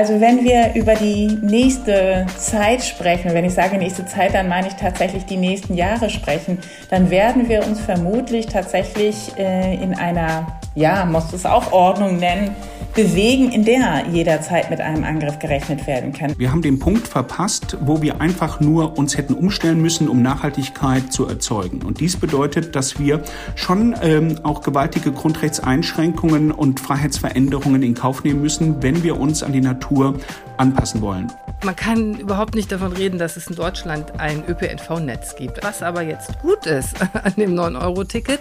Also 0.00 0.18
wenn 0.18 0.42
wir 0.44 0.72
über 0.76 0.94
die 0.94 1.26
nächste 1.26 2.24
Zeit 2.38 2.82
sprechen, 2.82 3.34
wenn 3.34 3.44
ich 3.44 3.52
sage 3.52 3.76
nächste 3.76 4.06
Zeit, 4.06 4.32
dann 4.32 4.48
meine 4.48 4.68
ich 4.68 4.72
tatsächlich 4.72 5.26
die 5.26 5.36
nächsten 5.36 5.74
Jahre 5.74 6.08
sprechen, 6.08 6.56
dann 6.88 7.10
werden 7.10 7.50
wir 7.50 7.66
uns 7.66 7.80
vermutlich 7.80 8.46
tatsächlich 8.46 9.36
äh, 9.36 9.74
in 9.74 9.94
einer, 9.94 10.58
ja, 10.74 11.04
muss 11.04 11.30
es 11.34 11.44
auch 11.44 11.70
Ordnung 11.72 12.16
nennen, 12.16 12.56
bewegen, 13.02 13.50
in 13.50 13.64
der 13.64 14.04
jederzeit 14.12 14.68
mit 14.68 14.78
einem 14.82 15.04
Angriff 15.04 15.38
gerechnet 15.38 15.86
werden 15.86 16.12
kann. 16.12 16.34
Wir 16.36 16.52
haben 16.52 16.60
den 16.60 16.78
Punkt 16.78 17.08
verpasst, 17.08 17.78
wo 17.80 18.02
wir 18.02 18.20
einfach 18.20 18.60
nur 18.60 18.98
uns 18.98 19.16
hätten 19.16 19.32
umstellen 19.32 19.80
müssen, 19.80 20.06
um 20.06 20.20
Nachhaltigkeit 20.20 21.10
zu 21.10 21.26
erzeugen. 21.26 21.80
Und 21.80 22.00
dies 22.00 22.18
bedeutet, 22.18 22.76
dass 22.76 22.98
wir 22.98 23.22
schon 23.54 23.96
ähm, 24.02 24.38
auch 24.42 24.60
gewaltige 24.60 25.12
Grundrechtseinschränkungen 25.12 26.52
und 26.52 26.78
Freiheitsveränderungen 26.78 27.82
in 27.82 27.94
Kauf 27.94 28.22
nehmen 28.22 28.42
müssen, 28.42 28.82
wenn 28.82 29.02
wir 29.02 29.18
uns 29.18 29.42
an 29.42 29.54
die 29.54 29.62
Natur 29.62 30.20
anpassen 30.58 31.00
wollen. 31.00 31.32
Man 31.64 31.76
kann 31.76 32.18
überhaupt 32.18 32.54
nicht 32.54 32.70
davon 32.70 32.92
reden, 32.92 33.18
dass 33.18 33.36
es 33.36 33.46
in 33.46 33.56
Deutschland 33.56 34.18
ein 34.18 34.42
ÖPNV-Netz 34.46 35.36
gibt. 35.36 35.62
Was 35.62 35.82
aber 35.82 36.02
jetzt 36.02 36.38
gut 36.40 36.66
ist 36.66 36.96
an 37.14 37.32
dem 37.36 37.54
9-Euro-Ticket, 37.54 38.40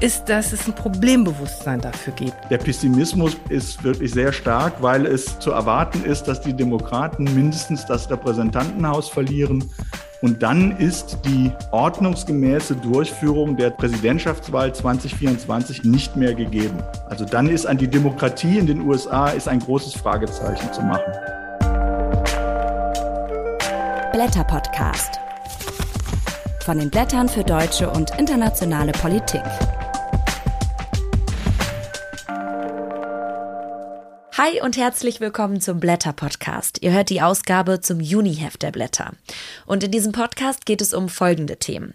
ist, 0.00 0.28
dass 0.28 0.52
es 0.52 0.66
ein 0.66 0.74
Problembewusstsein 0.74 1.80
dafür 1.80 2.12
gibt. 2.14 2.34
Der 2.50 2.58
Pessimismus 2.58 3.36
ist 3.48 3.82
wirklich 3.82 4.12
sehr 4.12 4.32
stark, 4.32 4.74
weil 4.80 5.06
es 5.06 5.38
zu 5.38 5.50
erwarten 5.50 6.04
ist, 6.04 6.24
dass 6.24 6.40
die 6.40 6.54
Demokraten 6.54 7.24
mindestens 7.24 7.84
das 7.86 8.08
Repräsentantenhaus 8.10 9.08
verlieren. 9.08 9.64
Und 10.20 10.42
dann 10.42 10.76
ist 10.78 11.18
die 11.24 11.52
ordnungsgemäße 11.70 12.74
Durchführung 12.76 13.56
der 13.56 13.70
Präsidentschaftswahl 13.70 14.74
2024 14.74 15.84
nicht 15.84 16.16
mehr 16.16 16.34
gegeben. 16.34 16.78
Also 17.08 17.24
dann 17.24 17.48
ist 17.48 17.66
an 17.66 17.78
die 17.78 17.88
Demokratie 17.88 18.58
in 18.58 18.66
den 18.66 18.80
USA 18.80 19.28
ist 19.28 19.48
ein 19.48 19.60
großes 19.60 19.94
Fragezeichen 19.94 20.72
zu 20.72 20.82
machen. 20.82 21.12
Blätter 24.12 24.42
Podcast. 24.42 25.20
Von 26.64 26.78
den 26.78 26.90
Blättern 26.90 27.28
für 27.28 27.44
deutsche 27.44 27.88
und 27.88 28.10
internationale 28.18 28.92
Politik. 28.92 29.42
Hi 34.40 34.60
und 34.62 34.76
herzlich 34.76 35.18
willkommen 35.18 35.60
zum 35.60 35.80
Blätter 35.80 36.12
Podcast. 36.12 36.78
Ihr 36.80 36.92
hört 36.92 37.10
die 37.10 37.22
Ausgabe 37.22 37.80
zum 37.80 37.98
Juniheft 37.98 38.62
der 38.62 38.70
Blätter. 38.70 39.14
Und 39.66 39.82
in 39.82 39.90
diesem 39.90 40.12
Podcast 40.12 40.64
geht 40.64 40.80
es 40.80 40.94
um 40.94 41.08
folgende 41.08 41.56
Themen. 41.56 41.94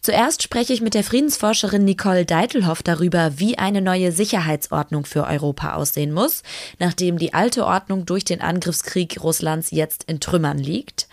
Zuerst 0.00 0.44
spreche 0.44 0.72
ich 0.72 0.80
mit 0.80 0.94
der 0.94 1.02
Friedensforscherin 1.02 1.84
Nicole 1.84 2.24
Deitelhoff 2.24 2.84
darüber, 2.84 3.40
wie 3.40 3.58
eine 3.58 3.82
neue 3.82 4.12
Sicherheitsordnung 4.12 5.06
für 5.06 5.26
Europa 5.26 5.74
aussehen 5.74 6.12
muss, 6.12 6.44
nachdem 6.78 7.18
die 7.18 7.34
alte 7.34 7.66
Ordnung 7.66 8.06
durch 8.06 8.24
den 8.24 8.42
Angriffskrieg 8.42 9.20
Russlands 9.20 9.72
jetzt 9.72 10.04
in 10.04 10.20
Trümmern 10.20 10.58
liegt. 10.58 11.08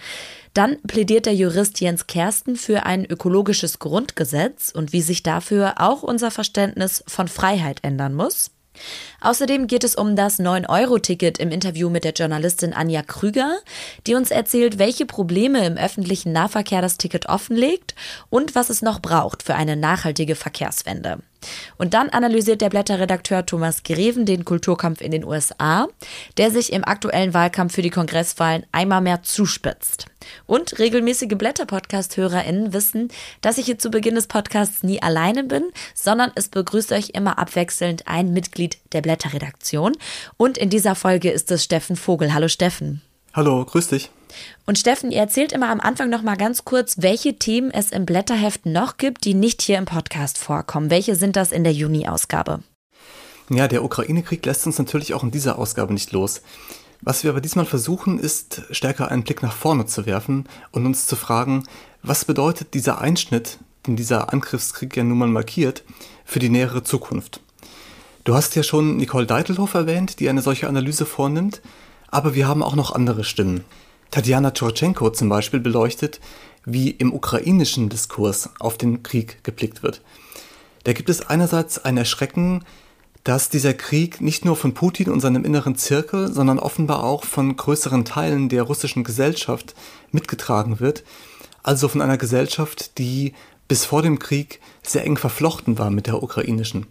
Dann 0.54 0.80
plädiert 0.84 1.26
der 1.26 1.34
Jurist 1.34 1.80
Jens 1.80 2.06
Kersten 2.06 2.56
für 2.56 2.86
ein 2.86 3.06
ökologisches 3.06 3.80
Grundgesetz 3.80 4.70
und 4.70 4.94
wie 4.94 5.02
sich 5.02 5.24
dafür 5.24 5.82
auch 5.82 6.04
unser 6.04 6.30
Verständnis 6.30 7.04
von 7.08 7.28
Freiheit 7.28 7.80
ändern 7.82 8.14
muss. 8.14 8.52
Außerdem 9.22 9.68
geht 9.68 9.84
es 9.84 9.96
um 9.96 10.16
das 10.16 10.40
9-Euro-Ticket 10.40 11.38
im 11.38 11.52
Interview 11.52 11.90
mit 11.90 12.04
der 12.04 12.14
Journalistin 12.14 12.74
Anja 12.74 13.02
Krüger, 13.02 13.60
die 14.08 14.16
uns 14.16 14.32
erzählt, 14.32 14.80
welche 14.80 15.06
Probleme 15.06 15.66
im 15.66 15.78
öffentlichen 15.78 16.32
Nahverkehr 16.32 16.82
das 16.82 16.98
Ticket 16.98 17.28
offenlegt 17.28 17.96
und 18.30 18.56
was 18.56 18.70
es 18.70 18.82
noch 18.82 19.02
braucht 19.02 19.44
für 19.44 19.56
eine 19.56 19.76
nachhaltige 19.76 20.36
Verkehrswende. 20.36 21.20
Und 21.78 21.94
dann 21.94 22.10
analysiert 22.10 22.62
der 22.62 22.70
Blätterredakteur 22.70 23.46
Thomas 23.46 23.84
Greven 23.84 24.26
den 24.26 24.46
Kulturkampf 24.46 25.02
in 25.02 25.12
den 25.12 25.24
USA, 25.24 25.88
der 26.38 26.52
sich 26.52 26.74
im 26.74 26.84
aktuellen 26.84 27.34
Wahlkampf 27.34 27.76
für 27.76 27.82
die 27.82 27.90
Kongresswahlen 27.90 28.66
einmal 28.72 29.02
mehr 29.02 29.24
zuspitzt. 29.24 30.06
Und 30.46 30.80
regelmäßige 30.80 31.38
Blätter-Podcast-HörerInnen 31.38 32.74
wissen, 32.74 33.10
dass 33.42 33.58
ich 33.58 33.66
hier 33.66 33.80
zu 33.80 33.90
Beginn 33.90 34.16
des 34.16 34.28
Podcasts 34.28 34.84
nie 34.84 35.02
alleine 35.02 35.44
bin, 35.44 35.64
sondern 35.94 36.32
es 36.36 36.50
begrüßt 36.50 36.92
euch 36.92 37.12
immer 37.14 37.40
abwechselnd 37.40 38.08
ein 38.08 38.34
Mitglied 38.34 38.78
der 38.92 39.02
Blätterredaktion. 39.02 39.96
Und 40.38 40.58
in 40.58 40.70
dieser 40.70 40.96
Folge 40.96 41.32
ist 41.32 41.52
es 41.52 41.64
Steffen 41.64 41.96
Vogel. 41.96 42.34
Hallo 42.34 42.48
Steffen. 42.48 43.02
Hallo, 43.34 43.64
grüß 43.64 43.90
dich. 43.90 44.10
Und 44.66 44.80
Steffen, 44.80 45.12
ihr 45.12 45.20
erzählt 45.20 45.52
immer 45.52 45.70
am 45.70 45.80
Anfang 45.80 46.10
noch 46.10 46.24
mal 46.24 46.36
ganz 46.36 46.66
kurz, 46.66 46.96
welche 47.00 47.36
Themen 47.38 47.70
es 47.70 47.92
im 47.92 48.06
Blätterheft 48.06 48.66
noch 48.66 48.98
gibt, 48.98 49.24
die 49.26 49.36
nicht 49.36 49.62
hier 49.62 49.78
im 49.78 49.86
Podcast 49.86 50.38
vorkommen. 50.38 50.90
Welche 50.90 51.16
sind 51.16 51.36
das 51.36 51.52
in 51.52 51.64
der 51.64 51.74
Juni-Ausgabe? 51.74 52.62
Ja, 53.50 53.68
der 53.68 53.84
Ukraine-Krieg 53.84 54.46
lässt 54.46 54.66
uns 54.66 54.80
natürlich 54.80 55.14
auch 55.14 55.24
in 55.24 55.32
dieser 55.32 55.60
Ausgabe 55.60 55.94
nicht 55.94 56.12
los. 56.12 56.42
Was 57.02 57.24
wir 57.24 57.32
aber 57.32 57.42
diesmal 57.42 57.66
versuchen, 57.66 58.20
ist 58.20 58.64
stärker 58.72 59.10
einen 59.10 59.24
Blick 59.24 59.42
nach 59.42 59.54
vorne 59.54 59.86
zu 59.86 60.06
werfen 60.06 60.48
und 60.72 60.86
uns 60.86 61.06
zu 61.06 61.16
fragen, 61.16 61.64
was 62.02 62.26
bedeutet 62.26 62.74
dieser 62.74 63.00
Einschnitt, 63.00 63.60
den 63.88 63.96
dieser 63.96 64.34
Angriffskrieg 64.34 64.96
ja 64.98 65.04
nun 65.04 65.18
mal 65.18 65.28
markiert, 65.28 65.84
für 66.26 66.40
die 66.40 66.50
nähere 66.50 66.84
Zukunft. 66.84 67.42
Du 68.24 68.36
hast 68.36 68.56
ja 68.56 68.64
schon 68.64 68.98
Nicole 68.98 69.26
Deitelhoff 69.26 69.74
erwähnt, 69.74 70.20
die 70.20 70.30
eine 70.30 70.42
solche 70.42 70.68
Analyse 70.68 71.06
vornimmt, 71.06 71.62
aber 72.12 72.36
wir 72.36 72.48
haben 72.48 72.64
auch 72.64 72.76
noch 72.76 72.92
andere 72.92 73.24
Stimmen. 73.24 73.64
Tatjana 74.12 74.52
Tschortschenko 74.52 75.12
zum 75.12 75.30
Beispiel 75.30 75.60
beleuchtet, 75.60 76.20
wie 76.66 76.90
im 76.90 77.14
ukrainischen 77.14 77.90
Diskurs 77.90 78.50
auf 78.60 78.78
den 78.78 79.04
Krieg 79.04 79.44
geblickt 79.44 79.84
wird. 79.84 80.02
Da 80.84 80.94
gibt 80.94 81.10
es 81.10 81.28
einerseits 81.28 81.84
ein 81.84 81.98
Erschrecken, 81.98 82.64
dass 83.24 83.50
dieser 83.50 83.74
Krieg 83.74 84.22
nicht 84.22 84.46
nur 84.46 84.56
von 84.56 84.74
Putin 84.74 85.10
und 85.12 85.20
seinem 85.20 85.46
inneren 85.46 85.76
Zirkel, 85.76 86.32
sondern 86.32 86.58
offenbar 86.58 87.04
auch 87.04 87.26
von 87.26 87.56
größeren 87.56 88.06
Teilen 88.06 88.50
der 88.50 88.64
russischen 88.64 89.04
Gesellschaft 89.04 89.76
mitgetragen 90.12 90.80
wird, 90.80 91.04
also 91.62 91.88
von 91.90 92.02
einer 92.02 92.18
Gesellschaft, 92.18 92.98
die 92.98 93.34
bis 93.68 93.86
vor 93.86 94.02
dem 94.02 94.20
Krieg 94.20 94.62
sehr 94.82 95.06
eng 95.06 95.18
verflochten 95.18 95.78
war 95.78 95.92
mit 95.92 96.08
der 96.08 96.24
ukrainischen. 96.24 96.88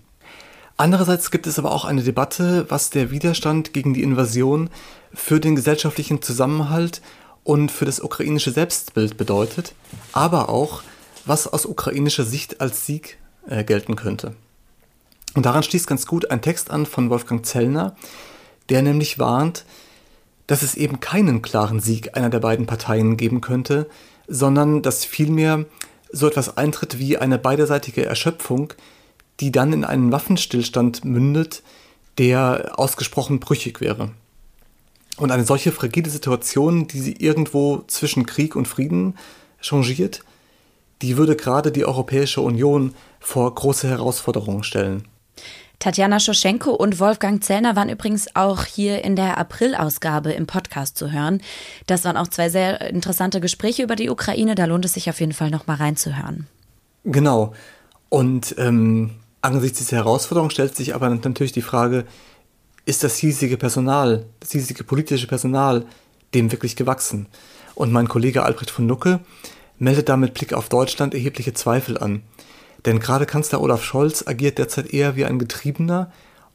Andererseits 0.80 1.32
gibt 1.32 1.48
es 1.48 1.58
aber 1.58 1.72
auch 1.72 1.84
eine 1.84 2.04
Debatte, 2.04 2.64
was 2.68 2.90
der 2.90 3.10
Widerstand 3.10 3.72
gegen 3.72 3.94
die 3.94 4.04
Invasion 4.04 4.70
für 5.12 5.40
den 5.40 5.56
gesellschaftlichen 5.56 6.22
Zusammenhalt 6.22 7.02
und 7.42 7.72
für 7.72 7.84
das 7.84 7.98
ukrainische 7.98 8.52
Selbstbild 8.52 9.16
bedeutet, 9.16 9.74
aber 10.12 10.48
auch, 10.48 10.82
was 11.26 11.48
aus 11.48 11.66
ukrainischer 11.66 12.22
Sicht 12.24 12.60
als 12.60 12.86
Sieg 12.86 13.18
äh, 13.48 13.64
gelten 13.64 13.96
könnte. 13.96 14.36
Und 15.34 15.46
daran 15.46 15.64
schließt 15.64 15.88
ganz 15.88 16.06
gut 16.06 16.30
ein 16.30 16.42
Text 16.42 16.70
an 16.70 16.86
von 16.86 17.10
Wolfgang 17.10 17.44
Zellner, 17.44 17.96
der 18.68 18.82
nämlich 18.82 19.18
warnt, 19.18 19.64
dass 20.46 20.62
es 20.62 20.76
eben 20.76 21.00
keinen 21.00 21.42
klaren 21.42 21.80
Sieg 21.80 22.16
einer 22.16 22.30
der 22.30 22.40
beiden 22.40 22.66
Parteien 22.66 23.16
geben 23.16 23.40
könnte, 23.40 23.88
sondern 24.28 24.82
dass 24.82 25.04
vielmehr 25.04 25.64
so 26.12 26.28
etwas 26.28 26.56
eintritt 26.56 27.00
wie 27.00 27.18
eine 27.18 27.38
beiderseitige 27.38 28.06
Erschöpfung, 28.06 28.74
die 29.40 29.52
dann 29.52 29.72
in 29.72 29.84
einen 29.84 30.12
Waffenstillstand 30.12 31.04
mündet, 31.04 31.62
der 32.18 32.72
ausgesprochen 32.76 33.40
brüchig 33.40 33.80
wäre. 33.80 34.10
Und 35.16 35.30
eine 35.30 35.44
solche 35.44 35.72
fragile 35.72 36.10
Situation, 36.10 36.86
die 36.86 37.00
sie 37.00 37.12
irgendwo 37.14 37.82
zwischen 37.86 38.26
Krieg 38.26 38.54
und 38.54 38.68
Frieden 38.68 39.16
changiert, 39.60 40.22
die 41.02 41.16
würde 41.16 41.36
gerade 41.36 41.72
die 41.72 41.84
Europäische 41.84 42.40
Union 42.40 42.94
vor 43.20 43.52
große 43.54 43.88
Herausforderungen 43.88 44.64
stellen. 44.64 45.06
Tatjana 45.78 46.18
Schoschenko 46.18 46.72
und 46.72 46.98
Wolfgang 46.98 47.42
Zellner 47.42 47.76
waren 47.76 47.88
übrigens 47.88 48.34
auch 48.34 48.64
hier 48.64 49.04
in 49.04 49.14
der 49.14 49.38
April-Ausgabe 49.38 50.32
im 50.32 50.46
Podcast 50.46 50.96
zu 50.96 51.12
hören. 51.12 51.40
Das 51.86 52.04
waren 52.04 52.16
auch 52.16 52.26
zwei 52.26 52.48
sehr 52.48 52.80
interessante 52.80 53.40
Gespräche 53.40 53.84
über 53.84 53.94
die 53.94 54.10
Ukraine. 54.10 54.56
Da 54.56 54.64
lohnt 54.64 54.84
es 54.84 54.94
sich 54.94 55.08
auf 55.08 55.20
jeden 55.20 55.32
Fall 55.32 55.50
noch 55.50 55.68
mal 55.68 55.76
reinzuhören. 55.76 56.48
Genau. 57.04 57.54
Und 58.08 58.56
ähm, 58.58 59.12
Angesichts 59.40 59.78
dieser 59.78 59.98
Herausforderung 59.98 60.50
stellt 60.50 60.74
sich 60.74 60.94
aber 60.94 61.08
natürlich 61.08 61.52
die 61.52 61.62
Frage, 61.62 62.04
ist 62.86 63.04
das 63.04 63.16
hiesige 63.16 63.56
Personal, 63.56 64.26
das 64.40 64.50
hiesige 64.50 64.82
politische 64.82 65.26
Personal 65.26 65.86
dem 66.34 66.50
wirklich 66.50 66.74
gewachsen? 66.74 67.26
Und 67.74 67.92
mein 67.92 68.08
Kollege 68.08 68.42
Albrecht 68.42 68.70
von 68.70 68.88
Lucke 68.88 69.20
meldet 69.78 70.08
da 70.08 70.16
mit 70.16 70.34
Blick 70.34 70.52
auf 70.52 70.68
Deutschland 70.68 71.14
erhebliche 71.14 71.54
Zweifel 71.54 71.98
an. 71.98 72.22
Denn 72.84 72.98
gerade 72.98 73.26
Kanzler 73.26 73.60
Olaf 73.60 73.84
Scholz 73.84 74.26
agiert 74.26 74.58
derzeit 74.58 74.92
eher 74.92 75.14
wie 75.14 75.24
ein 75.24 75.38
Getriebener 75.38 76.10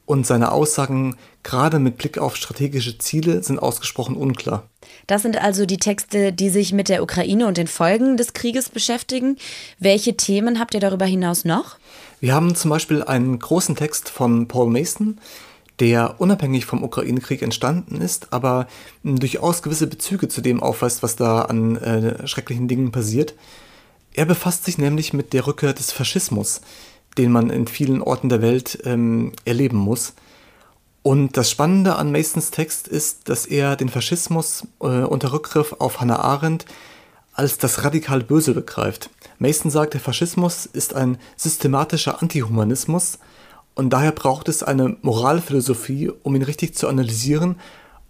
und 0.06 0.28
seine 0.28 0.52
Aussagen 0.52 1.16
gerade 1.44 1.80
mit 1.80 1.98
Blick 1.98 2.18
auf 2.18 2.36
strategische 2.36 2.98
Ziele 2.98 3.44
sind 3.44 3.60
ausgesprochen 3.60 4.16
unklar. 4.16 4.68
Das 5.08 5.22
sind 5.22 5.42
also 5.42 5.66
die 5.66 5.78
Texte, 5.78 6.34
die 6.34 6.50
sich 6.50 6.74
mit 6.74 6.90
der 6.90 7.04
Ukraine 7.04 7.48
und 7.48 7.58
den 7.58 7.68
Folgen 7.68 8.18
des 8.18 8.34
Krieges 8.34 8.70
beschäftigen. 8.70 9.38
Welche 9.80 10.16
Themen 10.18 10.60
habt 10.60 10.74
ihr 10.74 10.80
darüber 10.80 11.06
hinaus 11.06 11.46
noch? 11.46 11.78
Wir 12.20 12.34
haben 12.34 12.56
zum 12.56 12.70
Beispiel 12.70 13.04
einen 13.04 13.40
großen 13.40 13.76
Text 13.76 14.10
von 14.10 14.48
Paul 14.48 14.70
Mason, 14.70 15.20
der 15.80 16.20
unabhängig 16.20 16.66
vom 16.66 16.84
Ukraine-Krieg 16.84 17.42
entstanden 17.42 18.00
ist, 18.00 18.32
aber 18.32 18.68
durchaus 19.04 19.62
gewisse 19.62 19.88
Bezüge 19.88 20.28
zu 20.28 20.42
dem 20.42 20.62
aufweist, 20.62 21.04
was 21.04 21.16
da 21.16 21.44
an 21.44 21.76
äh, 21.78 22.28
schrecklichen 22.28 22.68
Dingen 22.68 22.92
passiert. 22.92 23.34
Er 24.14 24.26
befasst 24.26 24.66
sich 24.66 24.78
nämlich 24.78 25.14
mit 25.14 25.34
der 25.34 25.48
Rückkehr 25.48 25.74
des 25.74 25.92
Faschismus, 25.92 26.62
den 27.18 27.32
man 27.32 27.50
in 27.50 27.68
vielen 27.68 28.02
Orten 28.02 28.30
der 28.30 28.42
Welt 28.42 28.80
ähm, 28.86 29.34
erleben 29.46 29.78
muss. 29.78 30.14
Und 31.04 31.36
das 31.36 31.52
Spannende 31.52 31.96
an 31.96 32.12
Masons 32.12 32.52
Text 32.52 32.88
ist, 32.88 33.28
dass 33.30 33.46
er 33.46 33.76
den 33.76 33.90
Faschismus 33.90 34.66
äh, 34.80 35.04
unter 35.04 35.34
Rückgriff 35.34 35.76
auf 35.80 36.00
Hannah 36.00 36.20
Arendt 36.20 36.66
als 37.34 37.58
das 37.58 37.84
radikal 37.84 38.22
Böse 38.22 38.54
begreift. 38.54 39.10
Mason 39.40 39.72
sagt, 39.72 39.96
der 39.96 40.02
Faschismus 40.02 40.66
ist 40.66 40.94
ein 40.94 41.18
systematischer 41.36 42.22
Antihumanismus 42.22 43.20
und 43.76 43.90
daher 43.92 44.12
braucht 44.12 44.48
es 44.50 44.64
eine 44.64 44.98
Moralphilosophie, 45.02 46.12
um 46.22 46.36
ihn 46.36 46.44
richtig 46.44 46.76
zu 46.76 46.88
analysieren 46.88 47.56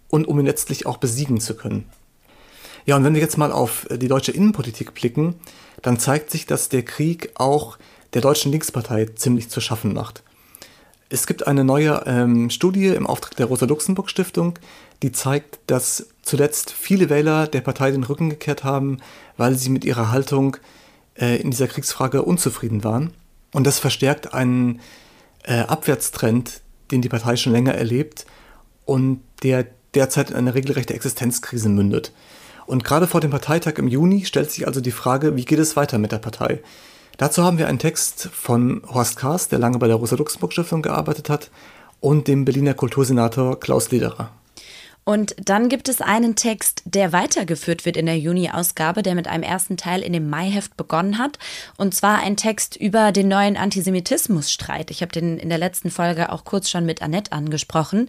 und 0.09 0.27
um 0.27 0.39
ihn 0.39 0.45
letztlich 0.45 0.85
auch 0.85 0.97
besiegen 0.97 1.39
zu 1.39 1.55
können. 1.55 1.89
Ja, 2.85 2.97
und 2.97 3.05
wenn 3.05 3.13
wir 3.13 3.21
jetzt 3.21 3.37
mal 3.37 3.53
auf 3.53 3.87
die 3.89 4.09
deutsche 4.09 4.33
Innenpolitik 4.33 4.93
blicken, 4.93 5.35
dann 5.81 5.99
zeigt 5.99 6.29
sich, 6.29 6.45
dass 6.45 6.67
der 6.67 6.83
Krieg 6.83 7.31
auch 7.35 7.77
der 8.13 8.21
deutschen 8.21 8.51
Linkspartei 8.51 9.05
ziemlich 9.15 9.49
zu 9.49 9.61
schaffen 9.61 9.93
macht. 9.93 10.23
Es 11.09 11.27
gibt 11.27 11.45
eine 11.45 11.63
neue 11.63 12.03
ähm, 12.07 12.49
Studie 12.49 12.87
im 12.87 13.05
Auftrag 13.05 13.35
der 13.35 13.45
Rosa-Luxemburg-Stiftung, 13.45 14.57
die 15.03 15.11
zeigt, 15.11 15.59
dass 15.67 16.07
zuletzt 16.23 16.71
viele 16.71 17.09
Wähler 17.09 17.45
der 17.45 17.61
Partei 17.61 17.91
den 17.91 18.03
Rücken 18.03 18.29
gekehrt 18.29 18.63
haben, 18.63 18.97
weil 19.37 19.55
sie 19.55 19.69
mit 19.69 19.85
ihrer 19.85 20.11
Haltung 20.11 20.57
äh, 21.15 21.39
in 21.39 21.51
dieser 21.51 21.67
Kriegsfrage 21.67 22.23
unzufrieden 22.23 22.83
waren. 22.83 23.11
Und 23.51 23.67
das 23.67 23.79
verstärkt 23.79 24.33
einen 24.33 24.79
äh, 25.43 25.59
Abwärtstrend, 25.59 26.61
den 26.89 27.01
die 27.01 27.09
Partei 27.09 27.35
schon 27.35 27.53
länger 27.53 27.75
erlebt 27.75 28.25
und 28.85 29.21
der 29.43 29.67
derzeit 29.93 30.31
in 30.31 30.35
eine 30.35 30.55
regelrechte 30.55 30.93
Existenzkrise 30.93 31.69
mündet. 31.69 32.11
Und 32.65 32.83
gerade 32.83 33.07
vor 33.07 33.21
dem 33.21 33.31
Parteitag 33.31 33.77
im 33.77 33.87
Juni 33.87 34.25
stellt 34.25 34.51
sich 34.51 34.65
also 34.65 34.81
die 34.81 34.91
Frage, 34.91 35.35
wie 35.35 35.45
geht 35.45 35.59
es 35.59 35.75
weiter 35.75 35.97
mit 35.97 36.11
der 36.11 36.17
Partei? 36.17 36.61
Dazu 37.17 37.43
haben 37.43 37.57
wir 37.57 37.67
einen 37.67 37.79
Text 37.79 38.29
von 38.33 38.81
Horst 38.91 39.17
Kahrs, 39.17 39.47
der 39.47 39.59
lange 39.59 39.77
bei 39.77 39.87
der 39.87 39.97
Rosa-Luxemburg-Stiftung 39.97 40.81
gearbeitet 40.81 41.29
hat, 41.29 41.51
und 41.99 42.27
dem 42.27 42.43
Berliner 42.43 42.73
Kultursenator 42.73 43.59
Klaus 43.59 43.91
Lederer. 43.91 44.31
Und 45.05 45.35
dann 45.37 45.67
gibt 45.67 45.89
es 45.89 45.99
einen 45.99 46.35
Text, 46.35 46.81
der 46.85 47.11
weitergeführt 47.11 47.85
wird 47.85 47.97
in 47.97 48.05
der 48.05 48.17
Juni-Ausgabe, 48.17 49.03
der 49.03 49.15
mit 49.15 49.27
einem 49.27 49.43
ersten 49.43 49.75
Teil 49.75 50.01
in 50.01 50.13
dem 50.13 50.29
Maiheft 50.29 50.77
begonnen 50.77 51.17
hat. 51.17 51.39
Und 51.77 51.93
zwar 51.93 52.19
ein 52.19 52.37
Text 52.37 52.77
über 52.77 53.11
den 53.11 53.27
neuen 53.27 53.57
Antisemitismusstreit. 53.57 54.91
Ich 54.91 55.01
habe 55.01 55.11
den 55.11 55.39
in 55.39 55.49
der 55.49 55.57
letzten 55.57 55.91
Folge 55.91 56.31
auch 56.31 56.45
kurz 56.45 56.69
schon 56.69 56.85
mit 56.85 57.01
Annette 57.01 57.33
angesprochen. 57.33 58.07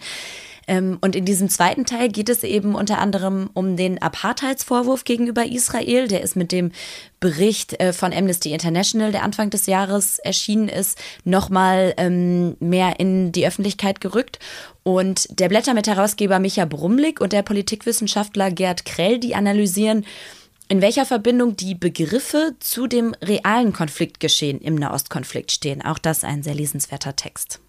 Ähm, 0.67 0.99
und 1.01 1.17
in 1.17 1.25
diesem 1.25 1.49
zweiten 1.49 1.85
Teil 1.85 2.09
geht 2.09 2.29
es 2.29 2.43
eben 2.43 2.75
unter 2.75 2.99
anderem 2.99 3.51
um 3.55 3.77
den 3.77 4.01
Apartheidsvorwurf 4.01 5.05
gegenüber 5.05 5.47
Israel. 5.47 6.09
Der 6.09 6.23
ist 6.23 6.37
mit 6.37 6.53
dem 6.53 6.73
Bericht 7.21 7.81
äh, 7.81 7.93
von 7.93 8.13
Amnesty 8.13 8.53
International, 8.53 9.13
der 9.13 9.23
Anfang 9.23 9.51
des 9.51 9.67
Jahres 9.67 10.19
erschienen 10.19 10.69
ist, 10.69 10.99
nochmal 11.25 11.95
ähm, 11.97 12.57
mehr 12.61 13.01
in 13.01 13.33
die 13.33 13.47
Öffentlichkeit 13.47 14.01
gerückt. 14.01 14.39
Und 14.83 15.27
der 15.39 15.49
Blätter 15.49 15.75
mit 15.75 15.87
Herausgeber 15.87 16.39
Micha 16.39 16.65
Brumlik 16.67 17.21
und 17.21 17.33
der 17.33 17.43
Politikwissenschaftler 17.43 18.51
Gerd 18.51 18.85
Krell, 18.85 19.19
die 19.19 19.35
analysieren, 19.35 20.05
in 20.69 20.81
welcher 20.81 21.05
Verbindung 21.07 21.57
die 21.57 21.75
Begriffe 21.75 22.55
zu 22.59 22.87
dem 22.87 23.15
realen 23.23 23.73
Konfliktgeschehen 23.73 24.61
im 24.61 24.75
Nahostkonflikt 24.75 25.53
stehen. 25.53 25.83
Auch 25.83 25.99
das 25.99 26.25
ein 26.25 26.43
sehr 26.43 26.55
lesenswerter 26.55 27.17
Text. 27.17 27.61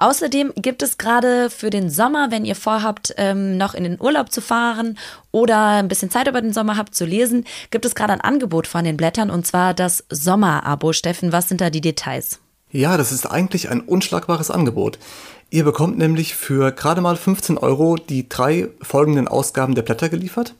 Außerdem 0.00 0.54
gibt 0.56 0.82
es 0.82 0.96
gerade 0.96 1.50
für 1.50 1.68
den 1.68 1.90
Sommer, 1.90 2.30
wenn 2.30 2.46
ihr 2.46 2.56
vorhabt, 2.56 3.12
ähm, 3.18 3.58
noch 3.58 3.74
in 3.74 3.84
den 3.84 4.00
Urlaub 4.00 4.32
zu 4.32 4.40
fahren 4.40 4.96
oder 5.30 5.66
ein 5.66 5.88
bisschen 5.88 6.10
Zeit 6.10 6.26
über 6.26 6.40
den 6.40 6.54
Sommer 6.54 6.78
habt 6.78 6.94
zu 6.94 7.04
lesen, 7.04 7.44
gibt 7.70 7.84
es 7.84 7.94
gerade 7.94 8.14
ein 8.14 8.22
Angebot 8.22 8.66
von 8.66 8.82
den 8.82 8.96
Blättern 8.96 9.30
und 9.30 9.46
zwar 9.46 9.74
das 9.74 10.04
Sommerabo. 10.08 10.94
Steffen, 10.94 11.32
was 11.32 11.50
sind 11.50 11.60
da 11.60 11.68
die 11.68 11.82
Details? 11.82 12.38
Ja, 12.70 12.96
das 12.96 13.12
ist 13.12 13.26
eigentlich 13.26 13.68
ein 13.68 13.82
unschlagbares 13.82 14.50
Angebot. 14.50 14.98
Ihr 15.50 15.64
bekommt 15.64 15.98
nämlich 15.98 16.34
für 16.34 16.72
gerade 16.72 17.02
mal 17.02 17.16
15 17.16 17.58
Euro 17.58 17.96
die 17.96 18.26
drei 18.26 18.68
folgenden 18.80 19.28
Ausgaben 19.28 19.74
der 19.74 19.82
Blätter 19.82 20.08
geliefert. 20.08 20.54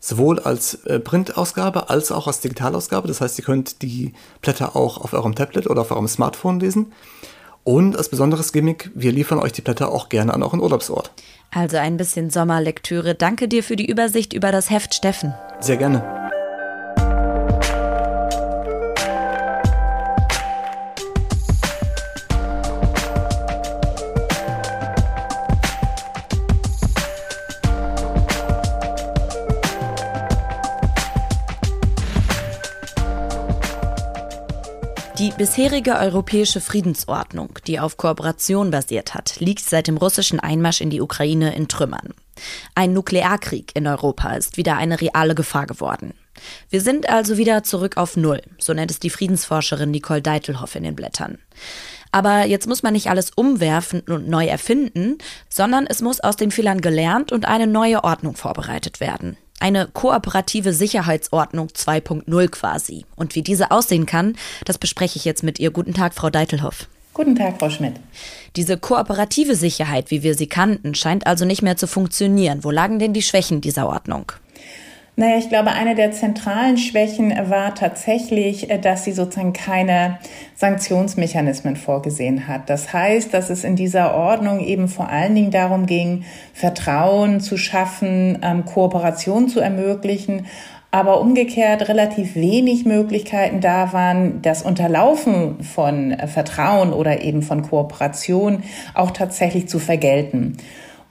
Sowohl 0.00 0.38
als 0.38 0.86
äh, 0.86 0.98
Printausgabe 0.98 1.90
als 1.90 2.10
auch 2.10 2.26
als 2.26 2.40
Digitalausgabe. 2.40 3.06
Das 3.06 3.20
heißt, 3.20 3.38
ihr 3.38 3.44
könnt 3.44 3.82
die 3.82 4.14
Blätter 4.40 4.76
auch 4.76 4.96
auf 4.96 5.12
eurem 5.12 5.34
Tablet 5.34 5.66
oder 5.66 5.82
auf 5.82 5.90
eurem 5.90 6.08
Smartphone 6.08 6.58
lesen. 6.58 6.92
Und 7.64 7.96
als 7.96 8.08
besonderes 8.08 8.52
Gimmick, 8.52 8.90
wir 8.94 9.12
liefern 9.12 9.38
euch 9.38 9.52
die 9.52 9.62
Blätter 9.62 9.92
auch 9.92 10.08
gerne 10.08 10.32
an 10.32 10.42
euren 10.42 10.60
Urlaubsort. 10.60 11.12
Also 11.50 11.76
ein 11.76 11.96
bisschen 11.96 12.30
Sommerlektüre. 12.30 13.14
Danke 13.14 13.48
dir 13.48 13.62
für 13.62 13.76
die 13.76 13.86
Übersicht 13.86 14.32
über 14.32 14.52
das 14.52 14.70
Heft, 14.70 14.94
Steffen. 14.94 15.34
Sehr 15.60 15.76
gerne. 15.76 16.30
Die 35.28 35.34
bisherige 35.36 35.96
europäische 35.98 36.62
Friedensordnung, 36.62 37.50
die 37.66 37.78
auf 37.78 37.98
Kooperation 37.98 38.70
basiert 38.70 39.12
hat, 39.12 39.38
liegt 39.40 39.60
seit 39.60 39.86
dem 39.86 39.98
russischen 39.98 40.40
Einmarsch 40.40 40.80
in 40.80 40.88
die 40.88 41.02
Ukraine 41.02 41.54
in 41.54 41.68
Trümmern. 41.68 42.14
Ein 42.74 42.94
Nuklearkrieg 42.94 43.72
in 43.76 43.86
Europa 43.86 44.32
ist 44.32 44.56
wieder 44.56 44.78
eine 44.78 45.02
reale 45.02 45.34
Gefahr 45.34 45.66
geworden. 45.66 46.14
Wir 46.70 46.80
sind 46.80 47.10
also 47.10 47.36
wieder 47.36 47.62
zurück 47.62 47.98
auf 47.98 48.16
Null, 48.16 48.40
so 48.56 48.72
nennt 48.72 48.90
es 48.90 49.00
die 49.00 49.10
Friedensforscherin 49.10 49.90
Nicole 49.90 50.22
Deitelhoff 50.22 50.74
in 50.76 50.84
den 50.84 50.96
Blättern. 50.96 51.36
Aber 52.10 52.46
jetzt 52.46 52.66
muss 52.66 52.82
man 52.82 52.94
nicht 52.94 53.10
alles 53.10 53.30
umwerfen 53.30 54.00
und 54.00 54.30
neu 54.30 54.46
erfinden, 54.46 55.18
sondern 55.50 55.86
es 55.86 56.00
muss 56.00 56.20
aus 56.20 56.36
den 56.36 56.50
Fehlern 56.50 56.80
gelernt 56.80 57.32
und 57.32 57.44
eine 57.44 57.66
neue 57.66 58.02
Ordnung 58.02 58.34
vorbereitet 58.34 58.98
werden. 59.00 59.36
Eine 59.60 59.88
kooperative 59.88 60.72
Sicherheitsordnung 60.72 61.68
2.0 61.68 62.48
quasi. 62.48 63.04
Und 63.16 63.34
wie 63.34 63.42
diese 63.42 63.70
aussehen 63.72 64.06
kann, 64.06 64.36
das 64.64 64.78
bespreche 64.78 65.16
ich 65.16 65.24
jetzt 65.24 65.42
mit 65.42 65.58
ihr. 65.58 65.72
Guten 65.72 65.94
Tag, 65.94 66.14
Frau 66.14 66.30
Deitelhoff. 66.30 66.86
Guten 67.12 67.34
Tag, 67.34 67.58
Frau 67.58 67.68
Schmidt. 67.68 67.94
Diese 68.54 68.78
kooperative 68.78 69.56
Sicherheit, 69.56 70.12
wie 70.12 70.22
wir 70.22 70.36
sie 70.36 70.46
kannten, 70.46 70.94
scheint 70.94 71.26
also 71.26 71.44
nicht 71.44 71.62
mehr 71.62 71.76
zu 71.76 71.88
funktionieren. 71.88 72.62
Wo 72.62 72.70
lagen 72.70 73.00
denn 73.00 73.12
die 73.12 73.22
Schwächen 73.22 73.60
dieser 73.60 73.88
Ordnung? 73.88 74.30
Naja, 75.18 75.36
ich 75.38 75.48
glaube, 75.48 75.72
eine 75.72 75.96
der 75.96 76.12
zentralen 76.12 76.78
Schwächen 76.78 77.34
war 77.50 77.74
tatsächlich, 77.74 78.70
äh, 78.70 78.78
dass 78.78 79.02
sie 79.02 79.10
sozusagen 79.10 79.52
keine 79.52 80.20
Sanktionsmechanismen 80.54 81.74
vorgesehen 81.74 82.46
hat. 82.46 82.70
Das 82.70 82.92
heißt, 82.92 83.34
dass 83.34 83.50
es 83.50 83.64
in 83.64 83.74
dieser 83.74 84.14
Ordnung 84.14 84.60
eben 84.60 84.86
vor 84.86 85.08
allen 85.08 85.34
Dingen 85.34 85.50
darum 85.50 85.86
ging, 85.86 86.22
Vertrauen 86.54 87.40
zu 87.40 87.56
schaffen, 87.56 88.38
ähm, 88.44 88.64
Kooperation 88.64 89.48
zu 89.48 89.58
ermöglichen, 89.58 90.46
aber 90.92 91.20
umgekehrt 91.20 91.88
relativ 91.88 92.36
wenig 92.36 92.84
Möglichkeiten 92.84 93.60
da 93.60 93.92
waren, 93.92 94.40
das 94.42 94.62
Unterlaufen 94.62 95.64
von 95.64 96.12
äh, 96.12 96.28
Vertrauen 96.28 96.92
oder 96.92 97.22
eben 97.22 97.42
von 97.42 97.62
Kooperation 97.62 98.62
auch 98.94 99.10
tatsächlich 99.10 99.68
zu 99.68 99.80
vergelten. 99.80 100.58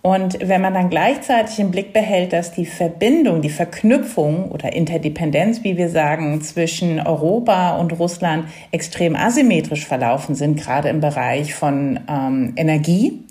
Und 0.01 0.37
wenn 0.47 0.61
man 0.61 0.73
dann 0.73 0.89
gleichzeitig 0.89 1.59
im 1.59 1.71
Blick 1.71 1.91
behält, 1.91 2.31
dass 2.31 2.53
die 2.53 2.65
Verbindung, 2.65 3.41
die 3.41 3.49
Verknüpfung 3.49 4.51
oder 4.51 4.71
Interdependenz, 4.71 5.63
wie 5.63 5.75
wir 5.75 5.89
sagen, 5.89 6.41
zwischen 6.41 6.99
Europa 6.99 7.77
und 7.77 7.97
Russland 7.99 8.45
extrem 8.71 9.15
asymmetrisch 9.15 9.85
verlaufen 9.85 10.35
sind, 10.35 10.57
gerade 10.57 10.89
im 10.89 11.01
Bereich 11.01 11.53
von 11.53 11.99
ähm, 12.07 12.53
Energie, 12.55 13.27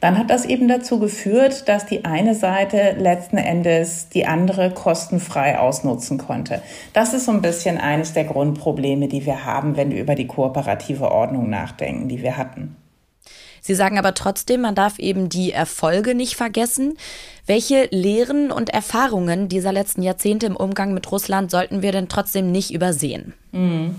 dann 0.00 0.18
hat 0.18 0.28
das 0.28 0.44
eben 0.44 0.68
dazu 0.68 0.98
geführt, 0.98 1.66
dass 1.66 1.86
die 1.86 2.04
eine 2.04 2.34
Seite 2.34 2.94
letzten 2.98 3.38
Endes 3.38 4.10
die 4.10 4.26
andere 4.26 4.70
kostenfrei 4.70 5.58
ausnutzen 5.58 6.18
konnte. 6.18 6.60
Das 6.92 7.14
ist 7.14 7.24
so 7.24 7.32
ein 7.32 7.40
bisschen 7.40 7.78
eines 7.78 8.12
der 8.12 8.24
Grundprobleme, 8.24 9.08
die 9.08 9.24
wir 9.24 9.46
haben, 9.46 9.78
wenn 9.78 9.90
wir 9.90 10.02
über 10.02 10.14
die 10.14 10.26
kooperative 10.26 11.10
Ordnung 11.10 11.48
nachdenken, 11.48 12.08
die 12.08 12.22
wir 12.22 12.36
hatten. 12.36 12.76
Sie 13.66 13.74
sagen 13.74 13.98
aber 13.98 14.12
trotzdem, 14.12 14.60
man 14.60 14.74
darf 14.74 14.98
eben 14.98 15.30
die 15.30 15.50
Erfolge 15.50 16.14
nicht 16.14 16.36
vergessen. 16.36 16.98
Welche 17.46 17.88
Lehren 17.90 18.50
und 18.50 18.68
Erfahrungen 18.68 19.48
dieser 19.48 19.72
letzten 19.72 20.02
Jahrzehnte 20.02 20.44
im 20.44 20.54
Umgang 20.54 20.92
mit 20.92 21.10
Russland 21.10 21.50
sollten 21.50 21.80
wir 21.80 21.90
denn 21.90 22.10
trotzdem 22.10 22.52
nicht 22.52 22.74
übersehen? 22.74 23.32
Mhm. 23.52 23.94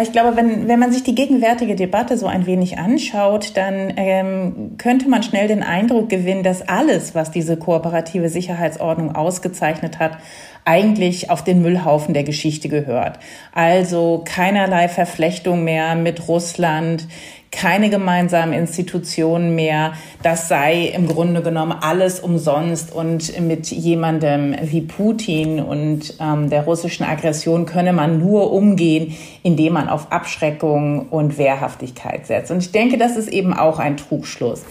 Ich 0.00 0.10
glaube, 0.10 0.36
wenn, 0.36 0.68
wenn 0.68 0.80
man 0.80 0.90
sich 0.90 1.02
die 1.02 1.14
gegenwärtige 1.14 1.76
Debatte 1.76 2.16
so 2.16 2.26
ein 2.26 2.46
wenig 2.46 2.78
anschaut, 2.78 3.52
dann 3.56 3.92
ähm, 3.96 4.72
könnte 4.78 5.08
man 5.08 5.22
schnell 5.22 5.48
den 5.48 5.62
Eindruck 5.62 6.08
gewinnen, 6.08 6.42
dass 6.42 6.66
alles, 6.66 7.14
was 7.14 7.30
diese 7.30 7.58
kooperative 7.58 8.30
Sicherheitsordnung 8.30 9.14
ausgezeichnet 9.14 9.98
hat, 9.98 10.16
eigentlich 10.64 11.30
auf 11.30 11.44
den 11.44 11.62
Müllhaufen 11.62 12.14
der 12.14 12.24
Geschichte 12.24 12.68
gehört. 12.68 13.18
Also 13.52 14.22
keinerlei 14.24 14.88
Verflechtung 14.88 15.62
mehr 15.62 15.94
mit 15.94 16.26
Russland, 16.26 17.06
keine 17.54 17.88
gemeinsamen 17.88 18.52
Institutionen 18.52 19.54
mehr. 19.54 19.94
Das 20.22 20.48
sei 20.48 20.92
im 20.94 21.06
Grunde 21.06 21.42
genommen 21.42 21.74
alles 21.80 22.20
umsonst 22.20 22.92
und 22.92 23.40
mit 23.40 23.68
jemandem 23.68 24.54
wie 24.62 24.82
Putin 24.82 25.60
und 25.60 26.14
ähm, 26.20 26.50
der 26.50 26.64
russischen 26.64 27.04
Aggression 27.04 27.64
könne 27.64 27.92
man 27.92 28.18
nur 28.18 28.52
umgehen, 28.52 29.14
indem 29.42 29.74
man 29.74 29.88
auf 29.88 30.10
Abschreckung 30.10 31.08
und 31.08 31.38
Wehrhaftigkeit 31.38 32.26
setzt. 32.26 32.50
Und 32.50 32.58
ich 32.58 32.72
denke, 32.72 32.98
das 32.98 33.16
ist 33.16 33.28
eben 33.28 33.54
auch 33.54 33.78
ein 33.78 33.96
Trugschluss. 33.96 34.62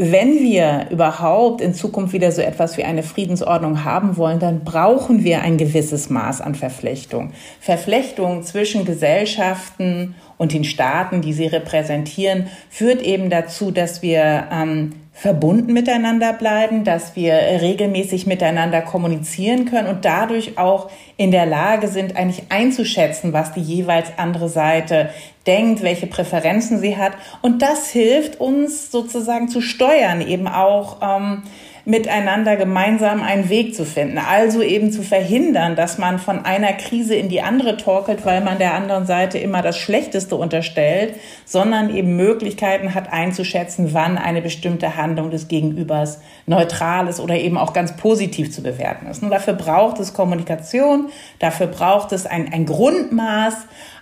wenn 0.00 0.38
wir 0.40 0.86
überhaupt 0.90 1.60
in 1.60 1.74
Zukunft 1.74 2.12
wieder 2.12 2.30
so 2.30 2.40
etwas 2.40 2.76
wie 2.76 2.84
eine 2.84 3.02
Friedensordnung 3.02 3.82
haben 3.82 4.16
wollen, 4.16 4.38
dann 4.38 4.62
brauchen 4.62 5.24
wir 5.24 5.42
ein 5.42 5.58
gewisses 5.58 6.08
Maß 6.08 6.40
an 6.40 6.54
Verflechtung. 6.54 7.32
Verflechtung 7.60 8.44
zwischen 8.44 8.84
Gesellschaften 8.84 10.14
und 10.38 10.52
den 10.52 10.64
Staaten, 10.64 11.20
die 11.20 11.32
sie 11.32 11.46
repräsentieren, 11.46 12.48
führt 12.70 13.02
eben 13.02 13.28
dazu, 13.28 13.70
dass 13.70 14.00
wir 14.00 14.46
ähm, 14.50 14.94
verbunden 15.18 15.72
miteinander 15.72 16.32
bleiben, 16.32 16.84
dass 16.84 17.16
wir 17.16 17.34
regelmäßig 17.34 18.28
miteinander 18.28 18.82
kommunizieren 18.82 19.64
können 19.64 19.88
und 19.88 20.04
dadurch 20.04 20.56
auch 20.58 20.90
in 21.16 21.32
der 21.32 21.44
Lage 21.44 21.88
sind, 21.88 22.16
eigentlich 22.16 22.44
einzuschätzen, 22.50 23.32
was 23.32 23.52
die 23.52 23.60
jeweils 23.60 24.12
andere 24.16 24.48
Seite 24.48 25.10
denkt, 25.44 25.82
welche 25.82 26.06
Präferenzen 26.06 26.78
sie 26.78 26.96
hat. 26.96 27.14
Und 27.42 27.62
das 27.62 27.90
hilft 27.90 28.40
uns 28.40 28.92
sozusagen 28.92 29.48
zu 29.48 29.60
steuern, 29.60 30.20
eben 30.20 30.46
auch 30.46 30.98
ähm, 31.02 31.42
miteinander 31.88 32.56
gemeinsam 32.56 33.22
einen 33.22 33.48
Weg 33.48 33.74
zu 33.74 33.86
finden. 33.86 34.18
Also 34.18 34.60
eben 34.60 34.92
zu 34.92 35.02
verhindern, 35.02 35.74
dass 35.74 35.96
man 35.96 36.18
von 36.18 36.44
einer 36.44 36.74
Krise 36.74 37.14
in 37.14 37.30
die 37.30 37.40
andere 37.40 37.78
torkelt, 37.78 38.26
weil 38.26 38.42
man 38.42 38.58
der 38.58 38.74
anderen 38.74 39.06
Seite 39.06 39.38
immer 39.38 39.62
das 39.62 39.78
Schlechteste 39.78 40.36
unterstellt, 40.36 41.14
sondern 41.46 41.88
eben 41.96 42.14
Möglichkeiten 42.14 42.94
hat 42.94 43.10
einzuschätzen, 43.10 43.94
wann 43.94 44.18
eine 44.18 44.42
bestimmte 44.42 44.96
Handlung 44.96 45.30
des 45.30 45.48
Gegenübers 45.48 46.20
neutral 46.44 47.08
ist 47.08 47.20
oder 47.20 47.36
eben 47.36 47.56
auch 47.56 47.72
ganz 47.72 47.96
positiv 47.96 48.52
zu 48.52 48.62
bewerten 48.62 49.06
ist. 49.06 49.22
Und 49.22 49.30
dafür 49.30 49.54
braucht 49.54 49.98
es 49.98 50.12
Kommunikation, 50.12 51.08
dafür 51.38 51.68
braucht 51.68 52.12
es 52.12 52.26
ein, 52.26 52.52
ein 52.52 52.66
Grundmaß 52.66 53.54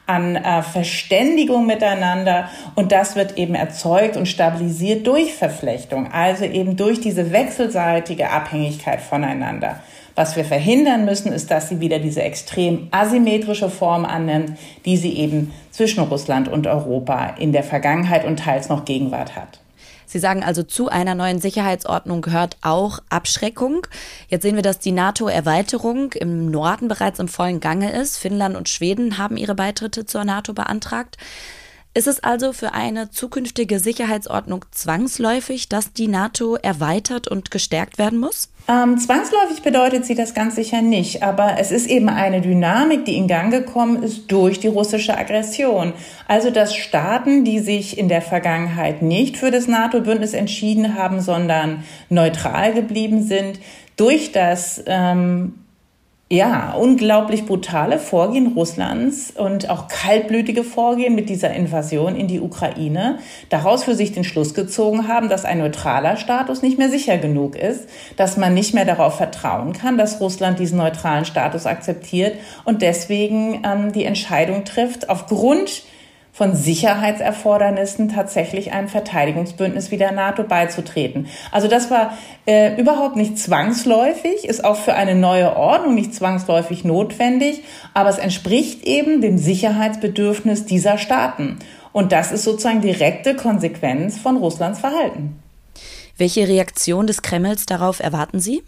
an 0.07 0.37
äh, 0.37 0.63
Verständigung 0.63 1.67
miteinander 1.67 2.49
und 2.75 2.93
das 2.93 3.17
wird 3.17 3.37
eben 3.39 3.55
erzeugt 3.55 4.17
und 4.17 4.27
stabilisiert 4.27 5.07
durch 5.07 5.35
Verflechtung, 5.35 6.13
also 6.13 6.45
eben 6.45 6.77
durch 6.77 7.01
diese 7.01 7.33
wechselseitige 7.33 8.31
Abhängigkeit 8.31 9.01
voneinander. 9.01 9.81
Was 10.15 10.35
wir 10.35 10.47
verhindern 10.47 11.05
müssen, 11.05 11.31
ist, 11.31 11.51
dass 11.51 11.69
sie 11.69 11.81
wieder 11.81 11.99
diese 11.99 12.23
extrem 12.23 12.89
asymmetrische 12.91 13.69
Form 13.69 14.07
annimmt, 14.07 14.57
die 14.87 14.97
sie 14.97 15.13
eben 15.19 15.53
zwischen 15.71 16.05
Russland 16.05 16.49
und 16.49 16.67
Europa 16.67 17.35
in 17.39 17.53
der 17.53 17.63
Vergangenheit 17.63 18.25
und 18.25 18.39
teils 18.39 18.71
noch 18.71 18.87
Gegenwart 18.87 19.37
hat. 19.37 19.61
Sie 20.07 20.19
sagen 20.19 20.43
also, 20.43 20.63
zu 20.63 20.89
einer 20.89 21.15
neuen 21.15 21.41
Sicherheitsordnung 21.41 22.23
gehört 22.23 22.57
auch 22.63 23.01
Abschreckung. 23.09 23.87
Jetzt 24.29 24.43
sehen 24.43 24.55
wir, 24.55 24.63
dass 24.63 24.79
die 24.79 24.93
NATO-Erweiterung 24.93 26.13
im 26.13 26.51
Norden 26.51 26.89
bereits 26.89 27.19
im 27.19 27.29
vollen 27.29 27.61
Gange 27.61 27.93
ist. 27.93 28.17
Finnland 28.17 28.57
und 28.57 28.69
Schweden 28.69 29.19
haben 29.19 29.37
ihre 29.37 29.55
Beitritte 29.55 30.07
zur 30.07 30.25
NATO 30.25 30.53
beantragt. 30.53 31.17
Ist 31.97 32.09
es 32.09 32.23
also 32.23 32.53
für 32.53 32.75
eine 32.75 33.09
zukünftige 33.09 33.79
Sicherheitsordnung 33.79 34.67
zwangsläufig, 34.71 35.71
dass 35.71 35.95
die 35.95 36.09
NATO 36.09 36.57
erweitert 36.57 37.27
und 37.27 37.51
gestärkt 37.51 37.97
werden 37.97 38.19
muss? 38.19 38.51
Ähm, 38.69 38.99
zwangsläufig 38.99 39.63
bedeutet 39.63 40.05
sie 40.05 40.15
das 40.15 40.35
ganz 40.35 40.57
sicher 40.57 40.83
nicht, 40.83 41.23
aber 41.23 41.57
es 41.59 41.71
ist 41.71 41.87
eben 41.87 42.11
eine 42.11 42.43
Dynamik, 42.43 43.07
die 43.07 43.17
in 43.17 43.29
Gang 43.29 43.51
gekommen 43.51 44.03
ist 44.03 44.31
durch 44.31 44.61
die 44.61 44.69
russische 44.69 45.17
Aggression. 45.17 45.95
Also 46.29 46.51
dass 46.51 46.77
Staaten, 46.77 47.45
die 47.45 47.61
sich 47.61 47.97
in 47.97 48.11
der 48.11 48.21
Vergangenheit 48.21 49.01
nicht 49.01 49.39
für 49.39 49.51
das 49.51 49.67
NATO-Bündnis 49.67 50.35
entschieden 50.35 50.99
haben, 50.99 51.23
sondern 51.23 51.83
neutral 52.11 52.75
geblieben 52.75 53.23
sind, 53.23 53.59
durch 53.97 54.33
das 54.33 54.83
ähm, 54.85 55.55
ja, 56.29 56.73
unglaublich 56.73 57.47
brutale 57.47 58.01
Vorgehen 58.01 58.55
Russlands 58.55 59.31
und 59.31 59.71
auch 59.71 59.87
kaltblütige 59.87 60.65
Vorgehen 60.65 61.15
mit 61.15 61.29
dieser 61.29 61.55
Invasion 61.55 62.17
in 62.17 62.27
die 62.27 62.41
Ukraine 62.41 63.21
daraus 63.49 63.85
für 63.85 63.95
sich 63.95 64.11
den 64.11 64.25
Schluss 64.25 64.53
gezogen 64.53 65.07
haben, 65.07 65.29
dass 65.29 65.45
ein 65.45 65.59
neutraler 65.59 66.17
Status 66.17 66.63
nicht 66.63 66.79
mehr 66.79 66.89
sicher 66.89 67.17
genug 67.19 67.55
ist, 67.55 67.89
dass 68.17 68.37
man 68.37 68.55
nicht 68.55 68.75
mehr 68.75 68.85
darauf 68.85 69.17
vertrauen 69.17 69.73
kann, 69.73 69.99
dass 69.99 70.21
Russland 70.21 70.59
diesen 70.59 70.79
neutralen 70.79 71.27
Status 71.27 71.65
akzeptiert 71.65 72.37
und 72.65 72.83
deswegen 72.83 73.63
ähm, 73.65 73.93
die 73.93 74.05
Entscheidung 74.05 74.65
trifft, 74.65 75.09
aufgrund 75.09 75.85
von 76.37 76.55
Sicherheitserfordernissen 76.55 78.11
tatsächlich 78.11 78.73
einem 78.73 78.89
Verteidigungsbündnis 78.89 79.91
wie 79.91 79.97
der 79.97 80.13
NATO 80.13 80.43
beizutreten. 80.43 81.29
Also 81.51 81.67
das 81.67 81.91
war 81.91 82.13
äh, 82.45 82.79
überhaupt 82.79 83.17
nicht 83.17 83.39
zwangsläufig, 83.39 84.45
ist 84.45 84.63
auch 84.63 84.77
für 84.77 84.93
eine 84.93 85.15
neue 85.15 85.57
Ordnung 85.57 85.95
nicht 85.95 86.15
zwangsläufig 86.15 86.85
notwendig, 86.85 87.63
aber 87.95 88.11
es 88.11 88.19
entspricht 88.19 88.85
eben 88.85 89.23
dem 89.23 89.39
Sicherheitsbedürfnis 89.39 90.67
dieser 90.67 90.99
Staaten. 90.99 91.59
Und 91.93 92.13
das 92.13 92.33
ist 92.33 92.45
sozusagen 92.45 92.83
direkte 92.83 93.35
Konsequenz 93.35 94.19
von 94.19 94.37
Russlands 94.37 94.81
Verhalten. 94.81 95.41
Welche 96.19 96.47
Reaktion 96.47 97.07
des 97.07 97.23
Kremls 97.23 97.65
darauf 97.65 98.01
erwarten 98.01 98.41
Sie? 98.41 98.63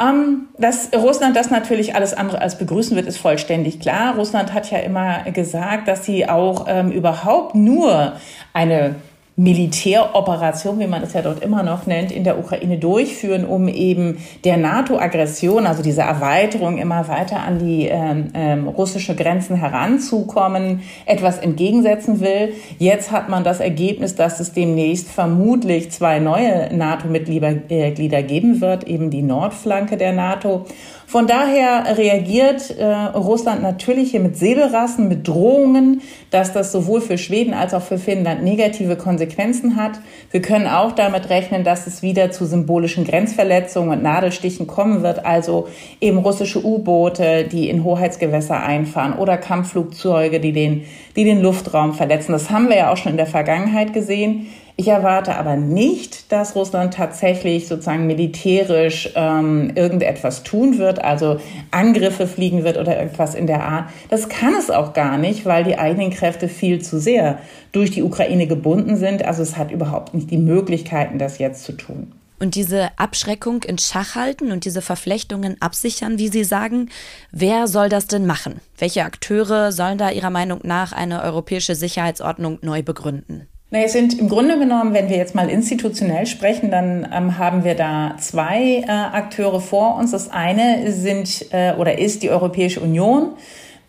Ähm, 0.00 0.48
dass 0.58 0.90
Russland 0.94 1.36
das 1.36 1.50
natürlich 1.50 1.94
alles 1.94 2.14
andere 2.14 2.40
als 2.40 2.58
begrüßen 2.58 2.96
wird, 2.96 3.06
ist 3.06 3.18
vollständig 3.18 3.80
klar. 3.80 4.16
Russland 4.16 4.52
hat 4.52 4.70
ja 4.70 4.78
immer 4.78 5.22
gesagt, 5.30 5.86
dass 5.86 6.04
sie 6.04 6.28
auch 6.28 6.66
ähm, 6.68 6.90
überhaupt 6.90 7.54
nur 7.54 8.14
eine 8.52 8.96
Militäroperation, 9.42 10.78
wie 10.78 10.86
man 10.86 11.02
es 11.02 11.14
ja 11.14 11.22
dort 11.22 11.42
immer 11.42 11.64
noch 11.64 11.86
nennt, 11.86 12.12
in 12.12 12.22
der 12.22 12.38
Ukraine 12.38 12.78
durchführen, 12.78 13.44
um 13.44 13.66
eben 13.66 14.18
der 14.44 14.56
NATO-Aggression, 14.56 15.66
also 15.66 15.82
dieser 15.82 16.04
Erweiterung 16.04 16.78
immer 16.78 17.08
weiter 17.08 17.40
an 17.40 17.58
die 17.58 17.88
ähm, 17.88 18.28
ähm, 18.34 18.68
russische 18.68 19.16
Grenzen 19.16 19.56
heranzukommen, 19.56 20.82
etwas 21.06 21.38
entgegensetzen 21.38 22.20
will. 22.20 22.54
Jetzt 22.78 23.10
hat 23.10 23.28
man 23.28 23.42
das 23.42 23.58
Ergebnis, 23.58 24.14
dass 24.14 24.38
es 24.38 24.52
demnächst 24.52 25.08
vermutlich 25.10 25.90
zwei 25.90 26.20
neue 26.20 26.72
NATO-Mitglieder 26.72 27.54
äh, 27.68 28.22
geben 28.22 28.60
wird, 28.60 28.84
eben 28.84 29.10
die 29.10 29.22
Nordflanke 29.22 29.96
der 29.96 30.12
NATO. 30.12 30.66
Von 31.06 31.26
daher 31.26 31.98
reagiert 31.98 32.70
äh, 32.70 32.84
Russland 32.84 33.62
natürlich 33.62 34.12
hier 34.12 34.20
mit 34.20 34.36
Säbelrassen, 34.36 35.08
mit 35.08 35.28
Drohungen, 35.28 36.00
dass 36.30 36.52
das 36.52 36.72
sowohl 36.72 37.00
für 37.00 37.18
Schweden 37.18 37.54
als 37.54 37.74
auch 37.74 37.82
für 37.82 37.98
Finnland 37.98 38.42
negative 38.42 38.96
Konsequenzen 38.96 39.76
hat. 39.76 39.92
Wir 40.30 40.40
können 40.40 40.66
auch 40.66 40.92
damit 40.92 41.28
rechnen, 41.28 41.64
dass 41.64 41.86
es 41.86 42.02
wieder 42.02 42.30
zu 42.30 42.46
symbolischen 42.46 43.04
Grenzverletzungen 43.04 43.98
und 43.98 44.02
Nadelstichen 44.02 44.66
kommen 44.66 45.02
wird, 45.02 45.26
also 45.26 45.68
eben 46.00 46.18
russische 46.18 46.64
U-Boote, 46.64 47.44
die 47.44 47.68
in 47.68 47.84
Hoheitsgewässer 47.84 48.62
einfahren 48.62 49.12
oder 49.12 49.36
Kampfflugzeuge, 49.36 50.40
die 50.40 50.52
den, 50.52 50.84
die 51.16 51.24
den 51.24 51.42
Luftraum 51.42 51.94
verletzen. 51.94 52.32
Das 52.32 52.50
haben 52.50 52.68
wir 52.68 52.76
ja 52.76 52.92
auch 52.92 52.96
schon 52.96 53.12
in 53.12 53.18
der 53.18 53.26
Vergangenheit 53.26 53.92
gesehen. 53.92 54.46
Ich 54.76 54.88
erwarte 54.88 55.36
aber 55.36 55.56
nicht, 55.56 56.32
dass 56.32 56.56
Russland 56.56 56.94
tatsächlich 56.94 57.68
sozusagen 57.68 58.06
militärisch 58.06 59.10
ähm, 59.14 59.72
irgendetwas 59.74 60.44
tun 60.44 60.78
wird, 60.78 61.04
also 61.04 61.38
Angriffe 61.70 62.26
fliegen 62.26 62.64
wird 62.64 62.78
oder 62.78 62.98
irgendwas 62.98 63.34
in 63.34 63.46
der 63.46 63.64
Art. 63.64 63.90
Das 64.08 64.30
kann 64.30 64.54
es 64.54 64.70
auch 64.70 64.94
gar 64.94 65.18
nicht, 65.18 65.44
weil 65.44 65.64
die 65.64 65.78
eigenen 65.78 66.10
Kräfte 66.10 66.48
viel 66.48 66.80
zu 66.80 66.98
sehr 66.98 67.38
durch 67.72 67.90
die 67.90 68.02
Ukraine 68.02 68.46
gebunden 68.46 68.96
sind. 68.96 69.24
Also 69.24 69.42
es 69.42 69.58
hat 69.58 69.70
überhaupt 69.70 70.14
nicht 70.14 70.30
die 70.30 70.38
Möglichkeiten, 70.38 71.18
das 71.18 71.38
jetzt 71.38 71.64
zu 71.64 71.72
tun. 71.72 72.12
Und 72.40 72.56
diese 72.56 72.88
Abschreckung 72.98 73.62
in 73.62 73.78
Schach 73.78 74.16
halten 74.16 74.50
und 74.50 74.64
diese 74.64 74.82
Verflechtungen 74.82 75.60
absichern, 75.60 76.18
wie 76.18 76.26
Sie 76.26 76.42
sagen, 76.42 76.88
wer 77.30 77.68
soll 77.68 77.88
das 77.88 78.08
denn 78.08 78.26
machen? 78.26 78.60
Welche 78.78 79.04
Akteure 79.04 79.70
sollen 79.70 79.96
da 79.96 80.10
Ihrer 80.10 80.30
Meinung 80.30 80.58
nach 80.64 80.92
eine 80.92 81.22
europäische 81.22 81.76
Sicherheitsordnung 81.76 82.58
neu 82.62 82.82
begründen? 82.82 83.46
Na, 83.74 83.78
es 83.78 83.94
sind 83.94 84.18
im 84.18 84.28
Grunde 84.28 84.58
genommen, 84.58 84.92
wenn 84.92 85.08
wir 85.08 85.16
jetzt 85.16 85.34
mal 85.34 85.48
institutionell 85.48 86.26
sprechen, 86.26 86.70
dann 86.70 87.08
ähm, 87.10 87.38
haben 87.38 87.64
wir 87.64 87.74
da 87.74 88.16
zwei 88.18 88.84
äh, 88.86 88.90
Akteure 88.90 89.62
vor 89.62 89.96
uns. 89.96 90.10
Das 90.10 90.30
eine 90.30 90.92
sind 90.92 91.46
äh, 91.52 91.72
oder 91.78 91.98
ist 91.98 92.22
die 92.22 92.28
Europäische 92.28 92.80
Union 92.80 93.30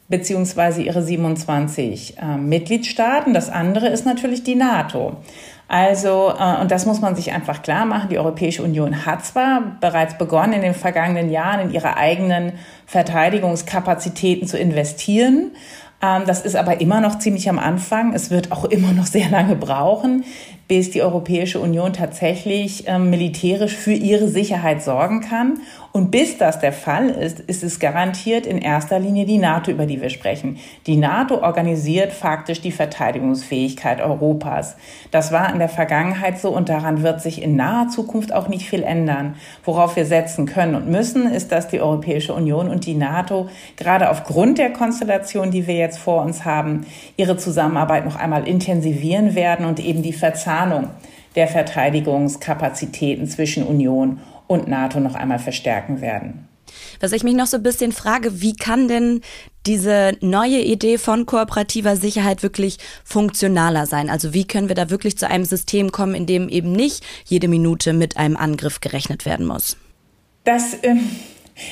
beziehungsweise 0.07 0.81
ihre 0.83 1.01
27 1.01 2.17
äh, 2.17 2.37
Mitgliedstaaten. 2.37 3.33
Das 3.33 3.49
andere 3.49 3.89
ist 3.89 4.05
natürlich 4.05 4.45
die 4.45 4.55
NATO. 4.55 5.17
Also, 5.67 6.31
äh, 6.39 6.61
und 6.61 6.71
das 6.71 6.85
muss 6.85 7.01
man 7.01 7.17
sich 7.17 7.33
einfach 7.33 7.61
klar 7.61 7.85
machen, 7.85 8.07
die 8.09 8.17
Europäische 8.17 8.63
Union 8.63 9.05
hat 9.05 9.25
zwar 9.25 9.77
bereits 9.81 10.17
begonnen, 10.17 10.53
in 10.53 10.61
den 10.61 10.75
vergangenen 10.75 11.29
Jahren 11.29 11.59
in 11.59 11.71
ihre 11.73 11.97
eigenen 11.97 12.53
Verteidigungskapazitäten 12.85 14.47
zu 14.47 14.57
investieren, 14.57 15.51
das 16.25 16.41
ist 16.41 16.57
aber 16.57 16.81
immer 16.81 16.99
noch 16.99 17.19
ziemlich 17.19 17.49
am 17.49 17.57
Anfang. 17.57 18.13
Es 18.13 18.29
wird 18.29 18.51
auch 18.51 18.65
immer 18.65 18.91
noch 18.91 19.05
sehr 19.05 19.29
lange 19.29 19.55
brauchen, 19.55 20.25
bis 20.67 20.91
die 20.91 21.01
Europäische 21.01 21.59
Union 21.59 21.93
tatsächlich 21.93 22.85
ähm, 22.87 23.09
militärisch 23.09 23.75
für 23.75 23.91
ihre 23.91 24.29
Sicherheit 24.29 24.81
sorgen 24.81 25.21
kann. 25.21 25.59
Und 25.91 26.09
bis 26.09 26.37
das 26.39 26.59
der 26.59 26.73
Fall 26.73 27.09
ist, 27.09 27.39
ist 27.41 27.63
es 27.63 27.79
garantiert 27.79 28.47
in 28.47 28.57
erster 28.57 28.97
Linie 28.97 29.25
die 29.25 29.37
NATO, 29.37 29.69
über 29.69 29.85
die 29.85 30.01
wir 30.01 30.09
sprechen. 30.09 30.57
Die 30.87 30.95
NATO 30.95 31.43
organisiert 31.43 32.13
faktisch 32.13 32.61
die 32.61 32.71
Verteidigungsfähigkeit 32.71 34.01
Europas. 34.01 34.75
Das 35.11 35.31
war 35.31 35.51
in 35.53 35.59
der 35.59 35.69
Vergangenheit 35.69 36.39
so 36.39 36.49
und 36.49 36.69
daran 36.69 37.03
wird 37.03 37.21
sich 37.21 37.43
in 37.43 37.55
naher 37.55 37.89
Zukunft 37.89 38.33
auch 38.33 38.47
nicht 38.47 38.67
viel 38.67 38.81
ändern. 38.81 39.35
Worauf 39.63 39.95
wir 39.95 40.05
setzen 40.05 40.47
können 40.47 40.73
und 40.73 40.89
müssen, 40.89 41.31
ist, 41.31 41.51
dass 41.51 41.67
die 41.67 41.81
Europäische 41.81 42.33
Union 42.33 42.69
und 42.69 42.87
die 42.87 42.95
NATO 42.95 43.49
gerade 43.77 44.09
aufgrund 44.09 44.57
der 44.57 44.71
Konstellation, 44.71 45.51
die 45.51 45.67
wir 45.67 45.75
jetzt 45.75 45.99
vor 45.99 46.23
uns 46.23 46.45
haben, 46.45 46.87
ihre 47.17 47.37
Zusammenarbeit 47.37 48.05
noch 48.05 48.15
einmal 48.15 48.47
intensivieren 48.47 49.35
werden 49.35 49.67
und 49.67 49.79
eben 49.79 50.01
die 50.01 50.13
Verzahnung 50.13 50.52
der 51.35 51.47
Verteidigungskapazitäten 51.47 53.27
zwischen 53.27 53.63
Union 53.63 54.19
und 54.47 54.67
NATO 54.67 54.99
noch 54.99 55.15
einmal 55.15 55.39
verstärken 55.39 56.01
werden. 56.01 56.47
Was 56.99 57.11
ich 57.11 57.23
mich 57.23 57.35
noch 57.35 57.47
so 57.47 57.57
ein 57.57 57.63
bisschen 57.63 57.91
frage, 57.91 58.41
wie 58.41 58.55
kann 58.55 58.87
denn 58.87 59.21
diese 59.65 60.13
neue 60.21 60.59
Idee 60.59 60.97
von 60.97 61.25
kooperativer 61.25 61.95
Sicherheit 61.95 62.43
wirklich 62.43 62.77
funktionaler 63.03 63.85
sein? 63.85 64.09
Also 64.09 64.33
wie 64.33 64.45
können 64.45 64.67
wir 64.67 64.75
da 64.75 64.89
wirklich 64.89 65.17
zu 65.17 65.27
einem 65.27 65.45
System 65.45 65.91
kommen, 65.91 66.15
in 66.15 66.25
dem 66.25 66.49
eben 66.49 66.71
nicht 66.71 67.03
jede 67.25 67.47
Minute 67.47 67.93
mit 67.93 68.17
einem 68.17 68.37
Angriff 68.37 68.81
gerechnet 68.81 69.25
werden 69.25 69.45
muss? 69.45 69.77
Das, 70.43 70.73
äh, 70.75 70.95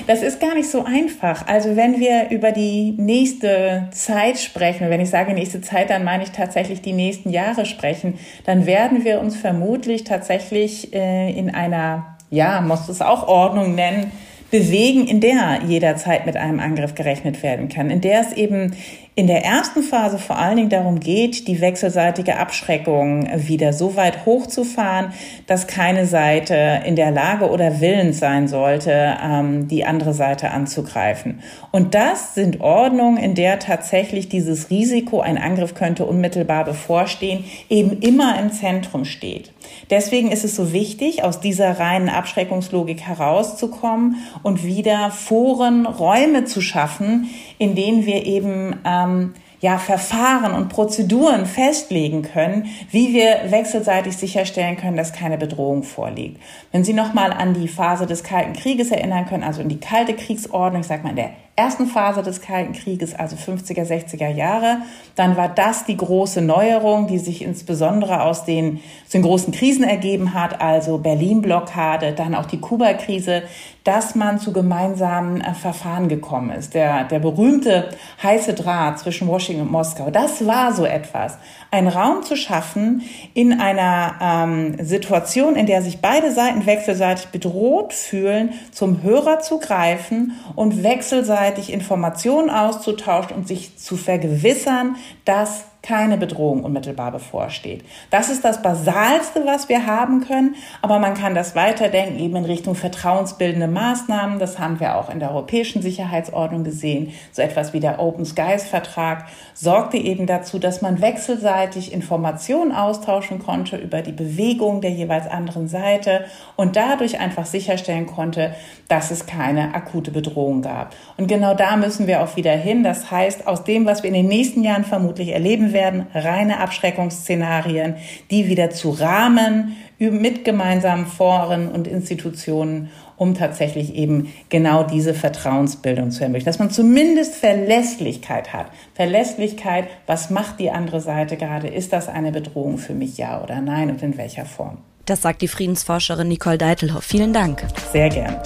das 0.08 0.22
ist 0.22 0.40
gar 0.40 0.54
nicht 0.54 0.70
so 0.70 0.84
einfach. 0.84 1.48
Also 1.48 1.76
wenn 1.76 2.00
wir 2.00 2.30
über 2.30 2.52
die 2.52 2.94
nächste 2.98 3.88
Zeit 3.92 4.40
sprechen, 4.40 4.90
wenn 4.90 5.02
ich 5.02 5.10
sage 5.10 5.34
nächste 5.34 5.62
Zeit, 5.62 5.90
dann 5.90 6.04
meine 6.04 6.24
ich 6.24 6.32
tatsächlich 6.32 6.82
die 6.82 6.94
nächsten 6.94 7.30
Jahre 7.30 7.66
sprechen, 7.66 8.20
dann 8.46 8.66
werden 8.66 9.04
wir 9.04 9.20
uns 9.20 9.36
vermutlich 9.36 10.04
tatsächlich 10.04 10.94
äh, 10.94 11.32
in 11.32 11.54
einer, 11.54 12.18
ja, 12.30 12.62
muss 12.62 12.90
es 12.90 13.02
auch 13.02 13.28
Ordnung 13.28 13.76
nennen, 13.76 14.12
bewegen, 14.52 15.08
in 15.08 15.22
der 15.22 15.62
jederzeit 15.66 16.26
mit 16.26 16.36
einem 16.36 16.60
Angriff 16.60 16.94
gerechnet 16.94 17.42
werden 17.42 17.70
kann, 17.70 17.90
in 17.90 18.02
der 18.02 18.20
es 18.20 18.34
eben 18.34 18.76
in 19.14 19.28
der 19.28 19.44
ersten 19.44 19.84
Phase 19.84 20.18
vor 20.18 20.38
allen 20.38 20.56
Dingen 20.56 20.70
darum 20.70 21.02
geht, 21.02 21.50
die 21.50 21.60
wechselseitige 21.60 22.38
Abschreckung 22.38 23.28
wieder 23.36 23.74
so 23.74 23.98
weit 23.98 24.26
hochzufahren, 24.26 25.12
dass 25.48 25.68
keine 25.68 26.06
Seite 26.06 26.82
in 26.86 26.96
der 26.96 27.12
Lage 27.12 27.50
oder 27.50 27.82
willens 27.82 28.20
sein 28.20 28.48
sollte, 28.48 29.18
ähm, 29.22 29.68
die 29.68 29.84
andere 29.84 30.14
Seite 30.14 30.52
anzugreifen. 30.52 31.42
Und 31.72 31.94
das 31.94 32.36
sind 32.36 32.62
Ordnungen, 32.62 33.18
in 33.18 33.36
der 33.36 33.60
tatsächlich 33.60 34.30
dieses 34.30 34.70
Risiko, 34.70 35.20
ein 35.20 35.38
Angriff 35.38 35.76
könnte 35.76 36.06
unmittelbar 36.06 36.64
bevorstehen, 36.64 37.44
eben 37.70 38.00
immer 38.00 38.40
im 38.40 38.54
Zentrum 38.54 39.04
steht. 39.04 39.52
Deswegen 39.90 40.32
ist 40.32 40.46
es 40.46 40.56
so 40.56 40.72
wichtig, 40.72 41.24
aus 41.24 41.42
dieser 41.42 41.80
reinen 41.80 42.08
Abschreckungslogik 42.08 43.02
herauszukommen 43.02 44.16
und 44.42 44.64
wieder 44.64 45.12
Foren, 45.12 45.86
Räume 45.86 46.46
zu 46.46 46.62
schaffen, 46.62 47.30
in 47.62 47.76
denen 47.76 48.08
wir 48.08 48.26
eben 48.26 48.76
ähm, 48.86 49.36
ja, 49.60 49.78
Verfahren 49.78 50.54
und 50.54 50.70
Prozeduren 50.70 51.46
festlegen 51.46 52.24
können, 52.24 52.66
wie 52.90 53.14
wir 53.14 53.52
wechselseitig 53.52 54.18
sicherstellen 54.18 54.78
können, 54.78 54.98
dass 54.98 55.14
keine 55.14 55.38
Bedrohung 55.38 55.84
vorliegt. 55.84 56.42
Wenn 56.72 56.84
Sie 56.84 56.94
nochmal 56.94 57.32
an 57.32 57.54
die 57.54 57.68
Phase 57.68 58.08
des 58.08 58.24
Kalten 58.24 58.54
Krieges 58.54 58.90
erinnern 58.90 59.28
können, 59.28 59.44
also 59.44 59.62
in 59.62 59.70
die 59.70 59.80
kalte 59.80 60.16
Kriegsordnung, 60.16 60.82
ich 60.82 60.88
sag 60.88 61.04
mal 61.04 61.12
in 61.12 61.18
der 61.18 61.30
ersten 61.56 61.86
Phase 61.86 62.24
des 62.24 62.42
Kalten 62.42 62.74
Krieges, 62.74 63.14
also 63.14 63.36
50er, 63.36 63.86
60er 63.86 64.30
Jahre, 64.30 64.78
dann 65.16 65.36
war 65.36 65.50
das 65.50 65.86
die 65.86 65.98
große 65.98 66.42
Neuerung, 66.42 67.08
die 67.08 67.20
sich 67.20 67.42
insbesondere 67.42 68.24
aus 68.24 68.46
den, 68.46 68.80
aus 69.06 69.12
den 69.12 69.22
großen 69.22 69.54
Krisen 69.54 69.84
ergeben 69.84 70.34
hat, 70.34 70.62
also 70.62 70.98
Berlin-Blockade, 70.98 72.14
dann 72.14 72.36
auch 72.36 72.46
die 72.46 72.60
Kuba-Krise, 72.60 73.44
dass 73.84 74.16
man 74.16 74.40
zu 74.40 74.54
gemeinsamen 74.54 75.42
äh, 75.42 75.54
Verfahren 75.54 76.08
gekommen 76.08 76.52
ist. 76.52 76.74
Der, 76.74 77.04
der 77.06 77.20
berühmte 77.20 77.90
heiße 78.22 78.54
Draht 78.54 79.00
zwischen 79.00 79.28
Washington 79.28 79.64
und 79.64 79.72
Moskau, 79.72 80.10
das 80.10 80.46
war 80.46 80.74
so 80.74 80.86
etwas. 80.86 81.38
Ein 81.74 81.88
Raum 81.88 82.24
zu 82.24 82.36
schaffen 82.36 83.02
in 83.34 83.62
einer 83.62 84.16
ähm, 84.22 84.76
Situation, 84.86 85.56
in 85.56 85.66
der 85.66 85.82
sich 85.82 86.02
beide 86.02 86.34
Seiten 86.34 86.66
wechselseitig 86.66 87.28
bedroht 87.28 87.94
fühlen, 87.94 88.52
zum 88.72 89.02
Hörer 89.04 89.40
zu 89.40 89.58
greifen 89.58 90.34
und 90.56 90.84
wechselseitig 90.84 91.72
Informationen 91.72 92.50
auszutauschen 92.50 93.38
und 93.38 93.48
sich 93.48 93.78
zu 93.78 93.96
vergewissern, 93.96 94.98
dass 95.24 95.71
keine 95.84 96.18
Bedrohung 96.18 96.64
unmittelbar 96.64 97.12
bevorsteht. 97.12 97.84
Das 98.12 98.30
ist 98.30 98.46
das 98.46 98.62
Basalste, 98.62 99.46
was 99.46 99.68
wir 99.68 99.88
haben 99.88 100.22
können, 100.22 100.56
aber 100.82 101.00
man 101.00 101.16
kann 101.16 101.34
das 101.34 101.56
weiterdenken 101.56 102.20
eben 102.20 102.36
in 102.36 102.46
Richtung 102.46 102.76
vertrauensbildende 102.76 103.68
Maßnahmen. 103.68 104.38
Das 104.38 104.60
haben 104.60 104.80
wir 104.80 104.96
auch 104.96 105.10
in 105.10 105.20
der 105.20 105.32
europäischen 105.32 105.82
Sicherheitsordnung 105.82 106.64
gesehen. 106.64 107.14
So 107.32 107.42
etwas 107.42 107.74
wie 107.74 107.80
der 107.80 108.00
Open 108.00 108.26
Skies 108.26 108.64
Vertrag 108.64 109.26
sorgte 109.56 109.98
eben 109.98 110.28
dazu, 110.28 110.60
dass 110.60 110.84
man 110.84 111.02
wechselseitig 111.02 111.92
Informationen 111.92 112.72
austauschen 112.72 113.40
konnte 113.40 113.78
über 113.78 114.04
die 114.04 114.12
Bewegung 114.12 114.82
der 114.82 114.92
jeweils 114.92 115.28
anderen 115.28 115.68
Seite 115.68 116.26
und 116.56 116.76
dadurch 116.76 117.20
einfach 117.20 117.48
sicherstellen 117.48 118.06
konnte, 118.06 118.54
dass 118.88 119.10
es 119.10 119.26
keine 119.26 119.74
akute 119.74 120.12
Bedrohung 120.12 120.62
gab. 120.62 120.96
Und 121.18 121.28
genau 121.28 121.56
da 121.56 121.76
müssen 121.76 122.06
wir 122.06 122.22
auch 122.22 122.36
wieder 122.36 122.52
hin. 122.52 122.84
Das 122.84 123.10
heißt, 123.10 123.48
aus 123.48 123.64
dem, 123.64 123.86
was 123.86 124.04
wir 124.04 124.10
in 124.10 124.14
den 124.14 124.28
nächsten 124.28 124.64
Jahren 124.64 124.84
vermutlich 124.84 125.30
erleben 125.30 125.71
werden 125.74 126.08
reine 126.14 126.60
Abschreckungsszenarien, 126.60 127.96
die 128.30 128.48
wieder 128.48 128.70
zu 128.70 128.90
Rahmen 128.90 129.76
mit 130.00 130.46
gemeinsamen 130.46 131.06
Foren 131.06 131.68
und 131.68 131.88
Institutionen, 131.88 132.90
um 133.18 133.36
tatsächlich 133.36 133.94
eben 133.94 134.34
genau 134.50 134.84
diese 134.84 135.14
Vertrauensbildung 135.14 136.10
zu 136.10 136.24
ermöglichen. 136.24 136.48
Dass 136.48 136.58
man 136.58 136.72
zumindest 136.72 137.36
Verlässlichkeit 137.36 138.52
hat. 138.52 138.68
Verlässlichkeit, 138.96 139.88
was 140.08 140.32
macht 140.32 140.60
die 140.60 140.72
andere 140.72 141.02
Seite 141.02 141.38
gerade? 141.38 141.68
Ist 141.68 141.94
das 141.94 142.10
eine 142.10 142.32
Bedrohung 142.32 142.80
für 142.80 142.94
mich, 142.94 143.18
ja 143.18 143.44
oder 143.44 143.62
nein 143.62 143.92
und 143.92 144.02
in 144.02 144.18
welcher 144.18 144.46
Form? 144.46 144.80
Das 145.06 145.22
sagt 145.22 145.42
die 145.42 145.48
Friedensforscherin 145.48 146.28
Nicole 146.28 146.58
Deitelhoff. 146.58 147.04
Vielen 147.04 147.34
Dank. 147.34 147.64
Sehr 147.92 148.10
gern. 148.10 148.38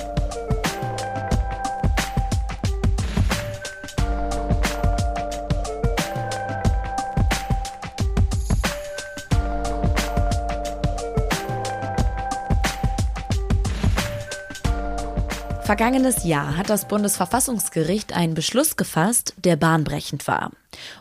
Vergangenes 15.65 16.25
Jahr 16.25 16.57
hat 16.57 16.69
das 16.69 16.87
Bundesverfassungsgericht 16.87 18.13
einen 18.13 18.35
Beschluss 18.35 18.75
gefasst, 18.75 19.33
der 19.37 19.55
bahnbrechend 19.55 20.27
war. 20.27 20.51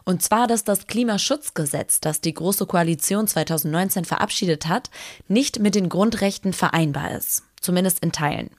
Und 0.05 0.23
zwar, 0.23 0.47
dass 0.47 0.65
das 0.65 0.87
Klimaschutzgesetz, 0.87 2.01
das 2.01 2.23
die 2.23 2.33
Große 2.33 2.65
Koalition 2.65 3.27
2019 3.27 4.07
verabschiedet 4.07 4.67
hat, 4.67 4.89
nicht 5.29 5.59
mit 5.59 5.75
den 5.75 5.91
Grundrechten 5.91 6.55
vereinbar 6.55 7.11
ist. 7.11 7.43
Zumindest 7.65 8.01
in 8.01 8.13
Teilen. 8.13 8.51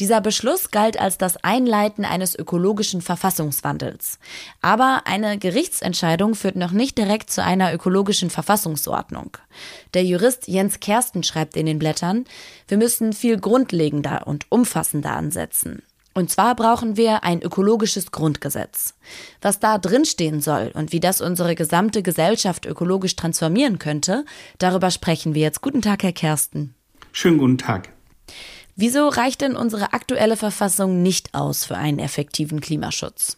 Dieser 0.00 0.20
Beschluss 0.20 0.72
galt 0.72 0.98
als 0.98 1.18
das 1.18 1.36
Einleiten 1.44 2.04
eines 2.04 2.36
ökologischen 2.36 3.00
Verfassungswandels. 3.00 4.18
Aber 4.60 5.02
eine 5.04 5.38
Gerichtsentscheidung 5.38 6.34
führt 6.34 6.56
noch 6.56 6.72
nicht 6.72 6.98
direkt 6.98 7.30
zu 7.30 7.44
einer 7.44 7.72
ökologischen 7.72 8.28
Verfassungsordnung. 8.28 9.36
Der 9.94 10.04
Jurist 10.04 10.48
Jens 10.48 10.80
Kersten 10.80 11.22
schreibt 11.22 11.56
in 11.56 11.66
den 11.66 11.78
Blättern, 11.78 12.24
wir 12.66 12.76
müssen 12.76 13.12
viel 13.12 13.38
grundlegender 13.38 14.26
und 14.26 14.46
umfassender 14.48 15.12
ansetzen. 15.12 15.82
Und 16.12 16.28
zwar 16.28 16.56
brauchen 16.56 16.96
wir 16.96 17.22
ein 17.22 17.40
ökologisches 17.40 18.10
Grundgesetz. 18.10 18.94
Was 19.40 19.60
da 19.60 19.78
drinstehen 19.78 20.40
soll 20.40 20.72
und 20.74 20.90
wie 20.90 20.98
das 20.98 21.20
unsere 21.20 21.54
gesamte 21.54 22.02
Gesellschaft 22.02 22.66
ökologisch 22.66 23.14
transformieren 23.14 23.78
könnte, 23.78 24.24
darüber 24.58 24.90
sprechen 24.90 25.36
wir 25.36 25.42
jetzt. 25.42 25.60
Guten 25.60 25.82
Tag, 25.82 26.02
Herr 26.02 26.12
Kersten. 26.12 26.74
Schönen 27.12 27.38
guten 27.38 27.58
Tag. 27.58 27.90
Wieso 28.80 29.08
reicht 29.08 29.42
denn 29.42 29.56
unsere 29.56 29.92
aktuelle 29.92 30.38
Verfassung 30.38 31.02
nicht 31.02 31.34
aus 31.34 31.66
für 31.66 31.76
einen 31.76 31.98
effektiven 31.98 32.62
Klimaschutz? 32.62 33.36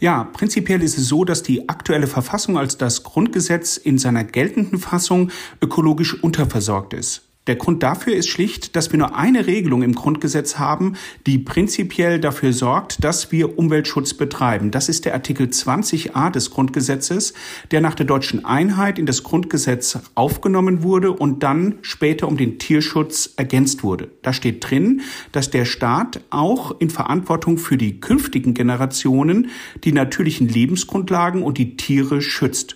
Ja, 0.00 0.24
prinzipiell 0.24 0.82
ist 0.82 0.98
es 0.98 1.08
so, 1.08 1.24
dass 1.24 1.42
die 1.42 1.70
aktuelle 1.70 2.06
Verfassung 2.06 2.58
als 2.58 2.76
das 2.76 3.02
Grundgesetz 3.02 3.78
in 3.78 3.96
seiner 3.96 4.22
geltenden 4.22 4.78
Fassung 4.78 5.30
ökologisch 5.62 6.22
unterversorgt 6.22 6.92
ist. 6.92 7.25
Der 7.46 7.54
Grund 7.54 7.84
dafür 7.84 8.14
ist 8.14 8.28
schlicht, 8.28 8.74
dass 8.74 8.90
wir 8.90 8.98
nur 8.98 9.16
eine 9.16 9.46
Regelung 9.46 9.82
im 9.82 9.94
Grundgesetz 9.94 10.58
haben, 10.58 10.94
die 11.26 11.38
prinzipiell 11.38 12.18
dafür 12.18 12.52
sorgt, 12.52 13.04
dass 13.04 13.30
wir 13.30 13.56
Umweltschutz 13.56 14.14
betreiben. 14.14 14.72
Das 14.72 14.88
ist 14.88 15.04
der 15.04 15.14
Artikel 15.14 15.46
20a 15.46 16.30
des 16.30 16.50
Grundgesetzes, 16.50 17.34
der 17.70 17.80
nach 17.80 17.94
der 17.94 18.06
deutschen 18.06 18.44
Einheit 18.44 18.98
in 18.98 19.06
das 19.06 19.22
Grundgesetz 19.22 19.98
aufgenommen 20.16 20.82
wurde 20.82 21.12
und 21.12 21.44
dann 21.44 21.76
später 21.82 22.26
um 22.26 22.36
den 22.36 22.58
Tierschutz 22.58 23.34
ergänzt 23.36 23.84
wurde. 23.84 24.08
Da 24.22 24.32
steht 24.32 24.68
drin, 24.68 25.02
dass 25.30 25.50
der 25.50 25.66
Staat 25.66 26.20
auch 26.30 26.80
in 26.80 26.90
Verantwortung 26.90 27.58
für 27.58 27.76
die 27.76 28.00
künftigen 28.00 28.54
Generationen 28.54 29.50
die 29.84 29.92
natürlichen 29.92 30.48
Lebensgrundlagen 30.48 31.42
und 31.42 31.58
die 31.58 31.76
Tiere 31.76 32.20
schützt. 32.22 32.75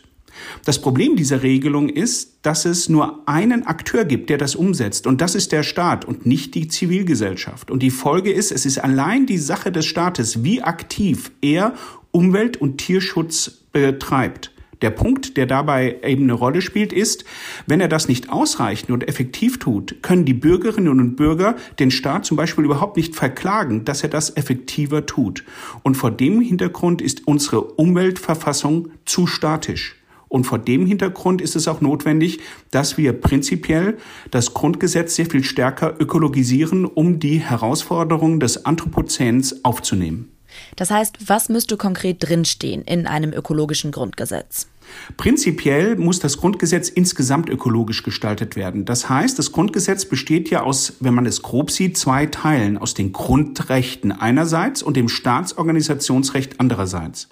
Das 0.64 0.80
Problem 0.80 1.16
dieser 1.16 1.42
Regelung 1.42 1.88
ist, 1.88 2.38
dass 2.42 2.64
es 2.64 2.88
nur 2.88 3.28
einen 3.28 3.66
Akteur 3.66 4.04
gibt, 4.04 4.30
der 4.30 4.38
das 4.38 4.54
umsetzt. 4.54 5.06
Und 5.06 5.20
das 5.20 5.34
ist 5.34 5.52
der 5.52 5.62
Staat 5.62 6.04
und 6.04 6.26
nicht 6.26 6.54
die 6.54 6.68
Zivilgesellschaft. 6.68 7.70
Und 7.70 7.82
die 7.82 7.90
Folge 7.90 8.32
ist, 8.32 8.52
es 8.52 8.66
ist 8.66 8.78
allein 8.78 9.26
die 9.26 9.38
Sache 9.38 9.72
des 9.72 9.86
Staates, 9.86 10.42
wie 10.42 10.62
aktiv 10.62 11.30
er 11.40 11.74
Umwelt- 12.12 12.56
und 12.56 12.78
Tierschutz 12.78 13.62
betreibt. 13.72 14.50
Der 14.82 14.90
Punkt, 14.90 15.36
der 15.36 15.46
dabei 15.46 15.98
eben 16.02 16.24
eine 16.24 16.32
Rolle 16.32 16.62
spielt, 16.62 16.92
ist, 16.92 17.24
wenn 17.66 17.80
er 17.80 17.88
das 17.88 18.08
nicht 18.08 18.30
ausreichend 18.30 18.90
und 18.90 19.06
effektiv 19.06 19.58
tut, 19.58 20.02
können 20.02 20.24
die 20.24 20.34
Bürgerinnen 20.34 21.00
und 21.00 21.16
Bürger 21.16 21.56
den 21.78 21.90
Staat 21.90 22.24
zum 22.24 22.36
Beispiel 22.36 22.64
überhaupt 22.64 22.96
nicht 22.96 23.14
verklagen, 23.14 23.84
dass 23.84 24.02
er 24.02 24.08
das 24.08 24.36
effektiver 24.36 25.04
tut. 25.04 25.44
Und 25.82 25.96
vor 25.96 26.10
dem 26.10 26.40
Hintergrund 26.40 27.02
ist 27.02 27.26
unsere 27.26 27.62
Umweltverfassung 27.62 28.88
zu 29.04 29.26
statisch. 29.26 29.99
Und 30.30 30.44
vor 30.44 30.60
dem 30.60 30.86
Hintergrund 30.86 31.42
ist 31.42 31.56
es 31.56 31.66
auch 31.66 31.80
notwendig, 31.80 32.38
dass 32.70 32.96
wir 32.96 33.12
prinzipiell 33.12 33.98
das 34.30 34.54
Grundgesetz 34.54 35.16
sehr 35.16 35.26
viel 35.26 35.42
stärker 35.42 35.96
ökologisieren, 35.98 36.86
um 36.86 37.18
die 37.18 37.40
Herausforderungen 37.40 38.38
des 38.38 38.64
Anthropozäns 38.64 39.64
aufzunehmen. 39.64 40.30
Das 40.76 40.90
heißt, 40.92 41.28
was 41.28 41.48
müsste 41.48 41.76
konkret 41.76 42.18
drinstehen 42.20 42.82
in 42.82 43.08
einem 43.08 43.32
ökologischen 43.32 43.90
Grundgesetz? 43.90 44.68
Prinzipiell 45.16 45.96
muss 45.96 46.18
das 46.18 46.38
Grundgesetz 46.38 46.88
insgesamt 46.88 47.48
ökologisch 47.48 48.02
gestaltet 48.02 48.56
werden. 48.56 48.84
Das 48.84 49.08
heißt, 49.08 49.38
das 49.38 49.52
Grundgesetz 49.52 50.04
besteht 50.04 50.50
ja 50.50 50.62
aus, 50.62 50.94
wenn 51.00 51.14
man 51.14 51.26
es 51.26 51.42
grob 51.42 51.70
sieht, 51.70 51.96
zwei 51.96 52.26
Teilen, 52.26 52.78
aus 52.78 52.94
den 52.94 53.12
Grundrechten 53.12 54.12
einerseits 54.12 54.82
und 54.82 54.96
dem 54.96 55.08
Staatsorganisationsrecht 55.08 56.60
andererseits. 56.60 57.28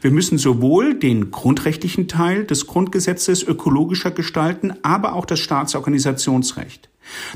Wir 0.00 0.10
müssen 0.10 0.38
sowohl 0.38 0.94
den 0.94 1.30
grundrechtlichen 1.30 2.08
Teil 2.08 2.44
des 2.44 2.66
Grundgesetzes 2.66 3.42
ökologischer 3.42 4.10
gestalten, 4.10 4.74
aber 4.82 5.14
auch 5.14 5.26
das 5.26 5.40
Staatsorganisationsrecht. 5.40 6.91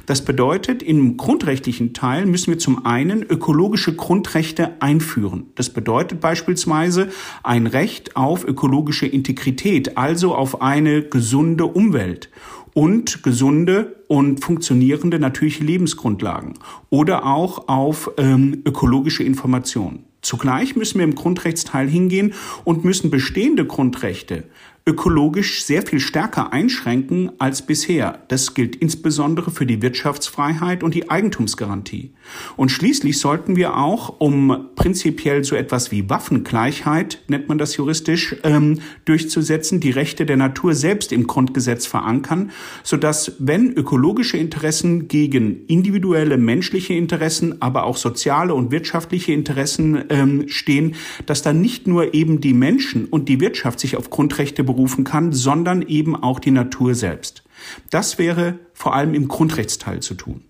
Das 0.06 0.24
bedeutet, 0.24 0.82
im 0.82 1.16
grundrechtlichen 1.16 1.92
Teil 1.92 2.26
müssen 2.26 2.52
wir 2.52 2.58
zum 2.58 2.84
einen 2.86 3.22
ökologische 3.22 3.94
Grundrechte 3.94 4.80
einführen. 4.80 5.46
Das 5.54 5.70
bedeutet 5.70 6.20
beispielsweise 6.20 7.08
ein 7.42 7.66
Recht 7.66 8.16
auf 8.16 8.44
ökologische 8.46 9.06
Integrität, 9.06 9.96
also 9.96 10.34
auf 10.34 10.62
eine 10.62 11.02
gesunde 11.02 11.66
Umwelt 11.66 12.30
und 12.76 13.22
gesunde 13.22 14.04
und 14.06 14.44
funktionierende 14.44 15.18
natürliche 15.18 15.64
Lebensgrundlagen 15.64 16.54
oder 16.90 17.24
auch 17.24 17.68
auf 17.68 18.10
ähm, 18.18 18.62
ökologische 18.66 19.24
Informationen. 19.24 20.04
Zugleich 20.20 20.76
müssen 20.76 20.98
wir 20.98 21.04
im 21.04 21.14
Grundrechtsteil 21.14 21.88
hingehen 21.88 22.34
und 22.64 22.84
müssen 22.84 23.10
bestehende 23.10 23.64
Grundrechte 23.64 24.44
ökologisch 24.88 25.64
sehr 25.64 25.82
viel 25.82 25.98
stärker 25.98 26.52
einschränken 26.52 27.32
als 27.38 27.62
bisher. 27.62 28.20
Das 28.28 28.54
gilt 28.54 28.76
insbesondere 28.76 29.50
für 29.50 29.66
die 29.66 29.82
Wirtschaftsfreiheit 29.82 30.84
und 30.84 30.94
die 30.94 31.10
Eigentumsgarantie. 31.10 32.12
Und 32.56 32.70
schließlich 32.70 33.18
sollten 33.18 33.56
wir 33.56 33.76
auch, 33.76 34.20
um 34.20 34.68
prinzipiell 34.76 35.42
so 35.42 35.56
etwas 35.56 35.90
wie 35.90 36.08
Waffengleichheit, 36.08 37.20
nennt 37.26 37.48
man 37.48 37.58
das 37.58 37.76
juristisch, 37.76 38.36
ähm, 38.44 38.78
durchzusetzen, 39.04 39.80
die 39.80 39.90
Rechte 39.90 40.24
der 40.24 40.36
Natur 40.36 40.72
selbst 40.74 41.10
im 41.10 41.26
Grundgesetz 41.26 41.84
verankern, 41.84 42.52
sodass 42.84 43.32
wenn 43.40 43.72
ökologische 43.72 44.36
Interessen 44.36 45.08
gegen 45.08 45.66
individuelle 45.66 46.38
menschliche 46.38 46.94
Interessen, 46.94 47.60
aber 47.60 47.84
auch 47.84 47.96
soziale 47.96 48.54
und 48.54 48.70
wirtschaftliche 48.70 49.32
Interessen 49.32 50.04
ähm, 50.10 50.44
stehen, 50.46 50.94
dass 51.26 51.42
dann 51.42 51.60
nicht 51.60 51.88
nur 51.88 52.14
eben 52.14 52.40
die 52.40 52.54
Menschen 52.54 53.06
und 53.06 53.28
die 53.28 53.40
Wirtschaft 53.40 53.80
sich 53.80 53.96
auf 53.96 54.10
Grundrechte 54.10 54.62
berufen 54.62 54.75
kann, 55.04 55.32
sondern 55.32 55.82
eben 55.82 56.14
auch 56.14 56.38
die 56.38 56.50
Natur 56.50 56.94
selbst. 56.94 57.42
Das 57.90 58.18
wäre 58.18 58.58
vor 58.74 58.94
allem 58.94 59.14
im 59.14 59.28
Grundrechtsteil 59.28 60.00
zu 60.00 60.14
tun. 60.14 60.42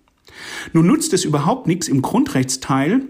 Nun 0.73 0.87
nutzt 0.87 1.13
es 1.13 1.25
überhaupt 1.25 1.67
nichts 1.67 1.87
im 1.87 2.01
Grundrechtsteil, 2.01 3.01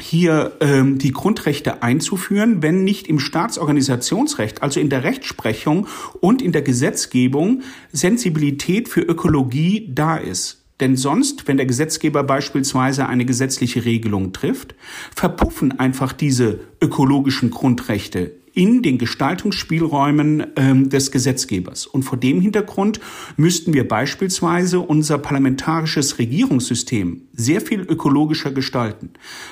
hier 0.00 0.56
ähm, 0.60 0.98
die 0.98 1.12
Grundrechte 1.12 1.82
einzuführen, 1.82 2.62
wenn 2.62 2.82
nicht 2.82 3.06
im 3.06 3.20
Staatsorganisationsrecht, 3.20 4.62
also 4.62 4.80
in 4.80 4.90
der 4.90 5.04
Rechtsprechung 5.04 5.86
und 6.20 6.42
in 6.42 6.52
der 6.52 6.62
Gesetzgebung 6.62 7.62
Sensibilität 7.92 8.88
für 8.88 9.02
Ökologie 9.02 9.88
da 9.94 10.16
ist. 10.16 10.62
Denn 10.80 10.96
sonst, 10.96 11.46
wenn 11.46 11.56
der 11.56 11.66
Gesetzgeber 11.66 12.24
beispielsweise 12.24 13.06
eine 13.06 13.24
gesetzliche 13.24 13.84
Regelung 13.84 14.32
trifft, 14.32 14.74
verpuffen 15.14 15.78
einfach 15.78 16.12
diese 16.12 16.60
ökologischen 16.80 17.50
Grundrechte 17.50 18.32
in 18.54 18.82
den 18.82 18.98
Gestaltungsspielräumen 18.98 20.46
ähm, 20.56 20.88
des 20.88 21.10
Gesetzgebers. 21.10 21.86
Und 21.86 22.04
vor 22.04 22.18
dem 22.18 22.40
Hintergrund 22.40 23.00
müssten 23.36 23.74
wir 23.74 23.86
beispielsweise 23.86 24.80
unser 24.80 25.18
parlamentarisches 25.18 26.18
Regierungssystem 26.18 27.22
sehr 27.32 27.60
viel 27.60 27.80
ökologischer 27.80 28.52
gestalten. 28.52 29.10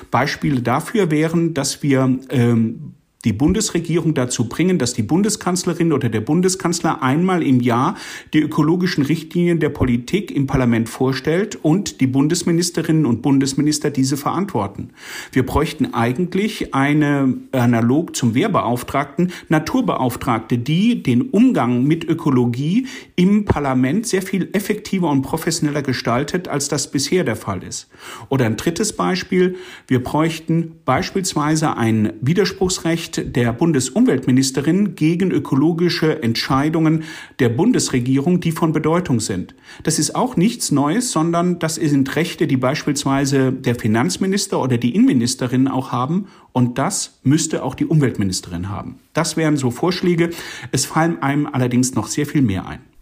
Beispiele 0.09 0.61
dafür 0.61 1.11
wären, 1.11 1.53
dass 1.53 1.83
wir 1.83 2.17
ähm, 2.29 2.93
die 3.25 3.33
Bundesregierung 3.33 4.13
dazu 4.13 4.49
bringen, 4.49 4.77
dass 4.77 4.93
die 4.93 5.03
Bundeskanzlerin 5.03 5.93
oder 5.93 6.09
der 6.09 6.21
Bundeskanzler 6.21 7.01
einmal 7.01 7.41
im 7.41 7.61
Jahr 7.61 7.95
die 8.33 8.39
ökologischen 8.39 9.03
Richtlinien 9.03 9.59
der 9.59 9.69
Politik 9.69 10.31
im 10.31 10.45
Parlament 10.45 10.89
vorstellt 10.89 11.57
und 11.61 12.01
die 12.01 12.07
Bundesministerinnen 12.07 13.05
und 13.05 13.21
Bundesminister 13.21 13.91
diese 13.91 14.17
verantworten. 14.17 14.89
Wir 15.31 15.45
bräuchten 15.45 15.93
eigentlich 15.93 16.73
eine 16.73 17.35
analog 17.51 18.15
zum 18.15 18.35
Wehrbeauftragten 18.35 19.31
Naturbeauftragte, 19.47 20.57
die 20.57 21.01
den 21.01 21.21
Umgang 21.21 21.83
mit 21.83 22.03
Ökologie 22.03 22.87
im 23.15 23.45
Parlament 23.45 24.05
sehr 24.05 24.21
viel 24.21 24.49
effektiver 24.53 25.09
und 25.09 25.21
professioneller 25.21 25.81
gestaltet, 25.81 26.47
als 26.47 26.67
das 26.67 26.91
bisher 26.91 27.23
der 27.23 27.35
Fall 27.35 27.63
ist. 27.63 27.87
Oder 28.29 28.45
ein 28.45 28.57
drittes 28.57 28.93
Beispiel, 28.93 29.55
wir 29.87 30.03
bräuchten 30.03 30.73
beispielsweise 30.85 31.77
ein 31.77 32.13
Widerspruchsrecht 32.21 33.12
der 33.17 33.53
Bundesumweltministerin 33.53 34.95
gegen 34.95 35.31
ökologische 35.31 36.21
Entscheidungen 36.23 37.03
der 37.39 37.49
Bundesregierung, 37.49 38.39
die 38.39 38.51
von 38.51 38.71
Bedeutung 38.71 39.19
sind. 39.19 39.55
Das 39.83 39.99
ist 39.99 40.15
auch 40.15 40.35
nichts 40.35 40.71
Neues, 40.71 41.11
sondern 41.11 41.59
das 41.59 41.75
sind 41.75 42.15
Rechte, 42.15 42.47
die 42.47 42.57
beispielsweise 42.57 43.51
der 43.51 43.75
Finanzminister 43.75 44.61
oder 44.61 44.77
die 44.77 44.95
Innenministerin 44.95 45.67
auch 45.67 45.91
haben. 45.91 46.27
Und 46.51 46.77
das 46.77 47.19
müsste 47.23 47.63
auch 47.63 47.75
die 47.75 47.85
Umweltministerin 47.85 48.69
haben. 48.69 48.99
Das 49.13 49.37
wären 49.37 49.57
so 49.57 49.71
Vorschläge. 49.71 50.29
Es 50.71 50.85
fallen 50.85 51.21
einem 51.21 51.47
allerdings 51.47 51.95
noch 51.95 52.07
sehr 52.07 52.25
viel 52.25 52.41
mehr 52.41 52.67
ein. 52.67 52.92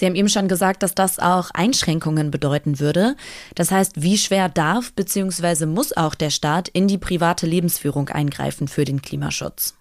Sie 0.00 0.06
haben 0.06 0.14
eben 0.14 0.30
schon 0.30 0.48
gesagt, 0.48 0.82
dass 0.82 0.94
das 0.94 1.18
auch 1.18 1.50
Einschränkungen 1.52 2.30
bedeuten 2.30 2.80
würde. 2.80 3.16
Das 3.54 3.70
heißt, 3.70 4.00
wie 4.00 4.16
schwer 4.16 4.48
darf 4.48 4.94
bzw. 4.94 5.66
muss 5.66 5.94
auch 5.94 6.14
der 6.14 6.30
Staat 6.30 6.68
in 6.68 6.88
die 6.88 6.96
private 6.96 7.46
Lebensführung 7.46 8.08
eingreifen 8.08 8.66
für 8.66 8.86
den 8.86 9.02
Klimaschutz? 9.02 9.74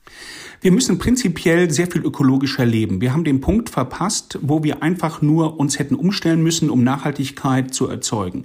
Wir 0.59 0.73
müssen 0.73 0.97
prinzipiell 0.97 1.71
sehr 1.71 1.87
viel 1.87 2.01
ökologischer 2.01 2.65
leben. 2.65 2.99
Wir 2.99 3.13
haben 3.13 3.23
den 3.23 3.39
Punkt 3.39 3.69
verpasst, 3.69 4.37
wo 4.41 4.61
wir 4.61 4.83
einfach 4.83 5.21
nur 5.21 5.57
uns 5.57 5.79
hätten 5.79 5.95
umstellen 5.95 6.43
müssen, 6.43 6.69
um 6.69 6.83
Nachhaltigkeit 6.83 7.73
zu 7.73 7.87
erzeugen. 7.87 8.43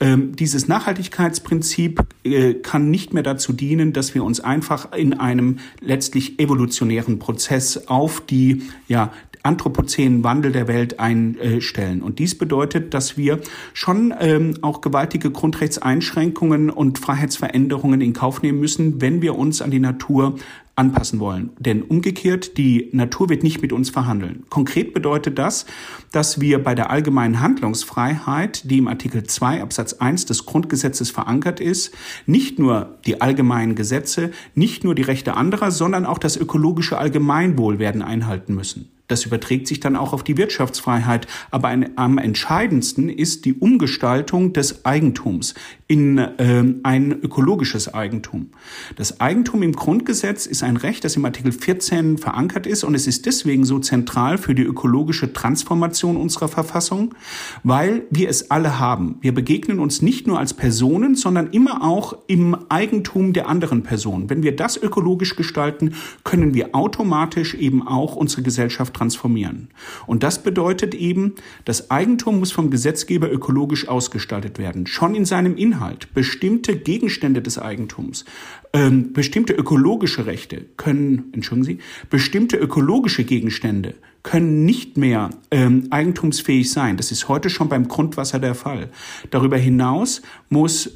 Ähm, 0.00 0.34
dieses 0.34 0.66
Nachhaltigkeitsprinzip 0.66 2.02
äh, 2.24 2.54
kann 2.54 2.90
nicht 2.90 3.14
mehr 3.14 3.22
dazu 3.22 3.52
dienen, 3.52 3.92
dass 3.92 4.16
wir 4.16 4.24
uns 4.24 4.40
einfach 4.40 4.90
in 4.92 5.14
einem 5.14 5.60
letztlich 5.80 6.40
evolutionären 6.40 7.20
Prozess 7.20 7.86
auf 7.86 8.20
die 8.20 8.62
ja, 8.88 9.12
anthropozänen 9.42 10.24
Wandel 10.24 10.52
der 10.52 10.68
Welt 10.68 11.00
einstellen. 11.00 12.02
Und 12.02 12.18
dies 12.18 12.36
bedeutet, 12.36 12.94
dass 12.94 13.16
wir 13.16 13.40
schon 13.74 14.14
ähm, 14.18 14.54
auch 14.62 14.80
gewaltige 14.80 15.30
Grundrechtseinschränkungen 15.30 16.70
und 16.70 16.98
Freiheitsveränderungen 16.98 18.00
in 18.00 18.12
Kauf 18.12 18.42
nehmen 18.42 18.60
müssen, 18.60 19.00
wenn 19.00 19.22
wir 19.22 19.36
uns 19.36 19.62
an 19.62 19.70
die 19.70 19.80
Natur 19.80 20.36
anpassen 20.74 21.20
wollen. 21.20 21.50
Denn 21.58 21.82
umgekehrt, 21.82 22.56
die 22.56 22.88
Natur 22.92 23.28
wird 23.28 23.42
nicht 23.42 23.60
mit 23.60 23.72
uns 23.72 23.90
verhandeln. 23.90 24.44
Konkret 24.48 24.94
bedeutet 24.94 25.38
das, 25.38 25.66
dass 26.12 26.40
wir 26.40 26.62
bei 26.62 26.74
der 26.74 26.90
allgemeinen 26.90 27.40
Handlungsfreiheit, 27.40 28.70
die 28.70 28.78
im 28.78 28.88
Artikel 28.88 29.24
2 29.24 29.62
Absatz 29.62 29.94
1 29.94 30.26
des 30.26 30.46
Grundgesetzes 30.46 31.10
verankert 31.10 31.60
ist, 31.60 31.94
nicht 32.24 32.58
nur 32.58 32.98
die 33.04 33.20
allgemeinen 33.20 33.74
Gesetze, 33.74 34.30
nicht 34.54 34.82
nur 34.82 34.94
die 34.94 35.02
Rechte 35.02 35.34
anderer, 35.36 35.70
sondern 35.70 36.06
auch 36.06 36.18
das 36.18 36.36
ökologische 36.36 36.96
Allgemeinwohl 36.96 37.78
werden 37.78 38.00
einhalten 38.00 38.54
müssen. 38.54 38.90
Das 39.12 39.26
überträgt 39.26 39.68
sich 39.68 39.78
dann 39.78 39.94
auch 39.94 40.14
auf 40.14 40.24
die 40.24 40.38
Wirtschaftsfreiheit. 40.38 41.26
Aber 41.50 41.68
ein, 41.68 41.98
am 41.98 42.16
entscheidendsten 42.16 43.10
ist 43.10 43.44
die 43.44 43.52
Umgestaltung 43.52 44.54
des 44.54 44.86
Eigentums 44.86 45.52
in 45.92 46.16
äh, 46.16 46.64
ein 46.84 47.12
ökologisches 47.12 47.92
Eigentum. 47.92 48.48
Das 48.96 49.20
Eigentum 49.20 49.62
im 49.62 49.72
Grundgesetz 49.72 50.46
ist 50.46 50.62
ein 50.62 50.78
Recht, 50.78 51.04
das 51.04 51.16
im 51.16 51.24
Artikel 51.26 51.52
14 51.52 52.16
verankert 52.16 52.66
ist 52.66 52.82
und 52.82 52.94
es 52.94 53.06
ist 53.06 53.26
deswegen 53.26 53.66
so 53.66 53.78
zentral 53.78 54.38
für 54.38 54.54
die 54.54 54.62
ökologische 54.62 55.34
Transformation 55.34 56.16
unserer 56.16 56.48
Verfassung, 56.48 57.14
weil 57.62 58.04
wir 58.08 58.30
es 58.30 58.50
alle 58.50 58.78
haben. 58.78 59.18
Wir 59.20 59.34
begegnen 59.34 59.80
uns 59.80 60.00
nicht 60.00 60.26
nur 60.26 60.38
als 60.38 60.54
Personen, 60.54 61.14
sondern 61.14 61.48
immer 61.48 61.84
auch 61.84 62.16
im 62.26 62.56
Eigentum 62.70 63.34
der 63.34 63.46
anderen 63.46 63.82
Personen. 63.82 64.30
Wenn 64.30 64.42
wir 64.42 64.56
das 64.56 64.78
ökologisch 64.78 65.36
gestalten, 65.36 65.92
können 66.24 66.54
wir 66.54 66.74
automatisch 66.74 67.52
eben 67.52 67.86
auch 67.86 68.16
unsere 68.16 68.40
Gesellschaft 68.40 68.94
transformieren. 68.94 69.68
Und 70.06 70.22
das 70.22 70.42
bedeutet 70.42 70.94
eben, 70.94 71.34
das 71.66 71.90
Eigentum 71.90 72.38
muss 72.38 72.50
vom 72.50 72.70
Gesetzgeber 72.70 73.30
ökologisch 73.30 73.88
ausgestaltet 73.88 74.58
werden, 74.58 74.86
schon 74.86 75.14
in 75.14 75.26
seinem 75.26 75.54
Inhalt. 75.54 75.81
Bestimmte 76.14 76.76
Gegenstände 76.76 77.42
des 77.42 77.58
Eigentums, 77.58 78.24
ähm, 78.72 79.12
bestimmte 79.12 79.52
ökologische 79.52 80.26
Rechte 80.26 80.64
können, 80.76 81.32
entschuldigen 81.32 81.64
Sie, 81.64 81.78
bestimmte 82.10 82.56
ökologische 82.56 83.24
Gegenstände 83.24 83.94
können 84.22 84.64
nicht 84.64 84.96
mehr 84.96 85.30
ähm, 85.50 85.88
eigentumsfähig 85.90 86.70
sein. 86.70 86.96
Das 86.96 87.10
ist 87.10 87.28
heute 87.28 87.50
schon 87.50 87.68
beim 87.68 87.88
Grundwasser 87.88 88.38
der 88.38 88.54
Fall. 88.54 88.88
Darüber 89.30 89.56
hinaus 89.56 90.22
muss, 90.48 90.90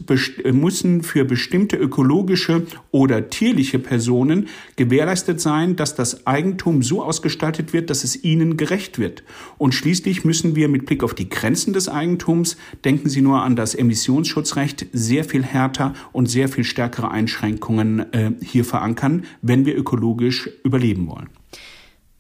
äh, 0.44 0.52
müssen 0.52 1.02
für 1.02 1.24
bestimmte 1.24 1.76
ökologische 1.76 2.66
oder 2.92 3.28
tierliche 3.28 3.78
Personen 3.78 4.48
gewährleistet 4.76 5.40
sein, 5.40 5.74
dass 5.74 5.96
das 5.96 6.26
Eigentum 6.26 6.82
so 6.82 7.02
ausgestaltet 7.02 7.72
wird, 7.72 7.90
dass 7.90 8.04
es 8.04 8.22
ihnen 8.22 8.56
gerecht 8.56 8.98
wird. 8.98 9.24
Und 9.58 9.74
schließlich 9.74 10.24
müssen 10.24 10.54
wir 10.54 10.68
mit 10.68 10.86
Blick 10.86 11.02
auf 11.02 11.14
die 11.14 11.28
Grenzen 11.28 11.72
des 11.72 11.88
Eigentums, 11.88 12.56
denken 12.84 13.08
Sie 13.08 13.22
nur 13.22 13.42
an 13.42 13.56
das 13.56 13.74
Emissionsschutzrecht, 13.74 14.86
sehr 14.92 15.24
viel 15.24 15.42
härter 15.42 15.94
und 16.12 16.26
sehr 16.26 16.48
viel 16.48 16.64
stärkere 16.64 17.10
Einschränkungen 17.10 18.12
äh, 18.12 18.32
hier 18.40 18.64
verankern, 18.64 19.24
wenn 19.42 19.66
wir 19.66 19.76
ökologisch 19.76 20.48
überleben 20.62 21.08
wollen. 21.08 21.28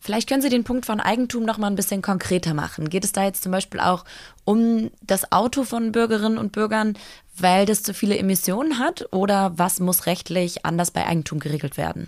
Vielleicht 0.06 0.28
können 0.28 0.40
Sie 0.40 0.50
den 0.50 0.62
Punkt 0.62 0.86
von 0.86 1.00
Eigentum 1.00 1.42
noch 1.42 1.58
mal 1.58 1.66
ein 1.66 1.74
bisschen 1.74 2.00
konkreter 2.00 2.54
machen. 2.54 2.88
Geht 2.88 3.04
es 3.04 3.10
da 3.10 3.24
jetzt 3.24 3.42
zum 3.42 3.50
Beispiel 3.50 3.80
auch 3.80 4.04
um 4.44 4.92
das 5.02 5.32
Auto 5.32 5.64
von 5.64 5.90
Bürgerinnen 5.90 6.38
und 6.38 6.52
Bürgern, 6.52 6.96
weil 7.36 7.66
das 7.66 7.82
zu 7.82 7.92
viele 7.92 8.16
Emissionen 8.16 8.78
hat? 8.78 9.12
Oder 9.12 9.58
was 9.58 9.80
muss 9.80 10.06
rechtlich 10.06 10.64
anders 10.64 10.92
bei 10.92 11.04
Eigentum 11.04 11.40
geregelt 11.40 11.76
werden? 11.76 12.06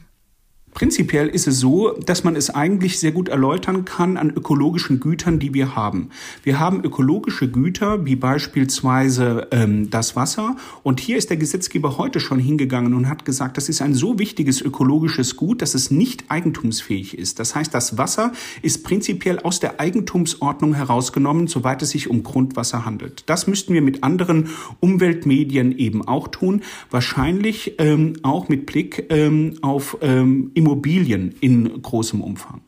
Prinzipiell 0.74 1.28
ist 1.28 1.48
es 1.48 1.58
so, 1.58 1.92
dass 1.92 2.24
man 2.24 2.36
es 2.36 2.50
eigentlich 2.50 2.98
sehr 2.98 3.10
gut 3.12 3.28
erläutern 3.28 3.84
kann 3.84 4.16
an 4.16 4.30
ökologischen 4.30 5.00
Gütern, 5.00 5.38
die 5.38 5.54
wir 5.54 5.74
haben. 5.74 6.10
Wir 6.44 6.60
haben 6.60 6.84
ökologische 6.84 7.50
Güter, 7.50 8.04
wie 8.04 8.16
beispielsweise 8.16 9.48
ähm, 9.50 9.90
das 9.90 10.14
Wasser. 10.14 10.56
Und 10.82 11.00
hier 11.00 11.16
ist 11.16 11.30
der 11.30 11.36
Gesetzgeber 11.36 11.98
heute 11.98 12.20
schon 12.20 12.38
hingegangen 12.38 12.94
und 12.94 13.08
hat 13.08 13.24
gesagt, 13.24 13.56
das 13.56 13.68
ist 13.68 13.82
ein 13.82 13.94
so 13.94 14.18
wichtiges 14.18 14.60
ökologisches 14.60 15.36
Gut, 15.36 15.62
dass 15.62 15.74
es 15.74 15.90
nicht 15.90 16.26
eigentumsfähig 16.28 17.18
ist. 17.18 17.38
Das 17.40 17.54
heißt, 17.54 17.72
das 17.74 17.98
Wasser 17.98 18.32
ist 18.62 18.84
prinzipiell 18.84 19.40
aus 19.40 19.60
der 19.60 19.80
Eigentumsordnung 19.80 20.74
herausgenommen, 20.74 21.46
soweit 21.46 21.82
es 21.82 21.90
sich 21.90 22.08
um 22.08 22.22
Grundwasser 22.22 22.84
handelt. 22.84 23.24
Das 23.26 23.46
müssten 23.46 23.74
wir 23.74 23.82
mit 23.82 24.04
anderen 24.04 24.48
Umweltmedien 24.80 25.76
eben 25.76 26.06
auch 26.06 26.28
tun. 26.28 26.62
Wahrscheinlich 26.90 27.74
ähm, 27.78 28.14
auch 28.22 28.48
mit 28.48 28.66
Blick 28.66 29.06
ähm, 29.08 29.54
auf 29.62 29.96
ähm, 30.02 30.52
Immobilien 30.58 31.34
in 31.40 31.80
großem 31.80 32.20
Umfang. 32.20 32.60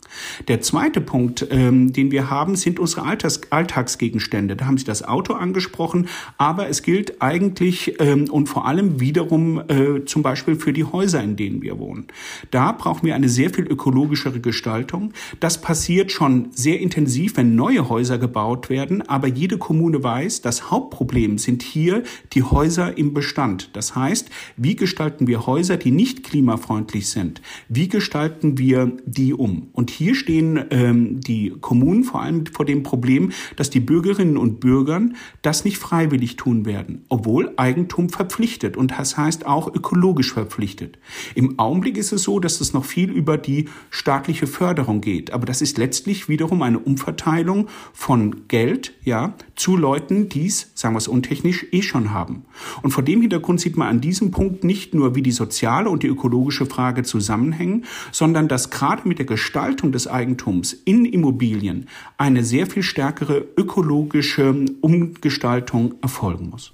Der 0.49 0.61
zweite 0.61 1.01
Punkt, 1.01 1.47
ähm, 1.51 1.93
den 1.93 2.11
wir 2.11 2.31
haben, 2.31 2.57
sind 2.57 2.79
unsere 2.79 3.03
Alltags 3.03 3.41
Alltagsgegenstände. 3.51 4.57
Da 4.57 4.67
haben 4.67 4.79
Sie 4.79 4.85
das 4.85 5.03
Auto 5.03 5.35
angesprochen, 5.35 6.09
aber 6.39 6.69
es 6.69 6.83
gilt 6.83 7.23
eigentlich 7.23 8.01
ähm, 8.01 8.29
und 8.31 8.49
vor 8.49 8.67
allem 8.67 9.01
wiederum 9.01 9.63
äh, 9.69 10.05
zum 10.05 10.23
Beispiel 10.23 10.57
für 10.57 10.73
die 10.73 10.85
Häuser, 10.85 11.23
in 11.23 11.37
denen 11.37 11.63
wir 11.63 11.79
wohnen. 11.79 12.07
Da 12.51 12.73
brauchen 12.73 13.07
wir 13.07 13.15
eine 13.15 13.29
sehr 13.29 13.51
viel 13.51 13.67
ökologischere 13.67 14.41
Gestaltung. 14.41 15.13
Das 15.41 15.61
passiert 15.61 16.13
schon 16.13 16.49
sehr 16.53 16.81
intensiv, 16.81 17.37
wenn 17.37 17.55
neue 17.55 17.89
Häuser 17.89 18.19
gebaut 18.19 18.71
werden, 18.71 19.03
aber 19.03 19.29
jede 19.29 19.59
Kommune 19.59 20.03
weiß, 20.03 20.43
das 20.43 20.71
Hauptproblem 20.71 21.39
sind 21.39 21.63
hier 21.63 22.03
die 22.33 22.43
Häuser 22.43 22.97
im 22.97 23.15
Bestand. 23.15 23.71
Das 23.73 23.95
heißt, 23.95 24.31
wie 24.57 24.77
gestalten 24.77 25.27
wir 25.27 25.47
Häuser, 25.47 25.77
die 25.77 25.91
nicht 25.91 26.25
klimafreundlich 26.25 27.09
sind? 27.09 27.41
Wie 27.69 27.89
gestalten 27.89 28.59
wir 28.59 28.93
die 29.07 29.35
um? 29.35 29.69
Und 29.73 29.91
hier 30.01 30.15
stehen 30.15 30.65
ähm, 30.71 31.21
die 31.21 31.53
Kommunen 31.61 32.05
vor 32.05 32.23
allem 32.23 32.47
vor 32.47 32.65
dem 32.65 32.83
Problem, 32.83 33.33
dass 33.57 33.69
die 33.69 33.81
Bürgerinnen 33.81 34.39
und 34.39 34.59
Bürger 34.59 35.03
das 35.43 35.67
nicht 35.67 35.77
freiwillig 35.77 36.37
tun 36.37 36.65
werden, 36.65 37.05
obwohl 37.11 37.53
Eigentum 37.57 38.09
verpflichtet 38.09 38.79
und 38.79 38.93
das 38.93 39.19
heißt 39.19 39.45
auch 39.45 39.69
ökologisch 39.75 40.33
verpflichtet. 40.33 40.99
Im 41.35 41.59
Augenblick 41.59 41.99
ist 41.99 42.13
es 42.13 42.23
so, 42.23 42.41
dass 42.41 42.63
es 42.63 42.73
noch 42.73 42.87
viel 42.87 43.11
über 43.11 43.37
die 43.37 43.69
staatliche 43.91 44.47
Förderung 44.47 45.03
geht, 45.03 45.35
aber 45.35 45.45
das 45.45 45.61
ist 45.61 45.77
letztlich 45.77 46.31
wiederum 46.31 46.63
eine 46.63 46.79
Umverteilung 46.79 47.69
von 47.93 48.49
Geld, 48.49 48.95
ja, 49.05 49.35
zu 49.55 49.77
Leuten, 49.77 50.31
die 50.31 50.47
es, 50.47 50.71
sagen 50.75 50.95
wir 50.95 50.99
es 50.99 51.09
untechnisch, 51.09 51.67
eh 51.73 51.83
schon 51.83 52.11
haben. 52.13 52.47
Und 52.81 52.93
vor 52.93 53.03
dem 53.03 53.21
Hintergrund 53.21 53.61
sieht 53.61 53.77
man 53.77 53.89
an 53.89 54.01
diesem 54.01 54.31
Punkt 54.31 54.65
nicht 54.65 54.95
nur, 54.95 55.15
wie 55.15 55.23
die 55.23 55.31
soziale 55.31 55.91
und 55.91 56.03
die 56.03 56.07
ökologische 56.07 56.65
Frage 56.65 57.03
zusammenhängen, 57.03 57.85
sondern 58.13 58.49
dass 58.49 58.71
gerade 58.71 59.07
mit 59.07 59.19
der 59.19 59.27
Gestaltung 59.27 59.90
Nutzung 59.91 59.93
des 59.93 60.07
Eigentums 60.07 60.73
in 60.85 61.05
Immobilien 61.05 61.89
eine 62.17 62.45
sehr 62.45 62.67
viel 62.67 62.83
stärkere 62.83 63.45
ökologische 63.57 64.65
Umgestaltung 64.81 65.95
erfolgen 66.03 66.51
muss. 66.51 66.73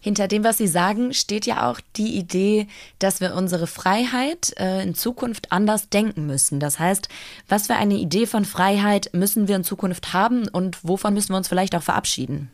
Hinter 0.00 0.28
dem, 0.28 0.44
was 0.44 0.58
Sie 0.58 0.68
sagen, 0.68 1.12
steht 1.12 1.44
ja 1.44 1.68
auch 1.68 1.80
die 1.96 2.16
Idee, 2.16 2.68
dass 3.00 3.20
wir 3.20 3.34
unsere 3.34 3.66
Freiheit 3.66 4.54
äh, 4.56 4.82
in 4.82 4.94
Zukunft 4.94 5.50
anders 5.50 5.88
denken 5.88 6.26
müssen. 6.26 6.60
Das 6.60 6.78
heißt, 6.78 7.08
was 7.48 7.66
für 7.66 7.74
eine 7.74 7.96
Idee 7.96 8.26
von 8.26 8.44
Freiheit 8.44 9.10
müssen 9.12 9.48
wir 9.48 9.56
in 9.56 9.64
Zukunft 9.64 10.12
haben 10.12 10.46
und 10.48 10.78
wovon 10.84 11.14
müssen 11.14 11.32
wir 11.32 11.36
uns 11.36 11.48
vielleicht 11.48 11.74
auch 11.74 11.82
verabschieden? 11.82 12.48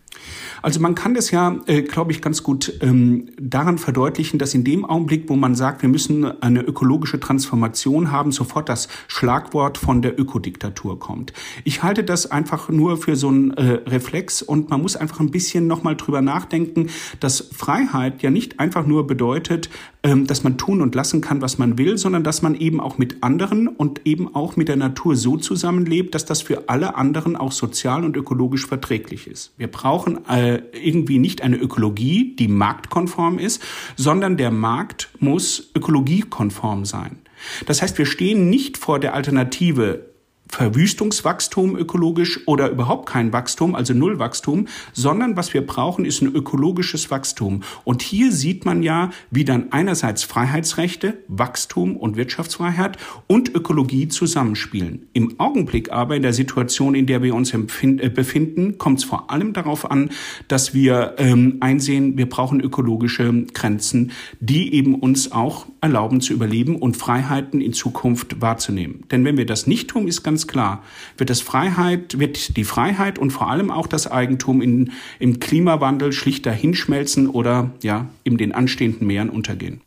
Also 0.62 0.80
man 0.80 0.94
kann 0.94 1.12
das 1.12 1.30
ja, 1.30 1.58
äh, 1.66 1.82
glaube 1.82 2.12
ich, 2.12 2.22
ganz 2.22 2.42
gut 2.42 2.78
ähm, 2.80 3.26
daran 3.38 3.76
verdeutlichen, 3.78 4.38
dass 4.38 4.54
in 4.54 4.64
dem 4.64 4.84
Augenblick, 4.84 5.28
wo 5.28 5.36
man 5.36 5.54
sagt, 5.54 5.82
wir 5.82 5.88
müssen 5.88 6.24
eine 6.40 6.62
ökologische 6.62 7.20
Transformation 7.20 8.10
haben, 8.10 8.32
sofort 8.32 8.68
das 8.68 8.88
Schlagwort 9.08 9.76
von 9.76 10.00
der 10.00 10.18
Ökodiktatur 10.18 10.98
kommt. 10.98 11.32
Ich 11.64 11.82
halte 11.82 12.02
das 12.02 12.30
einfach 12.30 12.68
nur 12.68 12.96
für 12.96 13.16
so 13.16 13.28
einen 13.28 13.50
äh, 13.52 13.80
Reflex 13.86 14.42
und 14.42 14.70
man 14.70 14.80
muss 14.80 14.96
einfach 14.96 15.20
ein 15.20 15.30
bisschen 15.30 15.66
nochmal 15.66 15.96
drüber 15.96 16.22
nachdenken, 16.22 16.88
dass 17.20 17.40
Freiheit 17.52 18.22
ja 18.22 18.30
nicht 18.30 18.60
einfach 18.60 18.86
nur 18.86 19.06
bedeutet, 19.06 19.68
ähm, 20.04 20.26
dass 20.26 20.44
man 20.44 20.58
tun 20.58 20.82
und 20.82 20.94
lassen 20.94 21.22
kann, 21.22 21.40
was 21.40 21.56
man 21.56 21.78
will, 21.78 21.96
sondern 21.96 22.24
dass 22.24 22.42
man 22.42 22.54
eben 22.54 22.78
auch 22.78 22.98
mit 22.98 23.22
anderen 23.22 23.68
und 23.68 24.02
eben 24.04 24.34
auch 24.34 24.54
mit 24.54 24.68
der 24.68 24.76
Natur 24.76 25.16
so 25.16 25.38
zusammenlebt, 25.38 26.14
dass 26.14 26.26
das 26.26 26.42
für 26.42 26.68
alle 26.68 26.96
anderen 26.96 27.36
auch 27.36 27.52
sozial 27.52 28.04
und 28.04 28.14
ökologisch 28.14 28.66
verträglich 28.66 29.26
ist. 29.26 29.52
Wir 29.56 29.68
brauchen 29.68 30.03
brauchen 30.04 30.26
äh, 30.28 30.62
irgendwie 30.72 31.18
nicht 31.18 31.42
eine 31.42 31.56
Ökologie, 31.56 32.36
die 32.36 32.48
marktkonform 32.48 33.38
ist, 33.38 33.62
sondern 33.96 34.36
der 34.36 34.50
Markt 34.50 35.08
muss 35.18 35.70
ökologiekonform 35.74 36.84
sein. 36.84 37.18
Das 37.66 37.82
heißt, 37.82 37.98
wir 37.98 38.06
stehen 38.06 38.48
nicht 38.48 38.78
vor 38.78 38.98
der 38.98 39.14
Alternative 39.14 40.13
Verwüstungswachstum 40.48 41.76
ökologisch 41.76 42.46
oder 42.46 42.70
überhaupt 42.70 43.08
kein 43.08 43.32
Wachstum, 43.32 43.74
also 43.74 43.92
Nullwachstum, 43.92 44.68
sondern 44.92 45.36
was 45.36 45.52
wir 45.52 45.66
brauchen, 45.66 46.04
ist 46.04 46.22
ein 46.22 46.32
ökologisches 46.32 47.10
Wachstum. 47.10 47.62
Und 47.82 48.02
hier 48.02 48.30
sieht 48.30 48.64
man 48.64 48.82
ja, 48.82 49.10
wie 49.30 49.44
dann 49.44 49.72
einerseits 49.72 50.22
Freiheitsrechte, 50.22 51.18
Wachstum 51.28 51.96
und 51.96 52.16
Wirtschaftsfreiheit 52.16 52.98
und 53.26 53.54
Ökologie 53.54 54.08
zusammenspielen. 54.08 55.08
Im 55.12 55.40
Augenblick 55.40 55.90
aber 55.90 56.14
in 56.14 56.22
der 56.22 56.32
Situation, 56.32 56.94
in 56.94 57.06
der 57.06 57.22
wir 57.22 57.34
uns 57.34 57.52
äh, 57.52 58.08
befinden, 58.08 58.78
kommt 58.78 58.98
es 58.98 59.04
vor 59.04 59.30
allem 59.30 59.54
darauf 59.54 59.90
an, 59.90 60.10
dass 60.46 60.74
wir 60.74 61.14
ähm, 61.18 61.56
einsehen, 61.60 62.16
wir 62.16 62.28
brauchen 62.28 62.60
ökologische 62.60 63.44
Grenzen, 63.54 64.12
die 64.40 64.74
eben 64.74 64.94
uns 64.94 65.32
auch 65.32 65.66
erlauben 65.80 66.20
zu 66.20 66.32
überleben 66.32 66.76
und 66.76 66.96
Freiheiten 66.96 67.60
in 67.60 67.72
Zukunft 67.72 68.40
wahrzunehmen. 68.40 69.04
Denn 69.10 69.24
wenn 69.24 69.36
wir 69.36 69.46
das 69.46 69.66
nicht 69.66 69.88
tun, 69.88 70.06
ist 70.06 70.22
ganz 70.22 70.33
ganz 70.34 70.48
klar, 70.48 70.82
wird 71.16 71.30
das 71.30 71.40
Freiheit, 71.40 72.18
wird 72.18 72.56
die 72.56 72.64
Freiheit 72.64 73.20
und 73.20 73.30
vor 73.30 73.50
allem 73.50 73.70
auch 73.70 73.86
das 73.86 74.10
Eigentum 74.10 74.60
in, 74.60 74.90
im 75.20 75.38
Klimawandel 75.38 76.12
schlicht 76.12 76.44
dahinschmelzen 76.44 77.28
oder 77.28 77.70
ja, 77.84 78.08
in 78.24 78.36
den 78.36 78.50
anstehenden 78.50 79.06
Meeren 79.06 79.30
untergehen. 79.30 79.80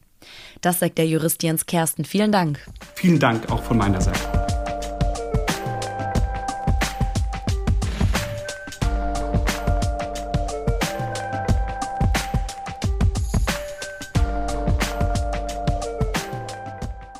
Das 0.61 0.79
sagt 0.79 0.99
der 0.99 1.05
Jurist 1.05 1.43
Jens 1.43 1.65
Kersten. 1.65 2.05
Vielen 2.05 2.31
Dank. 2.31 2.59
Vielen 2.95 3.19
Dank 3.19 3.51
auch 3.51 3.61
von 3.61 3.77
meiner 3.77 3.99
Seite. 3.99 4.56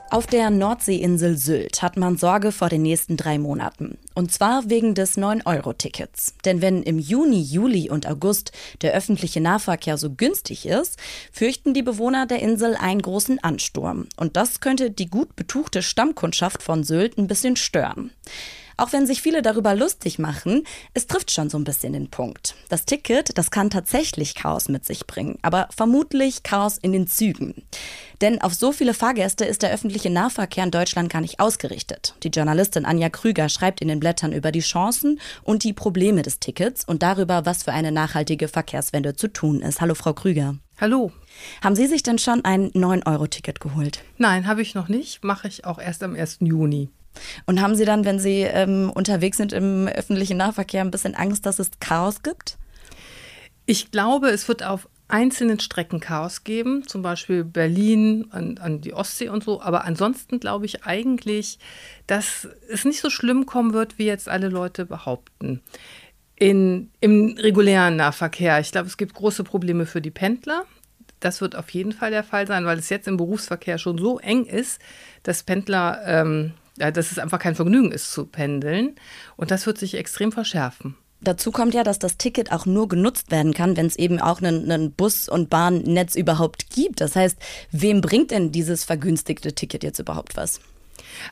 Auf 0.09 0.25
der 0.25 0.49
Nordseeinsel 0.49 1.37
Sylt 1.37 1.81
hat 1.81 1.97
man 1.97 2.15
Sorge 2.15 2.53
vor 2.53 2.69
den 2.69 2.81
nächsten 2.81 3.17
drei 3.17 3.37
Monaten. 3.37 3.97
Und 4.15 4.31
zwar 4.31 4.69
wegen 4.69 4.95
des 4.95 5.17
9-Euro-Tickets. 5.17 6.35
Denn 6.45 6.61
wenn 6.61 6.81
im 6.81 6.97
Juni, 6.97 7.41
Juli 7.41 7.89
und 7.89 8.07
August 8.07 8.53
der 8.81 8.93
öffentliche 8.93 9.41
Nahverkehr 9.41 9.97
so 9.97 10.09
günstig 10.09 10.65
ist, 10.65 10.97
fürchten 11.33 11.73
die 11.73 11.83
Bewohner 11.83 12.25
der 12.25 12.41
Insel 12.41 12.77
einen 12.77 13.01
großen 13.01 13.43
Ansturm. 13.43 14.07
Und 14.15 14.37
das 14.37 14.61
könnte 14.61 14.91
die 14.91 15.09
gut 15.09 15.35
betuchte 15.35 15.81
Stammkundschaft 15.81 16.63
von 16.63 16.85
Sylt 16.85 17.17
ein 17.17 17.27
bisschen 17.27 17.57
stören. 17.57 18.11
Auch 18.77 18.93
wenn 18.93 19.07
sich 19.07 19.23
viele 19.23 19.41
darüber 19.41 19.73
lustig 19.73 20.19
machen, 20.19 20.63
es 20.93 21.07
trifft 21.07 21.31
schon 21.31 21.49
so 21.49 21.57
ein 21.57 21.63
bisschen 21.63 21.93
den 21.93 22.11
Punkt. 22.11 22.55
Das 22.69 22.85
Ticket, 22.85 23.35
das 23.35 23.49
kann 23.49 23.71
tatsächlich 23.71 24.35
Chaos 24.35 24.69
mit 24.69 24.85
sich 24.85 25.07
bringen, 25.07 25.39
aber 25.41 25.67
vermutlich 25.75 26.43
Chaos 26.43 26.77
in 26.77 26.91
den 26.91 27.07
Zügen. 27.07 27.63
Denn 28.21 28.39
auf 28.39 28.53
so 28.53 28.71
viele 28.71 28.93
Fahrgäste 28.93 29.45
ist 29.45 29.63
der 29.63 29.71
öffentliche 29.71 30.11
Nahverkehr 30.11 30.63
in 30.63 30.71
Deutschland 30.71 31.11
gar 31.11 31.21
nicht 31.21 31.39
ausgerichtet. 31.39 32.15
Die 32.21 32.29
Journalistin 32.29 32.85
Anja 32.85 33.09
Krüger 33.09 33.49
schreibt 33.49 33.81
in 33.81 33.87
den 33.87 33.99
Blättern 33.99 34.31
über 34.31 34.51
die 34.51 34.59
Chancen 34.59 35.19
und 35.43 35.63
die 35.63 35.73
Probleme 35.73 36.21
des 36.21 36.39
Tickets 36.39 36.85
und 36.85 37.01
darüber, 37.01 37.47
was 37.47 37.63
für 37.63 37.73
eine 37.73 37.91
nachhaltige 37.91 38.47
Verkehrswende 38.47 39.15
zu 39.15 39.27
tun 39.27 39.61
ist. 39.61 39.81
Hallo, 39.81 39.95
Frau 39.95 40.13
Krüger. 40.13 40.55
Hallo. 40.79 41.11
Haben 41.63 41.75
Sie 41.75 41.87
sich 41.87 42.03
denn 42.03 42.19
schon 42.19 42.45
ein 42.45 42.71
9-Euro-Ticket 42.71 43.59
geholt? 43.59 44.03
Nein, 44.17 44.45
habe 44.45 44.61
ich 44.61 44.75
noch 44.75 44.87
nicht. 44.87 45.23
Mache 45.23 45.47
ich 45.47 45.65
auch 45.65 45.79
erst 45.79 46.03
am 46.03 46.15
1. 46.15 46.37
Juni. 46.41 46.89
Und 47.45 47.61
haben 47.61 47.75
Sie 47.75 47.85
dann, 47.85 48.05
wenn 48.05 48.19
Sie 48.19 48.41
ähm, 48.41 48.91
unterwegs 48.93 49.37
sind 49.37 49.53
im 49.53 49.87
öffentlichen 49.87 50.37
Nahverkehr, 50.37 50.81
ein 50.81 50.91
bisschen 50.91 51.15
Angst, 51.15 51.45
dass 51.45 51.59
es 51.59 51.71
Chaos 51.79 52.23
gibt? 52.23 52.57
Ich 53.65 53.91
glaube, 53.91 54.29
es 54.29 54.47
wird 54.47 54.63
auf 54.63 54.87
einzelnen 55.07 55.59
Strecken 55.59 55.99
Chaos 55.99 56.43
geben, 56.43 56.85
zum 56.87 57.01
Beispiel 57.01 57.43
Berlin 57.43 58.27
an, 58.31 58.57
an 58.57 58.81
die 58.81 58.93
Ostsee 58.93 59.29
und 59.29 59.43
so. 59.43 59.61
Aber 59.61 59.85
ansonsten 59.85 60.39
glaube 60.39 60.65
ich 60.65 60.83
eigentlich, 60.83 61.59
dass 62.07 62.47
es 62.69 62.85
nicht 62.85 62.99
so 62.99 63.09
schlimm 63.09 63.45
kommen 63.45 63.73
wird, 63.73 63.97
wie 63.97 64.05
jetzt 64.05 64.27
alle 64.27 64.49
Leute 64.49 64.85
behaupten. 64.85 65.61
In, 66.35 66.91
Im 66.99 67.35
regulären 67.37 67.95
Nahverkehr, 67.95 68.59
ich 68.59 68.71
glaube, 68.71 68.87
es 68.87 68.97
gibt 68.97 69.15
große 69.15 69.43
Probleme 69.43 69.85
für 69.85 70.01
die 70.01 70.11
Pendler. 70.11 70.65
Das 71.19 71.41
wird 71.41 71.55
auf 71.55 71.69
jeden 71.71 71.93
Fall 71.93 72.11
der 72.11 72.23
Fall 72.23 72.45
sein, 72.45 72.65
weil 72.65 72.77
es 72.77 72.89
jetzt 72.89 73.07
im 73.07 73.17
Berufsverkehr 73.17 73.79
schon 73.79 73.97
so 73.97 74.19
eng 74.19 74.45
ist, 74.45 74.79
dass 75.23 75.41
Pendler, 75.41 76.01
ähm, 76.05 76.53
dass 76.77 77.11
es 77.11 77.19
einfach 77.19 77.39
kein 77.39 77.55
Vergnügen 77.55 77.91
ist 77.91 78.11
zu 78.11 78.25
pendeln. 78.25 78.95
Und 79.35 79.51
das 79.51 79.65
wird 79.65 79.77
sich 79.77 79.95
extrem 79.95 80.31
verschärfen. 80.31 80.95
Dazu 81.19 81.51
kommt 81.51 81.73
ja, 81.73 81.83
dass 81.83 81.97
das 81.97 82.17
Ticket 82.17 82.51
auch 82.51 82.67
nur 82.67 82.87
genutzt 82.87 83.31
werden 83.31 83.53
kann, 83.53 83.75
wenn 83.75 83.87
es 83.87 83.95
eben 83.95 84.19
auch 84.19 84.39
einen 84.41 84.91
Bus- 84.91 85.27
und 85.27 85.49
Bahnnetz 85.49 86.15
überhaupt 86.15 86.69
gibt. 86.69 87.01
Das 87.01 87.15
heißt, 87.15 87.37
wem 87.71 88.01
bringt 88.01 88.31
denn 88.31 88.51
dieses 88.51 88.83
vergünstigte 88.83 89.53
Ticket 89.53 89.83
jetzt 89.83 89.99
überhaupt 89.99 90.37
was? 90.37 90.61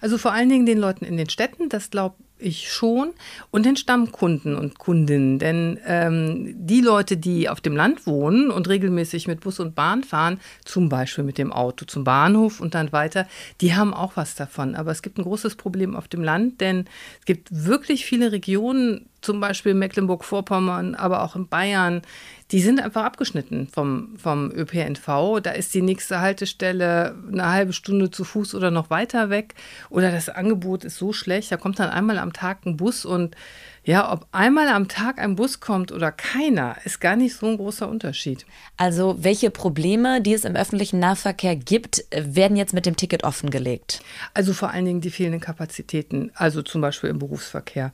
Also 0.01 0.17
vor 0.17 0.31
allen 0.31 0.49
Dingen 0.49 0.65
den 0.65 0.79
Leuten 0.79 1.05
in 1.05 1.17
den 1.17 1.29
Städten, 1.29 1.69
das 1.69 1.91
glaube 1.91 2.15
ich 2.45 2.71
schon, 2.71 3.13
und 3.51 3.65
den 3.65 3.75
Stammkunden 3.75 4.55
und 4.55 4.79
Kundinnen. 4.79 5.39
Denn 5.39 5.79
ähm, 5.85 6.55
die 6.57 6.81
Leute, 6.81 7.17
die 7.17 7.49
auf 7.49 7.61
dem 7.61 7.75
Land 7.75 8.07
wohnen 8.07 8.51
und 8.51 8.69
regelmäßig 8.69 9.27
mit 9.27 9.41
Bus 9.41 9.59
und 9.59 9.75
Bahn 9.75 10.03
fahren, 10.03 10.39
zum 10.63 10.89
Beispiel 10.89 11.23
mit 11.23 11.37
dem 11.37 11.51
Auto 11.51 11.85
zum 11.85 12.03
Bahnhof 12.03 12.61
und 12.61 12.75
dann 12.75 12.91
weiter, 12.91 13.27
die 13.61 13.75
haben 13.75 13.93
auch 13.93 14.13
was 14.15 14.35
davon. 14.35 14.75
Aber 14.75 14.91
es 14.91 15.01
gibt 15.01 15.17
ein 15.17 15.23
großes 15.23 15.55
Problem 15.55 15.95
auf 15.95 16.07
dem 16.07 16.23
Land, 16.23 16.61
denn 16.61 16.85
es 17.19 17.25
gibt 17.25 17.49
wirklich 17.51 18.05
viele 18.05 18.31
Regionen, 18.31 19.07
zum 19.21 19.39
Beispiel 19.39 19.73
Mecklenburg-Vorpommern, 19.73 20.93
aber 20.93 21.23
auch 21.23 21.35
in 21.35 21.47
Bayern, 21.47 22.03
die 22.51 22.61
sind 22.61 22.79
einfach 22.79 23.03
abgeschnitten 23.03 23.67
vom, 23.67 24.15
vom 24.17 24.51
ÖPNV. 24.51 25.39
Da 25.41 25.51
ist 25.51 25.73
die 25.73 25.81
nächste 25.81 26.21
Haltestelle 26.21 27.15
eine 27.31 27.49
halbe 27.49 27.73
Stunde 27.73 28.11
zu 28.11 28.23
Fuß 28.23 28.53
oder 28.53 28.69
noch 28.69 28.91
weiter 28.91 29.31
weg. 29.31 29.55
Oder 29.89 30.11
das 30.11 30.29
Angebot 30.29 30.83
ist 30.83 30.97
so 30.97 31.11
schlecht, 31.11 31.51
da 31.51 31.57
kommt 31.57 31.79
dann 31.79 31.89
einmal 31.89 32.19
am 32.19 32.33
Tag 32.33 32.65
ein 32.65 32.77
Bus 32.77 33.03
und 33.03 33.35
ja, 33.83 34.11
ob 34.11 34.25
einmal 34.31 34.67
am 34.69 34.87
Tag 34.87 35.19
ein 35.19 35.35
Bus 35.35 35.59
kommt 35.59 35.91
oder 35.91 36.11
keiner, 36.11 36.75
ist 36.85 36.99
gar 36.99 37.15
nicht 37.15 37.35
so 37.35 37.45
ein 37.45 37.57
großer 37.57 37.87
Unterschied. 37.87 38.45
Also 38.77 39.17
welche 39.19 39.51
Probleme, 39.51 40.21
die 40.21 40.33
es 40.33 40.43
im 40.43 40.55
öffentlichen 40.55 40.99
Nahverkehr 40.99 41.55
gibt, 41.55 42.03
werden 42.11 42.57
jetzt 42.57 42.73
mit 42.73 42.87
dem 42.87 42.95
Ticket 42.95 43.23
offengelegt? 43.23 44.01
Also 44.33 44.53
vor 44.53 44.71
allen 44.71 44.85
Dingen 44.85 45.01
die 45.01 45.11
fehlenden 45.11 45.39
Kapazitäten, 45.39 46.31
also 46.33 46.63
zum 46.63 46.81
Beispiel 46.81 47.11
im 47.11 47.19
Berufsverkehr 47.19 47.93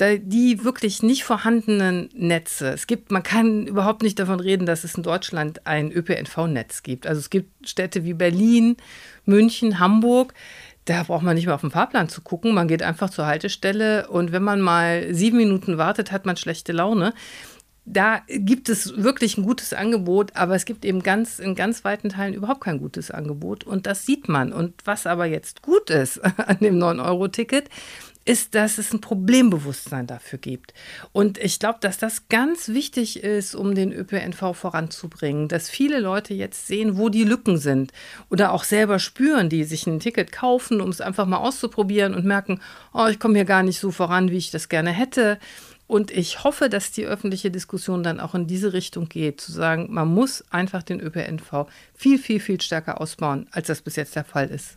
die 0.00 0.64
wirklich 0.64 1.02
nicht 1.02 1.24
vorhandenen 1.24 2.08
Netze. 2.14 2.68
Es 2.68 2.86
gibt, 2.86 3.12
man 3.12 3.22
kann 3.22 3.66
überhaupt 3.66 4.02
nicht 4.02 4.18
davon 4.18 4.40
reden, 4.40 4.66
dass 4.66 4.82
es 4.82 4.96
in 4.96 5.04
Deutschland 5.04 5.66
ein 5.66 5.92
ÖPNV-Netz 5.92 6.82
gibt. 6.82 7.06
Also 7.06 7.20
es 7.20 7.30
gibt 7.30 7.68
Städte 7.68 8.04
wie 8.04 8.14
Berlin, 8.14 8.76
München, 9.24 9.78
Hamburg. 9.78 10.34
Da 10.84 11.04
braucht 11.04 11.22
man 11.22 11.36
nicht 11.36 11.46
mehr 11.46 11.54
auf 11.54 11.60
den 11.60 11.70
Fahrplan 11.70 12.08
zu 12.08 12.22
gucken. 12.22 12.54
Man 12.54 12.68
geht 12.68 12.82
einfach 12.82 13.08
zur 13.08 13.26
Haltestelle 13.26 14.08
und 14.08 14.32
wenn 14.32 14.42
man 14.42 14.60
mal 14.60 15.14
sieben 15.14 15.36
Minuten 15.36 15.78
wartet, 15.78 16.10
hat 16.10 16.26
man 16.26 16.36
schlechte 16.36 16.72
Laune. 16.72 17.14
Da 17.86 18.22
gibt 18.28 18.70
es 18.70 18.96
wirklich 18.96 19.36
ein 19.36 19.44
gutes 19.44 19.74
Angebot, 19.74 20.34
aber 20.34 20.54
es 20.54 20.64
gibt 20.64 20.86
eben 20.86 21.02
ganz 21.02 21.38
in 21.38 21.54
ganz 21.54 21.84
weiten 21.84 22.08
Teilen 22.08 22.32
überhaupt 22.32 22.62
kein 22.62 22.78
gutes 22.78 23.10
Angebot 23.10 23.64
und 23.64 23.86
das 23.86 24.06
sieht 24.06 24.28
man. 24.28 24.52
Und 24.52 24.74
was 24.86 25.06
aber 25.06 25.26
jetzt 25.26 25.62
gut 25.62 25.90
ist 25.90 26.18
an 26.38 26.58
dem 26.60 26.78
9-Euro-Ticket, 26.78 27.68
ist, 28.24 28.54
dass 28.54 28.78
es 28.78 28.92
ein 28.92 29.00
Problembewusstsein 29.00 30.06
dafür 30.06 30.38
gibt. 30.38 30.72
Und 31.12 31.38
ich 31.38 31.58
glaube, 31.58 31.78
dass 31.80 31.98
das 31.98 32.28
ganz 32.28 32.68
wichtig 32.68 33.22
ist, 33.22 33.54
um 33.54 33.74
den 33.74 33.92
ÖPNV 33.92 34.54
voranzubringen, 34.54 35.48
dass 35.48 35.68
viele 35.68 36.00
Leute 36.00 36.32
jetzt 36.34 36.66
sehen, 36.66 36.96
wo 36.96 37.08
die 37.08 37.24
Lücken 37.24 37.58
sind 37.58 37.92
oder 38.30 38.52
auch 38.52 38.64
selber 38.64 38.98
spüren, 38.98 39.48
die 39.48 39.64
sich 39.64 39.86
ein 39.86 40.00
Ticket 40.00 40.32
kaufen, 40.32 40.80
um 40.80 40.88
es 40.88 41.00
einfach 41.00 41.26
mal 41.26 41.38
auszuprobieren 41.38 42.14
und 42.14 42.24
merken, 42.24 42.60
oh, 42.92 43.06
ich 43.06 43.18
komme 43.18 43.34
hier 43.34 43.44
gar 43.44 43.62
nicht 43.62 43.78
so 43.78 43.90
voran, 43.90 44.30
wie 44.30 44.38
ich 44.38 44.50
das 44.50 44.68
gerne 44.68 44.90
hätte. 44.90 45.38
Und 45.94 46.10
ich 46.10 46.42
hoffe, 46.42 46.68
dass 46.68 46.90
die 46.90 47.06
öffentliche 47.06 47.52
Diskussion 47.52 48.02
dann 48.02 48.18
auch 48.18 48.34
in 48.34 48.48
diese 48.48 48.72
Richtung 48.72 49.08
geht, 49.08 49.40
zu 49.40 49.52
sagen, 49.52 49.86
man 49.90 50.08
muss 50.08 50.42
einfach 50.50 50.82
den 50.82 50.98
ÖPNV 50.98 51.68
viel, 51.94 52.18
viel, 52.18 52.40
viel 52.40 52.60
stärker 52.60 53.00
ausbauen, 53.00 53.46
als 53.52 53.68
das 53.68 53.80
bis 53.80 53.94
jetzt 53.94 54.16
der 54.16 54.24
Fall 54.24 54.48
ist. 54.48 54.76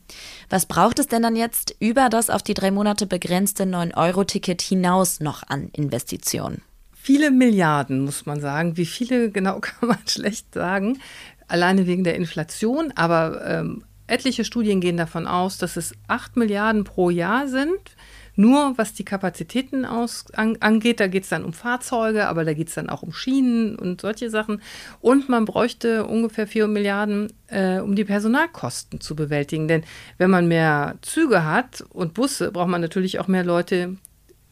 Was 0.51 0.67
braucht 0.67 0.99
es 0.99 1.07
denn 1.07 1.23
dann 1.23 1.35
jetzt 1.35 1.75
über 1.79 2.09
das 2.09 2.29
auf 2.29 2.43
die 2.43 2.53
drei 2.53 2.69
Monate 2.69 3.07
begrenzte 3.07 3.63
9-Euro-Ticket 3.63 4.61
hinaus 4.61 5.19
noch 5.19 5.41
an 5.41 5.69
Investitionen? 5.73 6.61
Viele 6.93 7.31
Milliarden, 7.31 8.01
muss 8.01 8.27
man 8.27 8.39
sagen. 8.39 8.77
Wie 8.77 8.85
viele 8.85 9.31
genau 9.31 9.59
kann 9.59 9.89
man 9.89 10.07
schlecht 10.07 10.53
sagen, 10.53 10.99
alleine 11.47 11.87
wegen 11.87 12.03
der 12.03 12.13
Inflation. 12.13 12.93
Aber 12.95 13.43
ähm, 13.43 13.83
etliche 14.05 14.45
Studien 14.45 14.81
gehen 14.81 14.97
davon 14.97 15.25
aus, 15.25 15.57
dass 15.57 15.77
es 15.77 15.93
8 16.09 16.37
Milliarden 16.37 16.83
pro 16.83 17.09
Jahr 17.09 17.47
sind 17.47 17.95
nur 18.37 18.77
was 18.77 18.93
die 18.93 19.03
Kapazitäten 19.03 19.83
aus, 19.83 20.25
an, 20.33 20.57
angeht, 20.59 20.99
da 20.99 21.07
geht 21.07 21.23
es 21.23 21.29
dann 21.29 21.43
um 21.43 21.53
Fahrzeuge, 21.53 22.27
aber 22.27 22.45
da 22.45 22.53
geht 22.53 22.69
es 22.69 22.75
dann 22.75 22.89
auch 22.89 23.01
um 23.01 23.11
Schienen 23.11 23.75
und 23.75 23.99
solche 23.99 24.29
Sachen. 24.29 24.61
Und 25.01 25.27
man 25.27 25.45
bräuchte 25.45 26.05
ungefähr 26.05 26.47
4 26.47 26.67
Milliarden, 26.67 27.33
äh, 27.47 27.79
um 27.79 27.95
die 27.95 28.05
Personalkosten 28.05 29.01
zu 29.01 29.15
bewältigen. 29.15 29.67
Denn 29.67 29.83
wenn 30.19 30.29
man 30.29 30.47
mehr 30.47 30.95
Züge 31.01 31.43
hat 31.43 31.83
und 31.89 32.13
Busse, 32.13 32.51
braucht 32.51 32.69
man 32.69 32.79
natürlich 32.81 33.19
auch 33.19 33.27
mehr 33.27 33.43
Leute, 33.43 33.97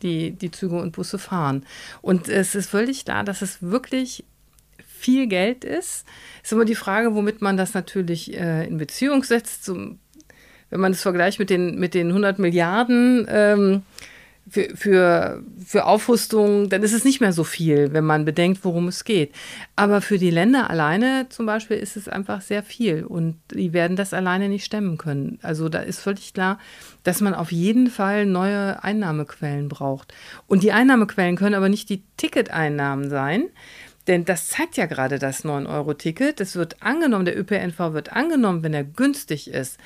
die 0.02 0.32
die 0.32 0.52
Züge 0.52 0.78
und 0.78 0.94
Busse 0.94 1.20
fahren. 1.20 1.64
Und 2.02 2.28
es 2.28 2.56
ist 2.56 2.70
völlig 2.70 3.06
klar, 3.06 3.24
dass 3.24 3.44
es 3.44 3.62
wirklich 3.62 4.26
viel 5.06 5.28
Geld 5.28 5.64
ist. 5.64 6.06
Es 6.42 6.50
ist 6.50 6.52
immer 6.54 6.66
die 6.66 6.74
Frage, 6.74 7.14
womit 7.14 7.42
man 7.42 7.58
das 7.58 7.76
natürlich 7.76 8.36
äh, 8.36 8.66
in 8.66 8.78
Beziehung 8.78 9.24
setzt. 9.24 9.64
Zum 9.64 10.00
wenn 10.70 10.80
man 10.80 10.92
es 10.92 11.02
vergleicht 11.02 11.40
mit 11.40 11.50
den, 11.50 11.80
mit 11.80 11.94
den 11.94 12.10
100 12.10 12.40
Milliarden 12.40 13.28
ähm, 13.30 13.84
für, 14.48 14.76
für, 14.76 15.44
für 15.66 15.86
Aufrüstung, 15.86 16.70
dann 16.70 16.84
ist 16.84 16.94
es 16.94 17.04
nicht 17.04 17.20
mehr 17.20 17.34
so 17.34 17.44
viel, 17.44 17.94
wenn 17.94 18.06
man 18.06 18.26
bedenkt, 18.26 18.64
worum 18.64 18.88
es 18.88 19.04
geht. 19.04 19.34
Aber 19.76 20.02
für 20.02 20.20
die 20.20 20.30
Länder 20.30 20.70
alleine 20.70 21.28
zum 21.30 21.46
Beispiel 21.46 21.78
ist 21.78 21.98
es 21.98 22.08
einfach 22.08 22.42
sehr 22.42 22.62
viel 22.62 23.06
und 23.06 23.38
die 23.52 23.74
werden 23.74 23.96
das 23.98 24.14
alleine 24.14 24.48
nicht 24.48 24.66
stemmen 24.66 24.98
können. 24.98 25.40
Also 25.42 25.68
da 25.68 25.80
ist 25.80 26.00
völlig 26.00 26.34
klar, 26.34 26.60
dass 27.04 27.22
man 27.22 27.34
auf 27.34 27.52
jeden 27.52 27.90
Fall 27.90 28.26
neue 28.26 28.84
Einnahmequellen 28.84 29.68
braucht. 29.68 30.14
Und 30.46 30.62
die 30.62 30.72
Einnahmequellen 30.72 31.38
können 31.38 31.56
aber 31.56 31.70
nicht 31.70 31.90
die 31.90 32.04
Ticketeinnahmen 32.18 33.10
sein, 33.10 33.46
denn 34.08 34.26
das 34.26 34.48
zeigt 34.48 34.78
ja 34.78 34.86
gerade 34.86 35.18
das 35.18 35.44
9-Euro-Ticket. 35.44 36.40
Es 36.40 36.56
wird 36.56 36.84
angenommen, 36.84 37.26
der 37.26 37.40
ÖPNV 37.40 37.94
wird 37.94 38.14
angenommen, 38.14 38.62
wenn 38.62 38.74
er 38.74 38.84
günstig 38.84 39.50
ist. 39.50 39.80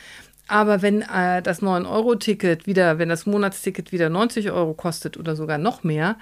Aber 0.49 0.81
wenn 0.81 1.03
äh, 1.03 1.41
das 1.41 1.61
9-Euro-Ticket 1.61 2.65
wieder, 2.65 2.97
wenn 2.97 3.07
das 3.07 3.25
Monatsticket 3.25 3.91
wieder 3.91 4.09
90 4.09 4.51
Euro 4.51 4.73
kostet 4.73 5.15
oder 5.15 5.35
sogar 5.35 5.59
noch 5.59 5.83
mehr, 5.83 6.17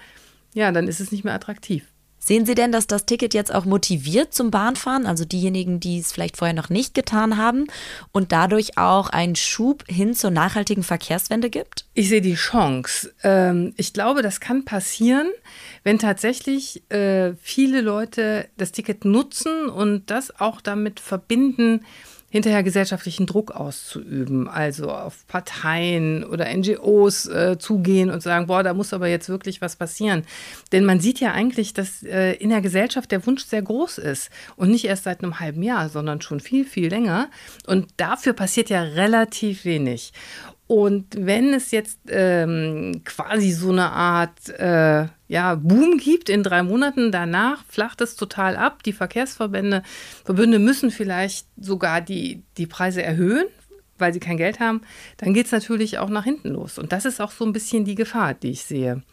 ja, 0.54 0.72
dann 0.72 0.88
ist 0.88 1.00
es 1.00 1.12
nicht 1.12 1.24
mehr 1.24 1.34
attraktiv. 1.34 1.86
Sehen 2.20 2.46
Sie 2.46 2.56
denn, 2.56 2.74
dass 2.74 2.88
das 2.88 3.06
Ticket 3.06 3.34
jetzt 3.34 3.56
auch 3.56 3.64
motiviert 3.64 4.34
zum 4.34 4.52
Bahnfahren, 4.52 5.06
also 5.06 5.24
diejenigen, 5.24 5.80
die 5.80 6.00
es 6.00 6.12
vielleicht 6.12 6.36
vorher 6.36 6.54
noch 6.54 6.68
nicht 6.68 6.94
getan 6.94 7.38
haben 7.38 7.68
und 8.12 8.34
dadurch 8.34 8.78
auch 8.78 9.10
einen 9.10 9.38
Schub 9.38 9.86
hin 9.88 10.14
zur 10.14 10.32
nachhaltigen 10.32 10.84
Verkehrswende 10.84 11.50
gibt? 11.50 11.86
Ich 11.94 12.10
sehe 12.10 12.20
die 12.20 12.36
Chance. 12.36 13.14
Ähm, 13.24 13.74
ich 13.78 13.94
glaube, 13.94 14.24
das 14.24 14.42
kann 14.42 14.66
passieren, 14.66 15.28
wenn 15.84 16.00
tatsächlich 16.00 16.84
äh, 16.92 17.34
viele 17.42 17.80
Leute 17.80 18.50
das 18.58 18.74
Ticket 18.74 19.06
nutzen 19.06 19.70
und 19.70 20.12
das 20.12 20.38
auch 20.38 20.60
damit 20.60 21.00
verbinden, 21.00 21.86
hinterher 22.38 22.64
gesellschaftlichen 22.64 23.26
Druck 23.26 23.52
auszuüben, 23.52 24.48
also 24.48 24.92
auf 24.92 25.28
Parteien 25.28 26.24
oder 26.24 26.46
NGOs 26.46 27.26
äh, 27.28 27.58
zugehen 27.60 28.10
und 28.10 28.22
sagen, 28.22 28.48
boah, 28.48 28.64
da 28.64 28.74
muss 28.74 28.94
aber 28.94 29.08
jetzt 29.08 29.28
wirklich 29.28 29.62
was 29.62 29.76
passieren. 29.76 30.24
Denn 30.72 30.86
man 30.86 31.00
sieht 31.00 31.20
ja 31.20 31.32
eigentlich, 31.32 31.74
dass 31.74 32.04
äh, 32.04 32.34
in 32.34 32.50
der 32.50 32.62
Gesellschaft 32.62 33.12
der 33.12 33.26
Wunsch 33.26 33.44
sehr 33.44 33.62
groß 33.62 33.98
ist 33.98 34.30
und 34.56 34.70
nicht 34.70 34.86
erst 34.86 35.04
seit 35.04 35.24
einem 35.24 35.40
halben 35.40 35.64
Jahr, 35.64 35.90
sondern 35.90 36.22
schon 36.22 36.40
viel, 36.40 36.66
viel 36.66 36.90
länger. 36.90 37.30
Und 37.66 37.88
dafür 37.98 38.34
passiert 38.34 38.70
ja 38.70 38.82
relativ 38.82 39.66
wenig. 39.66 40.14
Und 40.68 41.06
wenn 41.18 41.54
es 41.54 41.72
jetzt 41.72 42.00
ähm, 42.10 43.02
quasi 43.06 43.52
so 43.52 43.72
eine 43.72 43.90
Art 43.90 44.50
äh, 44.50 45.08
ja, 45.30 45.56
Boom 45.56 45.98
gibt 45.98 46.30
in 46.30 46.44
drei 46.44 46.62
Monaten, 46.62 47.12
danach 47.12 47.64
flacht 47.70 48.02
es 48.02 48.18
total 48.18 48.58
ab. 48.58 48.84
Die 48.84 48.92
Verkehrsverbände, 48.92 49.82
Verbünde 50.26 50.60
müssen 50.60 50.92
vielleicht 50.92 51.48
sogar 51.58 52.02
die, 52.02 52.44
die 52.58 52.68
Preise 52.68 53.02
erhöhen, 53.02 53.46
weil 53.98 54.14
sie 54.14 54.20
kein 54.20 54.36
Geld 54.36 54.60
haben. 54.60 54.82
Dann 55.16 55.34
geht 55.34 55.46
es 55.46 55.54
natürlich 55.54 56.00
auch 56.00 56.10
nach 56.10 56.26
hinten 56.26 56.50
los. 56.50 56.78
Und 56.78 56.92
das 56.92 57.06
ist 57.06 57.22
auch 57.22 57.32
so 57.32 57.46
ein 57.46 57.54
bisschen 57.54 57.86
die 57.86 57.96
Gefahr, 57.96 58.34
die 58.34 58.52
ich 58.52 58.64
sehe. 58.64 59.04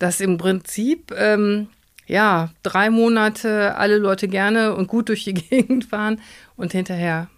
Dass 0.00 0.20
im 0.20 0.38
Prinzip 0.38 1.12
ähm, 1.16 1.68
ja, 2.06 2.50
drei 2.64 2.90
Monate 2.90 3.76
alle 3.76 3.98
Leute 3.98 4.26
gerne 4.26 4.74
und 4.74 4.88
gut 4.88 5.08
durch 5.08 5.22
die 5.22 5.34
Gegend 5.50 5.84
fahren 5.84 6.20
und 6.56 6.72
hinterher 6.72 7.28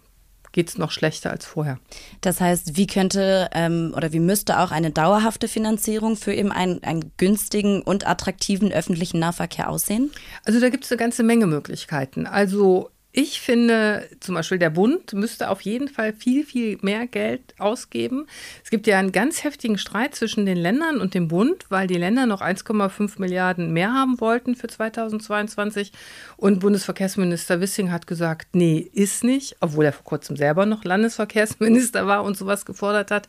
geht 0.53 0.69
es 0.69 0.79
noch 0.79 0.91
schlechter 0.91 1.31
als 1.31 1.45
vorher. 1.45 1.79
Das 2.21 2.41
heißt, 2.41 2.77
wie 2.77 2.87
könnte 2.87 3.49
ähm, 3.53 3.93
oder 3.97 4.13
wie 4.13 4.21
müsste 4.21 4.61
auch 4.61 4.71
eine 4.71 4.91
dauerhafte 4.91 5.49
Finanzierung 5.49 6.17
für 6.17 6.33
eben 6.33 6.53
einen, 6.53 6.83
einen 6.85 7.11
günstigen 7.17 7.83
und 7.83 8.07
attraktiven 8.07 8.73
öffentlichen 8.73 9.19
Nahverkehr 9.19 9.69
aussehen? 9.69 10.13
Also 10.45 10.61
da 10.61 10.69
gibt 10.69 10.85
es 10.85 10.93
eine 10.93 10.99
ganze 10.99 11.23
Menge 11.23 11.47
Möglichkeiten. 11.47 12.27
Also 12.27 12.91
ich 13.15 13.43
finde 13.43 14.09
zum 14.21 14.35
Beispiel, 14.35 14.59
der 14.59 14.71
Bund 14.71 15.13
müsste 15.13 15.51
auf 15.51 15.61
jeden 15.61 15.89
Fall 15.89 16.15
viel, 16.15 16.47
viel 16.47 16.79
mehr 16.81 17.07
Geld 17.07 17.55
ausgeben. 17.59 18.27
Es 18.65 18.71
gibt 18.71 18.87
ja 18.87 18.99
einen 18.99 19.13
ganz 19.13 19.45
heftigen 19.45 19.77
Streit 19.77 20.15
zwischen 20.15 20.47
den 20.47 20.57
Ländern 20.57 20.99
und 20.99 21.13
dem 21.13 21.29
Bund, 21.29 21.67
weil 21.69 21.87
die 21.87 21.99
Länder 21.99 22.25
noch 22.25 22.41
1,5 22.41 23.21
Milliarden 23.21 23.71
mehr 23.71 23.93
haben 23.93 24.19
wollten 24.19 24.57
für 24.57 24.67
2022. 24.67 25.93
Und 26.39 26.61
Bundesverkehrsminister 26.61 27.61
Wissing 27.61 27.91
hat 27.91 28.07
gesagt, 28.07 28.55
nee, 28.55 28.79
ist 28.95 29.25
nicht, 29.25 29.57
obwohl 29.61 29.85
er 29.85 29.93
vor 29.93 30.05
kurzem 30.05 30.37
selber 30.37 30.65
noch 30.65 30.83
Landesverkehrsminister 30.83 32.07
war 32.07 32.25
und 32.25 32.39
sowas 32.39 32.65
gefordert 32.65 33.11
hat. 33.11 33.29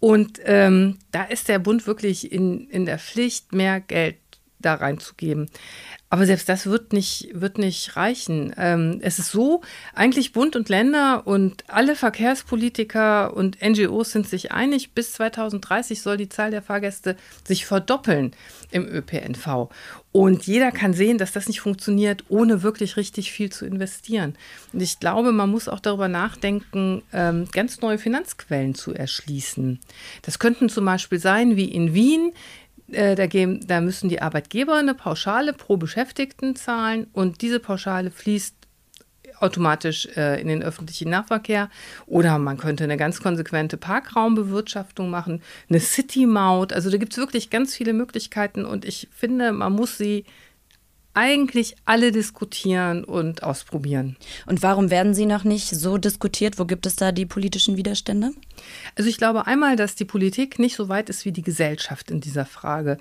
Und 0.00 0.40
ähm, 0.44 0.96
da 1.12 1.24
ist 1.24 1.48
der 1.48 1.58
Bund 1.58 1.86
wirklich 1.86 2.32
in, 2.32 2.70
in 2.70 2.86
der 2.86 2.98
Pflicht, 2.98 3.52
mehr 3.52 3.80
Geld 3.80 4.16
da 4.58 4.74
reinzugeben. 4.74 5.50
Aber 6.10 6.24
selbst 6.24 6.48
das 6.48 6.66
wird 6.66 6.94
nicht, 6.94 7.28
wird 7.34 7.58
nicht 7.58 7.96
reichen. 7.96 8.54
Ähm, 8.56 8.98
es 9.02 9.18
ist 9.18 9.30
so, 9.30 9.60
eigentlich 9.94 10.32
Bund 10.32 10.56
und 10.56 10.70
Länder 10.70 11.26
und 11.26 11.64
alle 11.68 11.96
Verkehrspolitiker 11.96 13.36
und 13.36 13.58
NGOs 13.62 14.12
sind 14.12 14.26
sich 14.26 14.50
einig, 14.50 14.92
bis 14.92 15.12
2030 15.12 16.00
soll 16.00 16.16
die 16.16 16.30
Zahl 16.30 16.50
der 16.50 16.62
Fahrgäste 16.62 17.16
sich 17.44 17.66
verdoppeln 17.66 18.32
im 18.70 18.86
ÖPNV. 18.86 19.68
Und 20.10 20.46
jeder 20.46 20.72
kann 20.72 20.94
sehen, 20.94 21.18
dass 21.18 21.32
das 21.32 21.46
nicht 21.46 21.60
funktioniert, 21.60 22.24
ohne 22.30 22.62
wirklich 22.62 22.96
richtig 22.96 23.30
viel 23.30 23.52
zu 23.52 23.66
investieren. 23.66 24.34
Und 24.72 24.80
ich 24.80 25.00
glaube, 25.00 25.32
man 25.32 25.50
muss 25.50 25.68
auch 25.68 25.80
darüber 25.80 26.08
nachdenken, 26.08 27.02
ähm, 27.12 27.46
ganz 27.52 27.82
neue 27.82 27.98
Finanzquellen 27.98 28.74
zu 28.74 28.94
erschließen. 28.94 29.78
Das 30.22 30.38
könnten 30.38 30.70
zum 30.70 30.86
Beispiel 30.86 31.18
sein, 31.18 31.56
wie 31.56 31.70
in 31.70 31.92
Wien, 31.92 32.32
äh, 32.92 33.14
da, 33.14 33.26
geben, 33.26 33.66
da 33.66 33.80
müssen 33.80 34.08
die 34.08 34.22
Arbeitgeber 34.22 34.76
eine 34.76 34.94
Pauschale 34.94 35.52
pro 35.52 35.76
Beschäftigten 35.76 36.56
zahlen 36.56 37.06
und 37.12 37.42
diese 37.42 37.60
Pauschale 37.60 38.10
fließt 38.10 38.54
automatisch 39.40 40.08
äh, 40.16 40.40
in 40.40 40.48
den 40.48 40.62
öffentlichen 40.62 41.10
Nahverkehr. 41.10 41.70
Oder 42.06 42.38
man 42.38 42.56
könnte 42.56 42.84
eine 42.84 42.96
ganz 42.96 43.20
konsequente 43.20 43.76
Parkraumbewirtschaftung 43.76 45.10
machen, 45.10 45.42
eine 45.68 45.80
City-Maut. 45.80 46.72
Also 46.72 46.90
da 46.90 46.96
gibt 46.96 47.12
es 47.12 47.18
wirklich 47.18 47.50
ganz 47.50 47.74
viele 47.74 47.92
Möglichkeiten 47.92 48.64
und 48.64 48.84
ich 48.84 49.08
finde, 49.12 49.52
man 49.52 49.72
muss 49.72 49.98
sie 49.98 50.24
eigentlich 51.18 51.74
alle 51.84 52.12
diskutieren 52.12 53.02
und 53.02 53.42
ausprobieren. 53.42 54.16
Und 54.46 54.62
warum 54.62 54.88
werden 54.88 55.14
sie 55.14 55.26
noch 55.26 55.42
nicht 55.42 55.68
so 55.68 55.98
diskutiert? 55.98 56.60
Wo 56.60 56.64
gibt 56.64 56.86
es 56.86 56.94
da 56.94 57.10
die 57.10 57.26
politischen 57.26 57.76
Widerstände? 57.76 58.30
Also 58.94 59.10
ich 59.10 59.18
glaube 59.18 59.48
einmal, 59.48 59.74
dass 59.74 59.96
die 59.96 60.04
Politik 60.04 60.60
nicht 60.60 60.76
so 60.76 60.88
weit 60.88 61.10
ist 61.10 61.24
wie 61.24 61.32
die 61.32 61.42
Gesellschaft 61.42 62.12
in 62.12 62.20
dieser 62.20 62.46
Frage. 62.46 62.98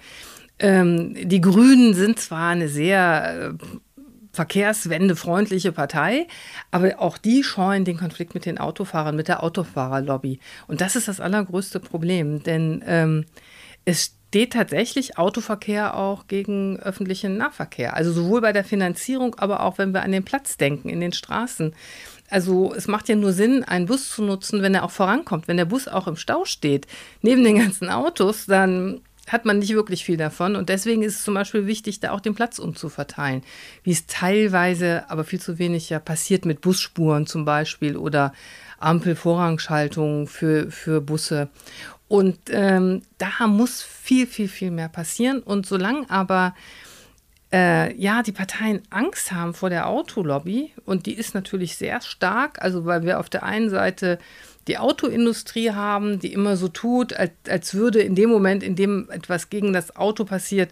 Ähm, 0.58 1.14
die 1.30 1.42
Grünen 1.42 1.94
sind 1.94 2.20
zwar 2.20 2.50
eine 2.50 2.70
sehr 2.70 3.52
äh, 3.60 3.66
verkehrswendefreundliche 4.32 5.72
Partei, 5.72 6.26
aber 6.72 7.00
auch 7.00 7.20
die 7.20 7.44
scheuen 7.44 7.86
den 7.86 7.98
Konflikt 7.98 8.34
mit 8.34 8.48
den 8.48 8.58
Autofahrern, 8.58 9.16
mit 9.16 9.28
der 9.28 9.44
Autofahrerlobby. 9.44 10.40
Und 10.68 10.82
das 10.82 10.96
ist 10.96 11.08
das 11.08 11.20
allergrößte 11.20 11.80
Problem, 11.80 12.42
denn 12.42 12.84
ähm, 12.88 13.26
es 13.86 14.17
steht 14.30 14.54
tatsächlich 14.54 15.18
Autoverkehr 15.18 15.96
auch 15.96 16.28
gegen 16.28 16.80
öffentlichen 16.80 17.38
Nahverkehr. 17.38 17.96
Also 17.96 18.12
sowohl 18.12 18.42
bei 18.42 18.52
der 18.52 18.64
Finanzierung, 18.64 19.36
aber 19.36 19.64
auch 19.64 19.78
wenn 19.78 19.94
wir 19.94 20.04
an 20.04 20.12
den 20.12 20.26
Platz 20.26 20.58
denken, 20.58 20.90
in 20.90 21.00
den 21.00 21.14
Straßen. 21.14 21.74
Also 22.30 22.74
es 22.74 22.88
macht 22.88 23.08
ja 23.08 23.16
nur 23.16 23.32
Sinn, 23.32 23.64
einen 23.64 23.86
Bus 23.86 24.10
zu 24.10 24.24
nutzen, 24.24 24.62
wenn 24.62 24.76
er 24.76 24.84
auch 24.84 24.92
vorankommt. 24.92 25.48
Wenn 25.48 25.58
der 25.58 25.66
Bus 25.66 25.88
auch 25.88 26.08
im 26.08 26.18
Stau 26.18 26.44
steht, 26.44 26.88
neben 27.22 27.44
den 27.44 27.58
ganzen 27.60 27.90
Autos, 27.90 28.46
dann 28.48 29.02
hat 29.28 29.46
man 29.46 29.60
nicht 29.60 29.74
wirklich 29.74 30.04
viel 30.04 30.18
davon. 30.18 30.56
Und 30.56 30.70
deswegen 30.70 31.04
ist 31.04 31.20
es 31.20 31.24
zum 31.24 31.34
Beispiel 31.34 31.66
wichtig, 31.66 32.00
da 32.00 32.12
auch 32.12 32.22
den 32.22 32.36
Platz 32.36 32.60
umzuverteilen. 32.60 33.44
Wie 33.84 33.92
es 33.92 34.08
teilweise, 34.08 35.10
aber 35.10 35.24
viel 35.24 35.40
zu 35.40 35.58
wenig 35.58 35.90
ja 35.90 36.00
passiert 36.00 36.46
mit 36.46 36.62
Busspuren 36.62 37.28
zum 37.28 37.46
Beispiel 37.46 37.96
oder 37.98 38.34
Ampelvorrangschaltungen 38.80 40.28
für, 40.28 40.70
für 40.72 41.02
Busse. 41.02 41.50
Und 42.08 42.38
ähm, 42.50 43.02
da 43.18 43.48
muss 43.48 43.82
viel, 43.82 44.28
viel, 44.28 44.48
viel 44.48 44.72
mehr 44.72 44.90
passieren. 44.90 45.40
Und 45.40 45.66
solange 45.66 46.10
aber 46.10 46.56
äh, 47.52 47.96
ja, 47.96 48.24
die 48.24 48.32
Parteien 48.32 48.82
Angst 48.90 49.32
haben 49.32 49.54
vor 49.54 49.70
der 49.70 49.88
Autolobby, 49.88 50.72
und 50.86 51.06
die 51.06 51.14
ist 51.14 51.34
natürlich 51.34 51.78
sehr 51.78 52.02
stark, 52.02 52.62
also 52.62 52.86
weil 52.86 53.04
wir 53.04 53.20
auf 53.20 53.30
der 53.30 53.44
einen 53.44 53.70
Seite 53.70 54.20
die 54.68 54.78
Autoindustrie 54.78 55.72
haben, 55.72 56.20
die 56.20 56.34
immer 56.34 56.58
so 56.58 56.68
tut, 56.68 57.14
als, 57.14 57.32
als 57.48 57.74
würde 57.74 58.02
in 58.02 58.16
dem 58.16 58.30
Moment, 58.30 58.64
in 58.64 58.76
dem 58.76 59.10
etwas 59.10 59.50
gegen 59.50 59.72
das 59.72 59.96
Auto 59.96 60.26
passiert, 60.26 60.72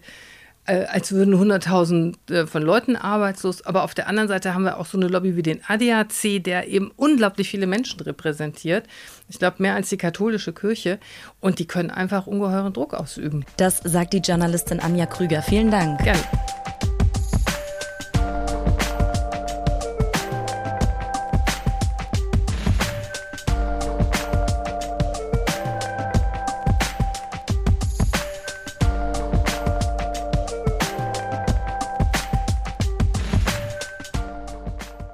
als 0.72 1.12
würden 1.12 1.34
100.000 1.34 2.30
äh, 2.30 2.46
von 2.46 2.62
Leuten 2.62 2.96
arbeitslos. 2.96 3.64
Aber 3.64 3.84
auf 3.84 3.94
der 3.94 4.08
anderen 4.08 4.28
Seite 4.28 4.54
haben 4.54 4.64
wir 4.64 4.78
auch 4.78 4.86
so 4.86 4.98
eine 4.98 5.08
Lobby 5.08 5.36
wie 5.36 5.42
den 5.42 5.60
ADAC, 5.66 6.42
der 6.42 6.68
eben 6.68 6.90
unglaublich 6.96 7.48
viele 7.48 7.66
Menschen 7.66 8.00
repräsentiert. 8.00 8.86
Ich 9.28 9.38
glaube, 9.38 9.56
mehr 9.58 9.74
als 9.74 9.88
die 9.88 9.96
katholische 9.96 10.52
Kirche. 10.52 10.98
Und 11.40 11.58
die 11.58 11.66
können 11.66 11.90
einfach 11.90 12.26
ungeheuren 12.26 12.72
Druck 12.72 12.94
ausüben. 12.94 13.44
Das 13.56 13.78
sagt 13.78 14.12
die 14.12 14.18
Journalistin 14.18 14.80
Anja 14.80 15.06
Krüger. 15.06 15.42
Vielen 15.42 15.70
Dank. 15.70 16.02
Gerne. 16.02 16.22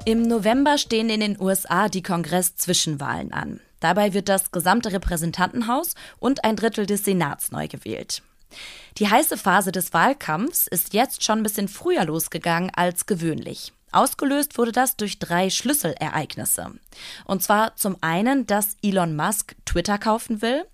Im 0.05 0.23
November 0.23 0.79
stehen 0.79 1.09
in 1.11 1.21
den 1.21 1.41
USA 1.41 1.89
die 1.89 2.03
Kongress-Zwischenwahlen 2.03 3.33
an. 3.33 3.61
Dabei 3.79 4.15
wird 4.15 4.29
das 4.29 4.51
gesamte 4.51 4.93
Repräsentantenhaus 4.93 5.95
und 6.19 6.43
ein 6.45 6.57
Drittel 6.57 6.87
des 6.87 7.05
Senats 7.05 7.53
neu 7.53 7.69
gewählt. 7.69 8.21
Die 8.99 9.09
heiße 9.09 9.37
Phase 9.37 9.71
des 9.71 9.93
Wahlkampfs 9.93 10.67
ist 10.67 10.93
jetzt 10.93 11.23
schon 11.23 11.39
ein 11.39 11.43
bisschen 11.45 11.69
früher 11.69 12.05
losgegangen 12.05 12.73
als 12.75 13.07
gewöhnlich. 13.07 13.73
Ausgelöst 13.93 14.59
wurde 14.59 14.73
das 14.73 14.97
durch 14.97 15.21
drei 15.21 15.51
Schlüsselereignisse. 15.51 16.73
Und 17.25 17.45
zwar 17.45 17.77
zum 17.77 17.97
einen, 18.01 18.45
dass 18.47 18.77
Elon 18.83 19.15
Musk 19.15 19.55
Twitter 19.65 19.99
kaufen 19.99 20.43
will, 20.43 20.65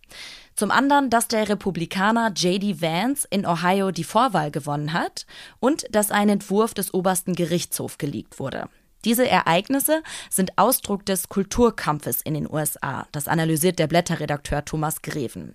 zum 0.54 0.70
anderen, 0.70 1.10
dass 1.10 1.28
der 1.28 1.50
Republikaner 1.50 2.32
JD 2.34 2.80
Vance 2.80 3.28
in 3.30 3.46
Ohio 3.46 3.90
die 3.90 4.04
Vorwahl 4.04 4.50
gewonnen 4.50 4.94
hat 4.94 5.26
und 5.60 5.84
dass 5.90 6.10
ein 6.10 6.30
Entwurf 6.30 6.72
des 6.72 6.94
obersten 6.94 7.34
Gerichtshofs 7.34 7.98
geleakt 7.98 8.38
wurde. 8.38 8.70
Diese 9.04 9.28
Ereignisse 9.28 10.02
sind 10.28 10.52
Ausdruck 10.56 11.06
des 11.06 11.28
Kulturkampfes 11.28 12.20
in 12.20 12.34
den 12.34 12.50
USA. 12.50 13.06
Das 13.12 13.28
analysiert 13.28 13.78
der 13.78 13.86
Blätterredakteur 13.86 14.64
Thomas 14.64 15.02
Greven. 15.02 15.54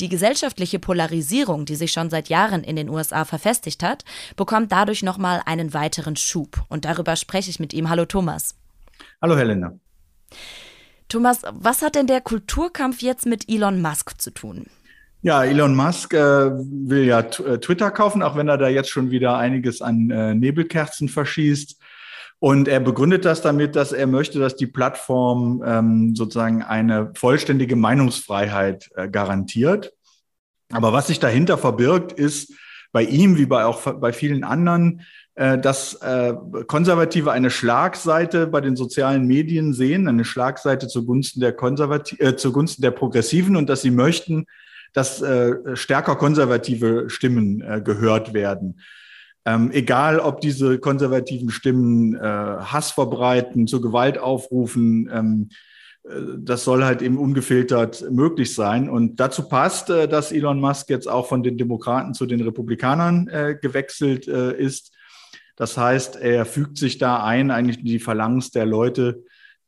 Die 0.00 0.08
gesellschaftliche 0.08 0.78
Polarisierung, 0.78 1.66
die 1.66 1.74
sich 1.74 1.92
schon 1.92 2.08
seit 2.08 2.28
Jahren 2.28 2.64
in 2.64 2.76
den 2.76 2.88
USA 2.88 3.24
verfestigt 3.24 3.82
hat, 3.82 4.04
bekommt 4.36 4.72
dadurch 4.72 5.02
nochmal 5.02 5.42
einen 5.44 5.74
weiteren 5.74 6.16
Schub. 6.16 6.64
Und 6.68 6.86
darüber 6.86 7.16
spreche 7.16 7.50
ich 7.50 7.60
mit 7.60 7.74
ihm. 7.74 7.90
Hallo 7.90 8.06
Thomas. 8.06 8.54
Hallo 9.20 9.36
Helena. 9.36 9.74
Thomas, 11.08 11.42
was 11.52 11.82
hat 11.82 11.94
denn 11.94 12.06
der 12.06 12.20
Kulturkampf 12.20 13.02
jetzt 13.02 13.26
mit 13.26 13.48
Elon 13.48 13.82
Musk 13.82 14.20
zu 14.20 14.30
tun? 14.30 14.66
Ja, 15.20 15.44
Elon 15.44 15.74
Musk 15.74 16.14
äh, 16.14 16.18
will 16.18 17.04
ja 17.04 17.20
äh, 17.20 17.58
Twitter 17.58 17.90
kaufen, 17.90 18.22
auch 18.22 18.36
wenn 18.36 18.48
er 18.48 18.56
da 18.56 18.68
jetzt 18.68 18.90
schon 18.90 19.10
wieder 19.10 19.36
einiges 19.36 19.82
an 19.82 20.10
äh, 20.10 20.34
Nebelkerzen 20.34 21.08
verschießt. 21.08 21.76
Und 22.40 22.68
er 22.68 22.80
begründet 22.80 23.24
das 23.24 23.42
damit, 23.42 23.74
dass 23.74 23.92
er 23.92 24.06
möchte, 24.06 24.38
dass 24.38 24.54
die 24.54 24.68
Plattform 24.68 25.62
ähm, 25.66 26.14
sozusagen 26.14 26.62
eine 26.62 27.10
vollständige 27.14 27.74
Meinungsfreiheit 27.74 28.90
äh, 28.94 29.08
garantiert. 29.08 29.92
Aber 30.70 30.92
was 30.92 31.08
sich 31.08 31.18
dahinter 31.18 31.58
verbirgt, 31.58 32.12
ist 32.12 32.52
bei 32.92 33.02
ihm 33.02 33.36
wie 33.36 33.46
bei 33.46 33.64
auch 33.64 33.92
bei 33.94 34.12
vielen 34.12 34.44
anderen, 34.44 35.02
äh, 35.34 35.58
dass 35.58 35.94
äh, 35.94 36.34
Konservative 36.66 37.32
eine 37.32 37.50
Schlagseite 37.50 38.46
bei 38.46 38.60
den 38.60 38.76
sozialen 38.76 39.26
Medien 39.26 39.72
sehen, 39.72 40.06
eine 40.06 40.24
Schlagseite 40.24 40.86
zugunsten 40.86 41.40
der 41.40 41.52
Konservati 41.52 42.16
äh, 42.20 42.36
zugunsten 42.36 42.82
der 42.82 42.92
Progressiven 42.92 43.56
und 43.56 43.68
dass 43.68 43.82
sie 43.82 43.90
möchten, 43.90 44.46
dass 44.92 45.20
äh, 45.22 45.76
stärker 45.76 46.16
konservative 46.16 47.10
Stimmen 47.10 47.60
äh, 47.62 47.80
gehört 47.80 48.32
werden. 48.32 48.80
Ähm, 49.48 49.70
egal, 49.72 50.20
ob 50.20 50.42
diese 50.42 50.78
konservativen 50.78 51.48
Stimmen 51.48 52.14
äh, 52.14 52.18
Hass 52.20 52.90
verbreiten, 52.90 53.66
zur 53.66 53.80
Gewalt 53.80 54.18
aufrufen, 54.18 55.08
ähm, 55.10 55.48
äh, 56.04 56.20
das 56.38 56.64
soll 56.64 56.84
halt 56.84 57.00
eben 57.00 57.16
ungefiltert 57.16 58.10
möglich 58.10 58.54
sein. 58.54 58.90
Und 58.90 59.20
dazu 59.20 59.48
passt, 59.48 59.88
äh, 59.88 60.06
dass 60.06 60.32
Elon 60.32 60.60
Musk 60.60 60.90
jetzt 60.90 61.08
auch 61.08 61.28
von 61.28 61.42
den 61.42 61.56
Demokraten 61.56 62.12
zu 62.12 62.26
den 62.26 62.42
Republikanern 62.42 63.28
äh, 63.28 63.56
gewechselt 63.58 64.28
äh, 64.28 64.54
ist. 64.54 64.92
Das 65.56 65.78
heißt, 65.78 66.16
er 66.16 66.44
fügt 66.44 66.76
sich 66.76 66.98
da 66.98 67.24
ein, 67.24 67.50
eigentlich 67.50 67.82
die 67.82 68.00
Phalanx 68.00 68.50
der 68.50 68.66
Leute, 68.66 69.24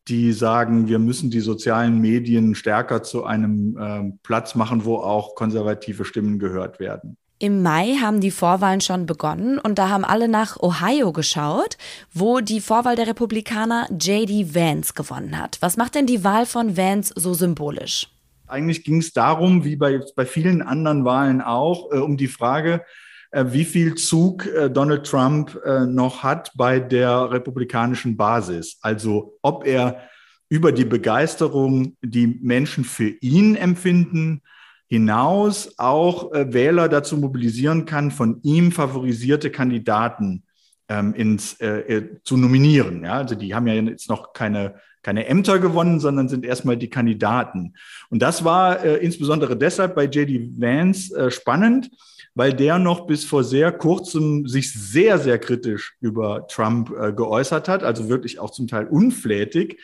die 0.08 0.34
sagen, 0.34 0.88
wir 0.88 0.98
müssen 0.98 1.30
die 1.30 1.40
sozialen 1.40 2.00
Medien 2.00 2.54
stärker 2.54 3.02
zu 3.02 3.24
einem 3.24 3.78
äh, 3.78 4.12
Platz 4.22 4.54
machen, 4.54 4.84
wo 4.84 4.96
auch 4.96 5.34
konservative 5.34 6.04
Stimmen 6.04 6.38
gehört 6.38 6.80
werden. 6.80 7.16
Im 7.42 7.62
Mai 7.62 7.96
haben 7.98 8.20
die 8.20 8.30
Vorwahlen 8.30 8.82
schon 8.82 9.06
begonnen 9.06 9.58
und 9.58 9.78
da 9.78 9.88
haben 9.88 10.04
alle 10.04 10.28
nach 10.28 10.60
Ohio 10.60 11.10
geschaut, 11.10 11.78
wo 12.12 12.40
die 12.40 12.60
Vorwahl 12.60 12.96
der 12.96 13.06
Republikaner 13.06 13.88
JD 13.90 14.54
Vance 14.54 14.92
gewonnen 14.92 15.38
hat. 15.38 15.56
Was 15.62 15.78
macht 15.78 15.94
denn 15.94 16.04
die 16.04 16.22
Wahl 16.22 16.44
von 16.44 16.76
Vance 16.76 17.14
so 17.16 17.32
symbolisch? 17.32 18.08
Eigentlich 18.46 18.84
ging 18.84 18.98
es 18.98 19.14
darum, 19.14 19.64
wie 19.64 19.76
bei, 19.76 20.02
bei 20.14 20.26
vielen 20.26 20.60
anderen 20.60 21.06
Wahlen 21.06 21.40
auch, 21.40 21.90
äh, 21.90 21.96
um 21.96 22.18
die 22.18 22.28
Frage, 22.28 22.84
äh, 23.30 23.46
wie 23.48 23.64
viel 23.64 23.94
Zug 23.94 24.44
äh, 24.44 24.68
Donald 24.68 25.06
Trump 25.06 25.58
äh, 25.64 25.86
noch 25.86 26.22
hat 26.22 26.52
bei 26.56 26.78
der 26.78 27.30
republikanischen 27.30 28.18
Basis. 28.18 28.76
Also 28.82 29.38
ob 29.40 29.66
er 29.66 30.02
über 30.50 30.72
die 30.72 30.84
Begeisterung, 30.84 31.96
die 32.02 32.26
Menschen 32.42 32.84
für 32.84 33.08
ihn 33.08 33.56
empfinden, 33.56 34.42
hinaus 34.90 35.78
auch 35.78 36.32
äh, 36.32 36.52
Wähler 36.52 36.88
dazu 36.88 37.16
mobilisieren 37.16 37.86
kann, 37.86 38.10
von 38.10 38.40
ihm 38.42 38.72
favorisierte 38.72 39.50
Kandidaten 39.50 40.42
ähm, 40.88 41.14
ins, 41.14 41.54
äh, 41.60 41.78
äh, 41.78 42.22
zu 42.24 42.36
nominieren. 42.36 43.04
Ja? 43.04 43.12
Also 43.14 43.36
die 43.36 43.54
haben 43.54 43.68
ja 43.68 43.74
jetzt 43.74 44.10
noch 44.10 44.32
keine, 44.32 44.74
keine 45.02 45.26
Ämter 45.26 45.60
gewonnen, 45.60 46.00
sondern 46.00 46.28
sind 46.28 46.44
erstmal 46.44 46.76
die 46.76 46.90
Kandidaten. 46.90 47.74
Und 48.10 48.20
das 48.20 48.44
war 48.44 48.84
äh, 48.84 48.96
insbesondere 48.96 49.56
deshalb 49.56 49.94
bei 49.94 50.06
JD 50.06 50.60
Vance 50.60 51.16
äh, 51.16 51.30
spannend, 51.30 51.90
weil 52.34 52.52
der 52.52 52.80
noch 52.80 53.06
bis 53.06 53.24
vor 53.24 53.44
sehr 53.44 53.70
kurzem 53.70 54.48
sich 54.48 54.72
sehr, 54.72 55.20
sehr 55.20 55.38
kritisch 55.38 55.94
über 56.00 56.48
Trump 56.48 56.90
äh, 56.90 57.12
geäußert 57.12 57.68
hat, 57.68 57.84
also 57.84 58.08
wirklich 58.08 58.40
auch 58.40 58.50
zum 58.50 58.66
Teil 58.66 58.86
unflätig. 58.88 59.80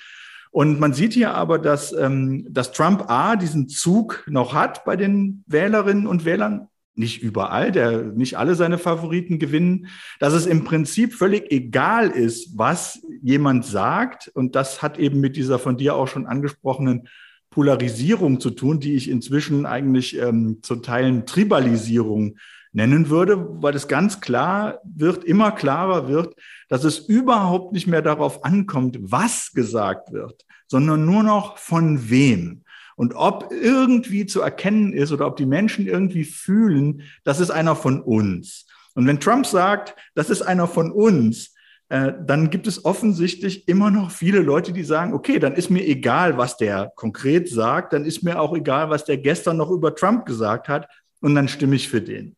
Und 0.50 0.80
man 0.80 0.92
sieht 0.92 1.12
hier 1.12 1.34
aber, 1.34 1.58
dass, 1.58 1.92
ähm, 1.92 2.46
dass 2.50 2.72
Trump 2.72 3.10
A 3.10 3.36
diesen 3.36 3.68
Zug 3.68 4.24
noch 4.28 4.54
hat 4.54 4.84
bei 4.84 4.96
den 4.96 5.44
Wählerinnen 5.46 6.06
und 6.06 6.24
Wählern. 6.24 6.68
Nicht 6.98 7.22
überall, 7.22 7.72
der, 7.72 8.04
nicht 8.04 8.38
alle 8.38 8.54
seine 8.54 8.78
Favoriten 8.78 9.38
gewinnen, 9.38 9.88
dass 10.18 10.32
es 10.32 10.46
im 10.46 10.64
Prinzip 10.64 11.12
völlig 11.12 11.52
egal 11.52 12.08
ist, 12.08 12.56
was 12.56 13.02
jemand 13.20 13.66
sagt. 13.66 14.28
Und 14.28 14.56
das 14.56 14.80
hat 14.80 14.98
eben 14.98 15.20
mit 15.20 15.36
dieser 15.36 15.58
von 15.58 15.76
dir 15.76 15.94
auch 15.94 16.08
schon 16.08 16.26
angesprochenen 16.26 17.08
Polarisierung 17.50 18.40
zu 18.40 18.50
tun, 18.50 18.80
die 18.80 18.94
ich 18.94 19.10
inzwischen 19.10 19.66
eigentlich 19.66 20.18
ähm, 20.18 20.58
zu 20.62 20.76
Teilen 20.76 21.26
Tribalisierung 21.26 22.36
nennen 22.72 23.08
würde, 23.08 23.62
weil 23.62 23.74
es 23.74 23.88
ganz 23.88 24.20
klar 24.20 24.80
wird, 24.84 25.24
immer 25.24 25.52
klarer 25.52 26.08
wird, 26.08 26.34
dass 26.68 26.84
es 26.84 26.98
überhaupt 26.98 27.72
nicht 27.72 27.86
mehr 27.86 28.02
darauf 28.02 28.44
ankommt, 28.44 28.98
was 29.00 29.52
gesagt 29.52 30.12
wird, 30.12 30.44
sondern 30.66 31.04
nur 31.04 31.22
noch 31.22 31.58
von 31.58 32.10
wem. 32.10 32.62
Und 32.96 33.14
ob 33.14 33.52
irgendwie 33.52 34.26
zu 34.26 34.40
erkennen 34.40 34.92
ist 34.92 35.12
oder 35.12 35.26
ob 35.26 35.36
die 35.36 35.46
Menschen 35.46 35.86
irgendwie 35.86 36.24
fühlen, 36.24 37.02
das 37.24 37.40
ist 37.40 37.50
einer 37.50 37.76
von 37.76 38.00
uns. 38.00 38.66
Und 38.94 39.06
wenn 39.06 39.20
Trump 39.20 39.46
sagt, 39.46 39.94
das 40.14 40.30
ist 40.30 40.42
einer 40.42 40.66
von 40.66 40.90
uns, 40.90 41.54
äh, 41.88 42.12
dann 42.24 42.50
gibt 42.50 42.66
es 42.66 42.84
offensichtlich 42.84 43.68
immer 43.68 43.90
noch 43.90 44.10
viele 44.10 44.40
Leute, 44.40 44.72
die 44.72 44.82
sagen, 44.82 45.12
okay, 45.12 45.38
dann 45.38 45.54
ist 45.54 45.70
mir 45.70 45.86
egal, 45.86 46.36
was 46.36 46.56
der 46.56 46.92
konkret 46.96 47.48
sagt, 47.48 47.92
dann 47.92 48.04
ist 48.04 48.22
mir 48.22 48.40
auch 48.40 48.56
egal, 48.56 48.90
was 48.90 49.04
der 49.04 49.18
gestern 49.18 49.58
noch 49.58 49.70
über 49.70 49.94
Trump 49.94 50.26
gesagt 50.26 50.68
hat, 50.68 50.88
und 51.20 51.34
dann 51.34 51.48
stimme 51.48 51.76
ich 51.76 51.88
für 51.88 52.02
den. 52.02 52.36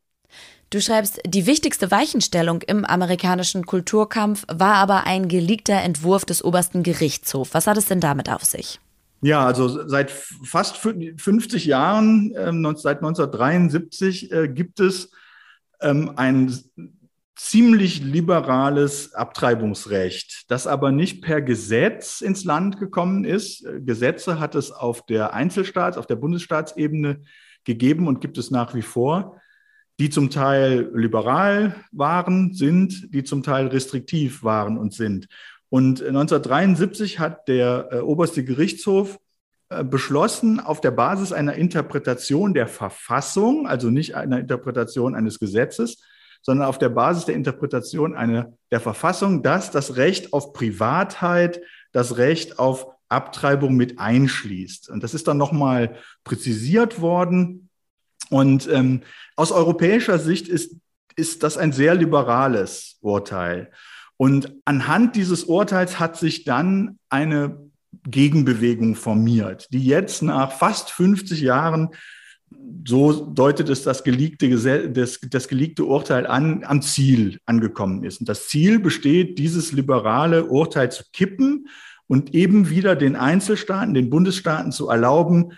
Du 0.71 0.79
schreibst, 0.79 1.19
die 1.25 1.47
wichtigste 1.47 1.89
Weichenstellung 1.89 2.61
im 2.61 2.85
amerikanischen 2.85 3.65
Kulturkampf 3.65 4.45
war 4.47 4.75
aber 4.75 5.07
ein 5.07 5.27
geleakter 5.27 5.81
Entwurf 5.81 6.25
des 6.25 6.43
obersten 6.43 6.83
Gerichtshofs. 6.83 7.55
Was 7.55 7.65
hat 7.65 7.77
es 7.77 7.87
denn 7.87 7.99
damit 7.99 8.29
auf 8.29 8.45
sich? 8.45 8.79
Ja, 9.21 9.43
also 9.43 9.87
seit 9.87 10.11
fast 10.11 10.77
50 10.77 11.65
Jahren, 11.65 12.33
ähm, 12.37 12.63
seit 12.77 12.99
1973, 12.99 14.31
äh, 14.31 14.47
gibt 14.47 14.79
es 14.79 15.09
ähm, 15.81 16.11
ein 16.17 16.55
ziemlich 17.35 18.03
liberales 18.03 19.13
Abtreibungsrecht, 19.15 20.51
das 20.51 20.67
aber 20.67 20.91
nicht 20.91 21.23
per 21.23 21.41
Gesetz 21.41 22.21
ins 22.21 22.43
Land 22.43 22.79
gekommen 22.79 23.25
ist. 23.25 23.65
Äh, 23.65 23.81
Gesetze 23.81 24.39
hat 24.39 24.53
es 24.53 24.71
auf 24.71 25.03
der 25.07 25.33
Einzelstaats-, 25.33 25.97
auf 25.97 26.05
der 26.05 26.15
Bundesstaatsebene 26.15 27.21
gegeben 27.63 28.07
und 28.07 28.21
gibt 28.21 28.37
es 28.37 28.51
nach 28.51 28.75
wie 28.75 28.83
vor 28.83 29.41
die 29.99 30.09
zum 30.09 30.29
Teil 30.29 30.89
liberal 30.93 31.75
waren, 31.91 32.53
sind, 32.53 33.13
die 33.13 33.23
zum 33.23 33.43
Teil 33.43 33.67
restriktiv 33.67 34.43
waren 34.43 34.77
und 34.77 34.93
sind. 34.93 35.27
Und 35.69 36.01
1973 36.01 37.19
hat 37.19 37.47
der 37.47 37.89
äh, 37.91 37.99
oberste 37.99 38.43
Gerichtshof 38.43 39.19
äh, 39.69 39.83
beschlossen, 39.83 40.59
auf 40.59 40.81
der 40.81 40.91
Basis 40.91 41.33
einer 41.33 41.53
Interpretation 41.55 42.53
der 42.53 42.67
Verfassung, 42.67 43.67
also 43.67 43.89
nicht 43.89 44.15
einer 44.15 44.39
Interpretation 44.39 45.15
eines 45.15 45.37
Gesetzes, 45.37 46.01
sondern 46.41 46.67
auf 46.67 46.77
der 46.77 46.89
Basis 46.89 47.25
der 47.25 47.35
Interpretation 47.35 48.15
einer, 48.15 48.53
der 48.71 48.79
Verfassung, 48.79 49.43
dass 49.43 49.69
das 49.69 49.97
Recht 49.97 50.31
auf 50.31 50.53
Privatheit, 50.53 51.61
das 51.91 52.17
Recht 52.17 52.57
auf 52.57 52.87
Abtreibung 53.09 53.75
mit 53.75 53.99
einschließt. 53.99 54.89
Und 54.89 55.03
das 55.03 55.13
ist 55.13 55.27
dann 55.27 55.37
nochmal 55.37 55.97
präzisiert 56.23 57.01
worden 57.01 57.68
und 58.29 58.69
ähm, 58.71 59.01
aus 59.35 59.51
europäischer 59.51 60.19
Sicht 60.19 60.47
ist, 60.47 60.75
ist 61.15 61.43
das 61.43 61.57
ein 61.57 61.71
sehr 61.71 61.95
liberales 61.95 62.97
Urteil. 63.01 63.71
Und 64.17 64.53
anhand 64.65 65.15
dieses 65.15 65.45
Urteils 65.45 65.99
hat 65.99 66.17
sich 66.17 66.43
dann 66.43 66.99
eine 67.09 67.57
Gegenbewegung 68.03 68.95
formiert, 68.95 69.67
die 69.71 69.85
jetzt 69.85 70.21
nach 70.21 70.51
fast 70.51 70.91
50 70.91 71.41
Jahren, 71.41 71.89
so 72.85 73.25
deutet 73.25 73.69
es 73.69 73.83
das 73.83 74.03
geleakte, 74.03 74.89
das, 74.89 75.19
das 75.21 75.47
geleakte 75.47 75.85
Urteil 75.85 76.27
an, 76.27 76.63
am 76.63 76.81
Ziel 76.81 77.39
angekommen 77.45 78.03
ist. 78.03 78.19
Und 78.19 78.29
das 78.29 78.47
Ziel 78.47 78.79
besteht, 78.79 79.39
dieses 79.39 79.71
liberale 79.71 80.45
Urteil 80.45 80.91
zu 80.91 81.03
kippen 81.13 81.67
und 82.07 82.33
eben 82.33 82.69
wieder 82.69 82.95
den 82.95 83.15
Einzelstaaten, 83.15 83.93
den 83.93 84.09
Bundesstaaten 84.09 84.71
zu 84.71 84.89
erlauben, 84.89 85.53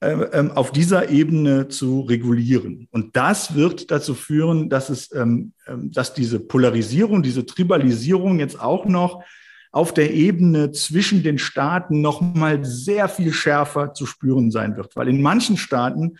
auf 0.00 0.70
dieser 0.70 1.10
Ebene 1.10 1.66
zu 1.66 2.02
regulieren. 2.02 2.86
Und 2.92 3.16
das 3.16 3.56
wird 3.56 3.90
dazu 3.90 4.14
führen, 4.14 4.68
dass 4.68 4.90
es, 4.90 5.12
ähm, 5.12 5.52
ähm, 5.66 5.90
dass 5.90 6.14
diese 6.14 6.38
Polarisierung, 6.38 7.22
diese 7.22 7.44
Tribalisierung 7.44 8.38
jetzt 8.38 8.60
auch 8.60 8.84
noch 8.86 9.24
auf 9.72 9.92
der 9.92 10.14
Ebene 10.14 10.70
zwischen 10.70 11.24
den 11.24 11.38
Staaten 11.38 12.00
noch 12.00 12.20
mal 12.20 12.64
sehr 12.64 13.08
viel 13.08 13.32
schärfer 13.32 13.92
zu 13.92 14.06
spüren 14.06 14.52
sein 14.52 14.76
wird, 14.76 14.94
weil 14.94 15.08
in 15.08 15.20
manchen 15.20 15.56
Staaten 15.56 16.18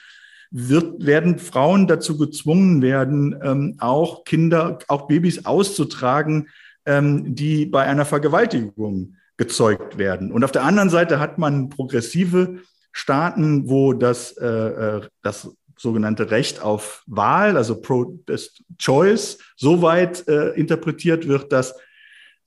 wird, 0.51 1.07
werden 1.07 1.39
Frauen 1.39 1.87
dazu 1.87 2.19
gezwungen 2.19 2.83
werden, 2.83 3.81
auch 3.81 4.25
Kinder, 4.25 4.79
auch 4.89 5.07
Babys 5.07 5.47
auszutragen, 5.47 6.49
die 6.87 7.67
bei 7.67 7.85
einer 7.85 8.05
Vergewaltigung 8.05 9.17
gezeugt 9.37 9.99
werden. 9.99 10.31
Und 10.33 10.45
auf 10.45 10.53
der 10.53 10.65
anderen 10.65 10.91
Seite 10.91 11.21
hat 11.21 11.39
man 11.39 11.69
progressive 11.69 12.61
Staaten, 12.93 13.69
wo 13.69 13.93
das, 13.93 14.33
äh, 14.33 14.47
äh, 14.47 15.01
das 15.23 15.51
sogenannte 15.77 16.31
Recht 16.31 16.61
auf 16.61 17.03
Wahl, 17.07 17.57
also 17.57 17.81
Pro-Choice, 17.81 19.39
so 19.57 19.83
weit 19.83 20.27
äh, 20.29 20.51
interpretiert 20.51 21.29
wird, 21.29 21.53
dass 21.53 21.75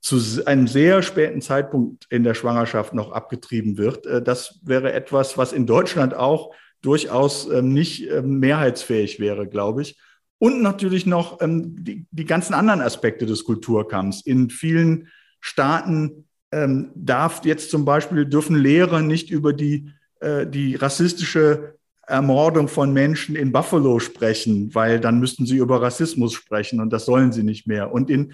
zu 0.02 0.46
einem 0.46 0.68
sehr 0.68 1.04
späten 1.04 1.42
Zeitpunkt 1.42 2.08
in 2.10 2.24
der 2.24 2.34
Schwangerschaft 2.34 2.94
noch 2.94 3.12
abgetrieben 3.12 3.78
wird. 3.78 4.06
Äh, 4.06 4.22
das 4.22 4.60
wäre 4.64 4.92
etwas, 4.92 5.38
was 5.38 5.54
in 5.54 5.66
Deutschland 5.66 6.14
auch 6.14 6.54
durchaus 6.82 7.50
ähm, 7.50 7.72
nicht 7.74 8.10
ähm, 8.10 8.40
mehrheitsfähig 8.40 9.20
wäre, 9.20 9.48
glaube 9.48 9.84
ich. 9.84 10.00
Und 10.40 10.64
natürlich 10.64 11.06
noch 11.06 11.40
ähm, 11.42 11.84
die, 11.84 12.08
die 12.10 12.26
ganzen 12.26 12.56
anderen 12.56 12.82
Aspekte 12.82 13.28
des 13.28 13.44
Kulturkampfs. 13.44 14.22
In 14.22 14.50
vielen 14.50 15.08
Staaten 15.40 16.26
ähm, 16.52 16.92
darf 16.96 17.46
jetzt 17.46 17.70
zum 17.70 17.86
Beispiel, 17.86 18.26
dürfen 18.26 18.56
Lehrer 18.56 19.02
nicht 19.02 19.30
über 19.30 19.54
die 19.54 19.92
äh, 20.22 20.48
die 20.48 20.76
rassistische 20.76 21.76
Ermordung 22.08 22.68
von 22.68 22.94
Menschen 22.94 23.36
in 23.36 23.52
Buffalo 23.52 24.00
sprechen, 24.00 24.74
weil 24.74 25.00
dann 25.00 25.20
müssten 25.20 25.46
sie 25.46 25.58
über 25.58 25.82
Rassismus 25.82 26.34
sprechen 26.34 26.80
und 26.80 26.92
das 26.92 27.06
sollen 27.06 27.32
sie 27.32 27.44
nicht 27.44 27.68
mehr. 27.68 27.92
Und 27.92 28.10
in 28.10 28.34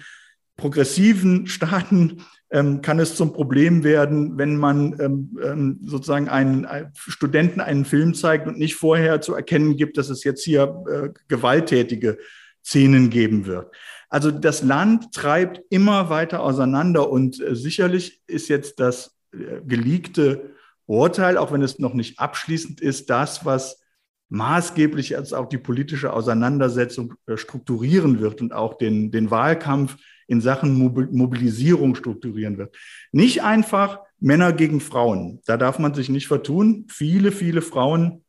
progressiven 0.56 1.46
Staaten 1.46 2.22
ähm, 2.50 2.82
kann 2.82 2.98
es 2.98 3.14
zum 3.14 3.32
Problem 3.32 3.84
werden, 3.84 4.36
wenn 4.36 4.56
man 4.56 4.98
ähm, 5.00 5.38
ähm, 5.42 5.80
sozusagen 5.84 6.28
einen, 6.28 6.66
einen, 6.66 6.92
Studenten 6.94 7.60
einen 7.60 7.84
Film 7.84 8.14
zeigt 8.14 8.46
und 8.46 8.58
nicht 8.58 8.74
vorher 8.74 9.20
zu 9.20 9.34
erkennen 9.34 9.76
gibt, 9.76 9.96
dass 9.98 10.10
es 10.10 10.24
jetzt 10.24 10.44
hier 10.44 10.84
äh, 10.90 11.08
gewalttätige 11.28 12.18
Szenen 12.64 13.10
geben 13.10 13.46
wird. 13.46 13.74
Also 14.08 14.30
das 14.30 14.62
Land 14.62 15.12
treibt 15.12 15.60
immer 15.70 16.10
weiter 16.10 16.42
auseinander 16.42 17.10
und 17.10 17.40
äh, 17.40 17.54
sicherlich 17.54 18.20
ist 18.26 18.48
jetzt 18.48 18.80
das 18.80 19.16
äh, 19.32 19.60
geleakte 19.64 20.50
Urteil, 20.88 21.36
auch 21.36 21.52
wenn 21.52 21.62
es 21.62 21.78
noch 21.78 21.94
nicht 21.94 22.18
abschließend 22.18 22.80
ist, 22.80 23.10
das, 23.10 23.44
was 23.44 23.82
maßgeblich 24.30 25.10
jetzt 25.10 25.34
auch 25.34 25.46
die 25.46 25.58
politische 25.58 26.12
Auseinandersetzung 26.12 27.14
äh, 27.26 27.36
strukturieren 27.36 28.20
wird 28.20 28.40
und 28.40 28.52
auch 28.52 28.76
den, 28.78 29.10
den 29.10 29.30
Wahlkampf 29.30 29.96
in 30.26 30.40
Sachen 30.40 30.76
Mobilisierung 30.76 31.94
strukturieren 31.94 32.58
wird. 32.58 32.76
Nicht 33.12 33.42
einfach 33.42 34.00
Männer 34.18 34.52
gegen 34.52 34.80
Frauen. 34.80 35.40
Da 35.46 35.56
darf 35.56 35.78
man 35.78 35.94
sich 35.94 36.10
nicht 36.10 36.26
vertun. 36.28 36.86
Viele, 36.90 37.32
viele 37.32 37.62
Frauen 37.62 38.24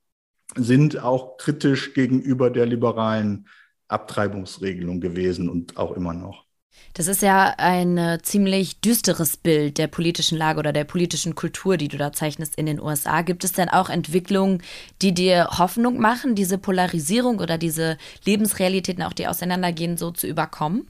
sind 0.55 1.01
auch 1.01 1.37
kritisch 1.37 1.93
gegenüber 1.93 2.49
der 2.49 2.65
liberalen 2.65 3.47
Abtreibungsregelung 3.89 5.01
gewesen 5.01 5.49
und 5.49 5.77
auch 5.77 5.91
immer 5.91 6.13
noch. 6.13 6.45
Das 6.93 7.07
ist 7.07 7.21
ja 7.21 7.53
ein 7.57 8.19
ziemlich 8.23 8.81
düsteres 8.81 9.37
Bild 9.37 9.77
der 9.77 9.87
politischen 9.87 10.37
Lage 10.37 10.59
oder 10.59 10.73
der 10.73 10.83
politischen 10.83 11.35
Kultur, 11.35 11.77
die 11.77 11.87
du 11.87 11.97
da 11.97 12.11
zeichnest 12.11 12.55
in 12.55 12.65
den 12.65 12.81
USA. 12.81 13.21
Gibt 13.21 13.43
es 13.43 13.53
denn 13.53 13.69
auch 13.69 13.89
Entwicklungen, 13.89 14.61
die 15.01 15.13
dir 15.13 15.47
Hoffnung 15.57 15.99
machen, 15.99 16.35
diese 16.35 16.57
Polarisierung 16.57 17.39
oder 17.39 17.57
diese 17.57 17.97
Lebensrealitäten, 18.25 19.03
auch 19.03 19.13
die 19.13 19.27
auseinandergehen, 19.27 19.97
so 19.97 20.11
zu 20.11 20.27
überkommen? 20.27 20.87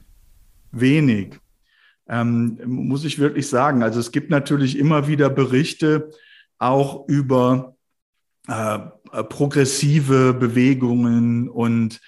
Wenig, 0.71 1.39
ähm, 2.07 2.59
muss 2.65 3.03
ich 3.03 3.19
wirklich 3.19 3.47
sagen. 3.47 3.83
Also 3.83 3.99
es 3.99 4.11
gibt 4.11 4.29
natürlich 4.29 4.77
immer 4.77 5.07
wieder 5.07 5.29
Berichte 5.29 6.11
auch 6.57 7.07
über 7.07 7.75
äh, 8.47 8.79
progressive 9.29 10.33
Bewegungen 10.33 11.49
und 11.49 12.01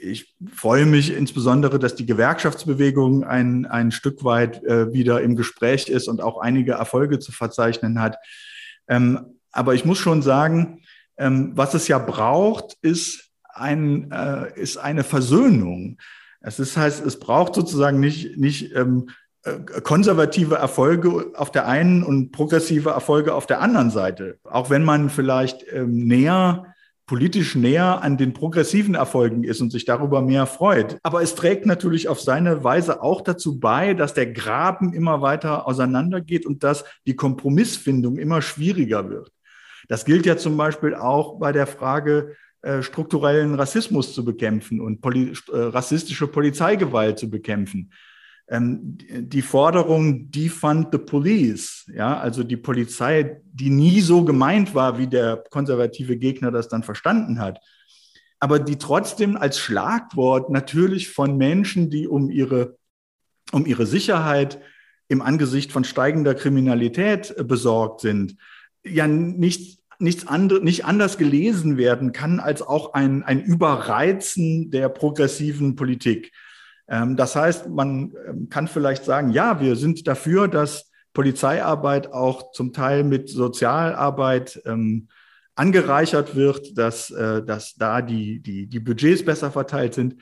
ich 0.00 0.34
freue 0.54 0.86
mich 0.86 1.14
insbesondere, 1.14 1.78
dass 1.78 1.94
die 1.94 2.06
Gewerkschaftsbewegung 2.06 3.24
ein, 3.24 3.66
ein 3.66 3.92
Stück 3.92 4.24
weit 4.24 4.64
äh, 4.64 4.92
wieder 4.94 5.20
im 5.20 5.36
Gespräch 5.36 5.88
ist 5.88 6.08
und 6.08 6.22
auch 6.22 6.38
einige 6.40 6.72
Erfolge 6.72 7.18
zu 7.18 7.30
verzeichnen 7.30 8.00
hat. 8.00 8.16
Ähm, 8.88 9.38
aber 9.52 9.74
ich 9.74 9.84
muss 9.84 9.98
schon 9.98 10.22
sagen, 10.22 10.80
ähm, 11.18 11.52
was 11.54 11.74
es 11.74 11.88
ja 11.88 11.98
braucht, 11.98 12.76
ist, 12.80 13.30
ein, 13.52 14.10
äh, 14.12 14.58
ist 14.58 14.78
eine 14.78 15.04
Versöhnung. 15.04 15.98
Es 16.40 16.58
ist, 16.58 16.76
heißt, 16.76 17.04
es 17.04 17.18
braucht 17.18 17.54
sozusagen 17.54 18.00
nicht, 18.00 18.38
nicht 18.38 18.74
ähm, 18.74 19.10
äh, 19.42 19.80
konservative 19.82 20.54
Erfolge 20.54 21.32
auf 21.34 21.50
der 21.50 21.66
einen 21.66 22.02
und 22.02 22.30
progressive 22.32 22.90
Erfolge 22.90 23.34
auf 23.34 23.46
der 23.46 23.60
anderen 23.60 23.90
Seite. 23.90 24.38
Auch 24.44 24.70
wenn 24.70 24.84
man 24.84 25.10
vielleicht 25.10 25.64
ähm, 25.72 26.06
näher 26.06 26.74
politisch 27.08 27.56
näher 27.56 28.02
an 28.02 28.16
den 28.16 28.34
progressiven 28.34 28.94
Erfolgen 28.94 29.42
ist 29.42 29.60
und 29.60 29.72
sich 29.72 29.84
darüber 29.84 30.22
mehr 30.22 30.46
freut. 30.46 30.98
Aber 31.02 31.22
es 31.22 31.34
trägt 31.34 31.66
natürlich 31.66 32.06
auf 32.06 32.20
seine 32.20 32.62
Weise 32.62 33.02
auch 33.02 33.22
dazu 33.22 33.58
bei, 33.58 33.94
dass 33.94 34.14
der 34.14 34.30
Graben 34.30 34.92
immer 34.92 35.22
weiter 35.22 35.66
auseinandergeht 35.66 36.46
und 36.46 36.62
dass 36.62 36.84
die 37.06 37.16
Kompromissfindung 37.16 38.18
immer 38.18 38.42
schwieriger 38.42 39.08
wird. 39.08 39.32
Das 39.88 40.04
gilt 40.04 40.26
ja 40.26 40.36
zum 40.36 40.56
Beispiel 40.56 40.94
auch 40.94 41.40
bei 41.40 41.50
der 41.50 41.66
Frage, 41.66 42.36
äh, 42.60 42.82
strukturellen 42.82 43.54
Rassismus 43.54 44.14
zu 44.14 44.24
bekämpfen 44.24 44.80
und 44.80 45.00
poli 45.00 45.32
äh, 45.50 45.56
rassistische 45.56 46.26
Polizeigewalt 46.26 47.18
zu 47.18 47.30
bekämpfen 47.30 47.90
die 48.50 49.42
Forderung 49.42 50.30
Defund 50.30 50.88
the 50.90 50.98
Police, 50.98 51.84
ja, 51.94 52.18
also 52.18 52.42
die 52.42 52.56
Polizei, 52.56 53.42
die 53.52 53.68
nie 53.68 54.00
so 54.00 54.24
gemeint 54.24 54.74
war, 54.74 54.98
wie 54.98 55.06
der 55.06 55.44
konservative 55.50 56.16
Gegner 56.16 56.50
das 56.50 56.68
dann 56.68 56.82
verstanden 56.82 57.40
hat, 57.40 57.60
aber 58.40 58.58
die 58.58 58.76
trotzdem 58.76 59.36
als 59.36 59.58
Schlagwort 59.58 60.48
natürlich 60.48 61.10
von 61.10 61.36
Menschen, 61.36 61.90
die 61.90 62.08
um 62.08 62.30
ihre, 62.30 62.78
um 63.52 63.66
ihre 63.66 63.86
Sicherheit 63.86 64.60
im 65.08 65.20
Angesicht 65.20 65.70
von 65.70 65.84
steigender 65.84 66.34
Kriminalität 66.34 67.34
äh, 67.36 67.44
besorgt 67.44 68.00
sind, 68.00 68.36
ja 68.84 69.06
nicht, 69.06 69.80
nichts 69.98 70.26
andere, 70.26 70.64
nicht 70.64 70.84
anders 70.86 71.18
gelesen 71.18 71.76
werden 71.76 72.12
kann 72.12 72.40
als 72.40 72.62
auch 72.62 72.94
ein, 72.94 73.24
ein 73.24 73.42
Überreizen 73.42 74.70
der 74.70 74.88
progressiven 74.88 75.76
Politik. 75.76 76.32
Ähm, 76.88 77.16
das 77.16 77.36
heißt, 77.36 77.68
man 77.68 78.12
ähm, 78.26 78.48
kann 78.48 78.68
vielleicht 78.68 79.04
sagen, 79.04 79.30
ja, 79.30 79.60
wir 79.60 79.76
sind 79.76 80.06
dafür, 80.06 80.48
dass 80.48 80.90
Polizeiarbeit 81.12 82.12
auch 82.12 82.52
zum 82.52 82.72
Teil 82.72 83.04
mit 83.04 83.28
Sozialarbeit 83.28 84.62
ähm, 84.64 85.08
angereichert 85.54 86.36
wird, 86.36 86.78
dass, 86.78 87.10
äh, 87.10 87.42
dass 87.42 87.74
da 87.74 88.00
die, 88.00 88.40
die, 88.40 88.66
die 88.66 88.80
Budgets 88.80 89.24
besser 89.24 89.50
verteilt 89.50 89.94
sind. 89.94 90.16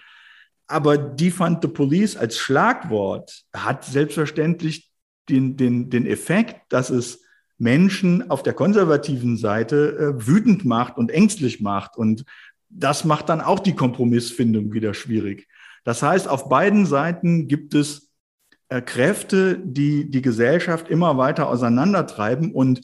Aber 0.67 0.97
Defund 0.97 1.61
the 1.62 1.69
Police 1.69 2.17
als 2.17 2.39
Schlagwort 2.39 3.45
hat 3.55 3.85
selbstverständlich 3.85 4.91
den, 5.29 5.57
den, 5.57 5.91
den 5.91 6.07
Effekt, 6.07 6.57
dass 6.71 6.91
es 6.91 7.23
Menschen 7.59 8.31
auf 8.31 8.43
der 8.43 8.55
konservativen 8.55 9.37
Seite 9.37 9.97
äh, 9.99 10.27
wütend 10.27 10.64
macht 10.64 10.97
und 10.97 11.11
ängstlich 11.11 11.61
macht. 11.61 11.97
Und 11.97 12.25
das 12.69 13.05
macht 13.05 13.29
dann 13.29 13.41
auch 13.41 13.61
die 13.61 13.75
Kompromissfindung 13.75 14.73
wieder 14.73 14.95
schwierig. 14.95 15.47
Das 15.87 16.03
heißt, 16.03 16.26
auf 16.26 16.49
beiden 16.49 16.84
Seiten 16.84 17.47
gibt 17.47 17.72
es 17.72 18.11
äh, 18.68 18.82
Kräfte, 18.82 19.57
die 19.57 20.11
die 20.11 20.20
Gesellschaft 20.20 20.89
immer 20.89 21.16
weiter 21.16 21.49
auseinandertreiben. 21.49 22.51
Und 22.53 22.82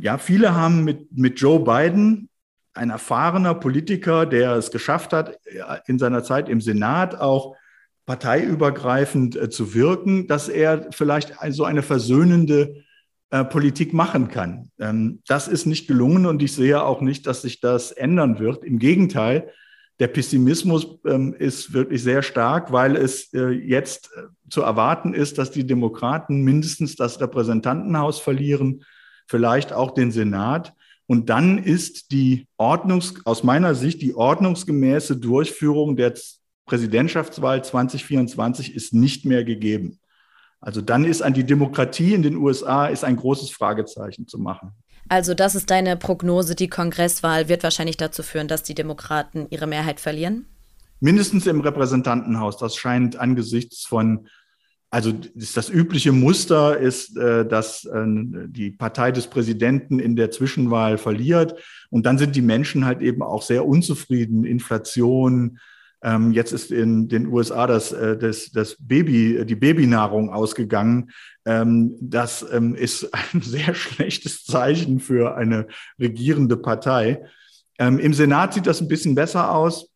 ja, 0.00 0.16
viele 0.16 0.54
haben 0.54 0.84
mit, 0.84 1.10
mit 1.10 1.40
Joe 1.40 1.58
Biden, 1.58 2.28
ein 2.72 2.90
erfahrener 2.90 3.54
Politiker, 3.54 4.26
der 4.26 4.52
es 4.52 4.70
geschafft 4.70 5.12
hat, 5.12 5.40
in 5.88 5.98
seiner 5.98 6.22
Zeit 6.22 6.48
im 6.48 6.60
Senat 6.60 7.20
auch 7.20 7.56
parteiübergreifend 8.06 9.34
äh, 9.34 9.50
zu 9.50 9.74
wirken, 9.74 10.28
dass 10.28 10.48
er 10.48 10.86
vielleicht 10.92 11.34
so 11.50 11.64
eine 11.64 11.82
versöhnende 11.82 12.84
äh, 13.30 13.44
Politik 13.44 13.92
machen 13.92 14.28
kann. 14.28 14.70
Ähm, 14.78 15.20
das 15.26 15.48
ist 15.48 15.66
nicht 15.66 15.88
gelungen 15.88 16.26
und 16.26 16.44
ich 16.44 16.52
sehe 16.52 16.80
auch 16.80 17.00
nicht, 17.00 17.26
dass 17.26 17.42
sich 17.42 17.60
das 17.60 17.90
ändern 17.90 18.38
wird. 18.38 18.62
Im 18.62 18.78
Gegenteil, 18.78 19.50
der 20.00 20.08
Pessimismus 20.08 20.86
ähm, 21.06 21.34
ist 21.34 21.72
wirklich 21.72 22.02
sehr 22.02 22.22
stark, 22.22 22.72
weil 22.72 22.96
es 22.96 23.32
äh, 23.34 23.48
jetzt 23.48 24.10
äh, 24.16 24.22
zu 24.48 24.62
erwarten 24.62 25.12
ist, 25.12 25.38
dass 25.38 25.50
die 25.50 25.66
Demokraten 25.66 26.42
mindestens 26.42 26.94
das 26.94 27.20
Repräsentantenhaus 27.20 28.20
verlieren, 28.20 28.84
vielleicht 29.26 29.72
auch 29.72 29.92
den 29.92 30.12
Senat. 30.12 30.72
Und 31.06 31.30
dann 31.30 31.58
ist 31.58 32.12
die 32.12 32.46
Ordnungs, 32.58 33.14
aus 33.24 33.42
meiner 33.42 33.74
Sicht, 33.74 34.00
die 34.02 34.14
ordnungsgemäße 34.14 35.16
Durchführung 35.16 35.96
der 35.96 36.14
Präsidentschaftswahl 36.66 37.64
2024 37.64 38.74
ist 38.74 38.94
nicht 38.94 39.24
mehr 39.24 39.42
gegeben. 39.42 39.98
Also 40.60 40.80
dann 40.80 41.04
ist 41.04 41.22
an 41.22 41.34
die 41.34 41.44
Demokratie 41.44 42.14
in 42.14 42.22
den 42.22 42.36
USA 42.36 42.86
ist 42.86 43.04
ein 43.04 43.16
großes 43.16 43.50
Fragezeichen 43.50 44.26
zu 44.26 44.38
machen. 44.38 44.72
Also 45.08 45.34
das 45.34 45.54
ist 45.54 45.70
deine 45.70 45.96
Prognose, 45.96 46.54
die 46.54 46.68
Kongresswahl 46.68 47.48
wird 47.48 47.62
wahrscheinlich 47.62 47.96
dazu 47.96 48.22
führen, 48.22 48.48
dass 48.48 48.62
die 48.62 48.74
Demokraten 48.74 49.46
ihre 49.50 49.66
Mehrheit 49.66 50.00
verlieren? 50.00 50.46
Mindestens 51.00 51.46
im 51.46 51.60
Repräsentantenhaus. 51.60 52.58
Das 52.58 52.76
scheint 52.76 53.16
angesichts 53.16 53.86
von, 53.86 54.26
also 54.90 55.12
das 55.34 55.70
übliche 55.70 56.12
Muster 56.12 56.76
ist, 56.78 57.16
äh, 57.16 57.46
dass 57.46 57.84
äh, 57.84 58.04
die 58.06 58.70
Partei 58.70 59.12
des 59.12 59.28
Präsidenten 59.28 59.98
in 59.98 60.16
der 60.16 60.30
Zwischenwahl 60.30 60.98
verliert. 60.98 61.54
Und 61.90 62.04
dann 62.04 62.18
sind 62.18 62.36
die 62.36 62.42
Menschen 62.42 62.84
halt 62.84 63.00
eben 63.00 63.22
auch 63.22 63.42
sehr 63.42 63.66
unzufrieden. 63.66 64.44
Inflation, 64.44 65.58
ähm, 66.02 66.32
jetzt 66.32 66.52
ist 66.52 66.70
in 66.70 67.08
den 67.08 67.26
USA 67.26 67.66
das, 67.66 67.92
äh, 67.92 68.16
das, 68.16 68.50
das 68.50 68.76
Baby, 68.78 69.44
die 69.44 69.56
Babynahrung 69.56 70.30
ausgegangen. 70.30 71.10
Ähm, 71.44 71.96
das 72.00 72.46
ähm, 72.52 72.74
ist 72.74 73.10
ein 73.32 73.42
sehr 73.42 73.74
schlechtes 73.74 74.44
Zeichen 74.44 75.00
für 75.00 75.36
eine 75.36 75.66
regierende 75.98 76.56
Partei. 76.56 77.22
Ähm, 77.78 77.98
Im 77.98 78.14
Senat 78.14 78.54
sieht 78.54 78.66
das 78.66 78.80
ein 78.80 78.88
bisschen 78.88 79.14
besser 79.14 79.54
aus. 79.54 79.90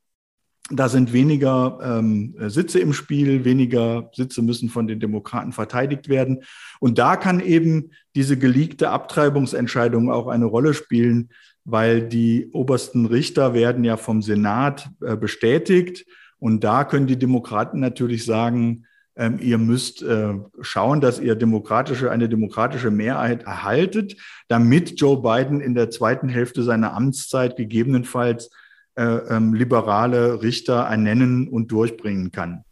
Da 0.71 0.89
sind 0.89 1.13
weniger 1.13 1.79
ähm, 1.83 2.35
Sitze 2.47 2.79
im 2.79 2.93
Spiel, 2.93 3.45
weniger 3.45 4.11
Sitze 4.15 4.43
müssen 4.43 4.69
von 4.69 4.87
den 4.87 5.01
Demokraten 5.01 5.53
verteidigt 5.53 6.09
werden. 6.09 6.45
Und 6.81 6.99
da 6.99 7.17
kann 7.17 7.41
eben 7.41 7.91
diese 8.15 8.39
geleakte 8.39 8.91
Abtreibungsentscheidung 8.91 10.11
auch 10.11 10.29
eine 10.29 10.47
Rolle 10.47 10.73
spielen, 10.73 11.31
weil 11.65 12.03
die 12.03 12.51
obersten 12.53 13.07
Richter 13.07 13.55
werden 13.55 13.85
ja 13.85 13.97
vom 13.97 14.23
Senat 14.23 14.91
äh, 15.01 15.17
bestätigt. 15.17 16.07
Und 16.39 16.65
da 16.65 16.85
können 16.85 17.07
die 17.07 17.19
Demokraten 17.19 17.81
natürlich 17.81 18.25
sagen, 18.25 18.85
ähm, 19.15 19.39
ihr 19.41 19.59
müsst 19.59 20.03
äh, 20.03 20.35
schauen, 20.61 21.01
dass 21.01 21.21
ihr 21.21 21.35
demokratische, 21.35 22.11
eine 22.11 22.29
demokratische 22.29 22.91
Mehrheit 22.91 23.45
erhaltet, 23.45 24.17
damit 24.49 24.99
Joe 25.01 25.21
Biden 25.21 25.61
in 25.61 25.75
der 25.75 25.91
zweiten 25.91 26.29
Hälfte 26.29 26.63
seiner 26.63 26.95
Amtszeit 26.95 27.57
gegebenenfalls 27.57 28.51
äh, 28.95 29.05
ähm, 29.05 29.55
liberale 29.55 30.43
Richter 30.43 30.81
ernennen 30.81 31.49
und 31.49 31.71
durchbringen 31.73 32.33
kann. 32.33 32.65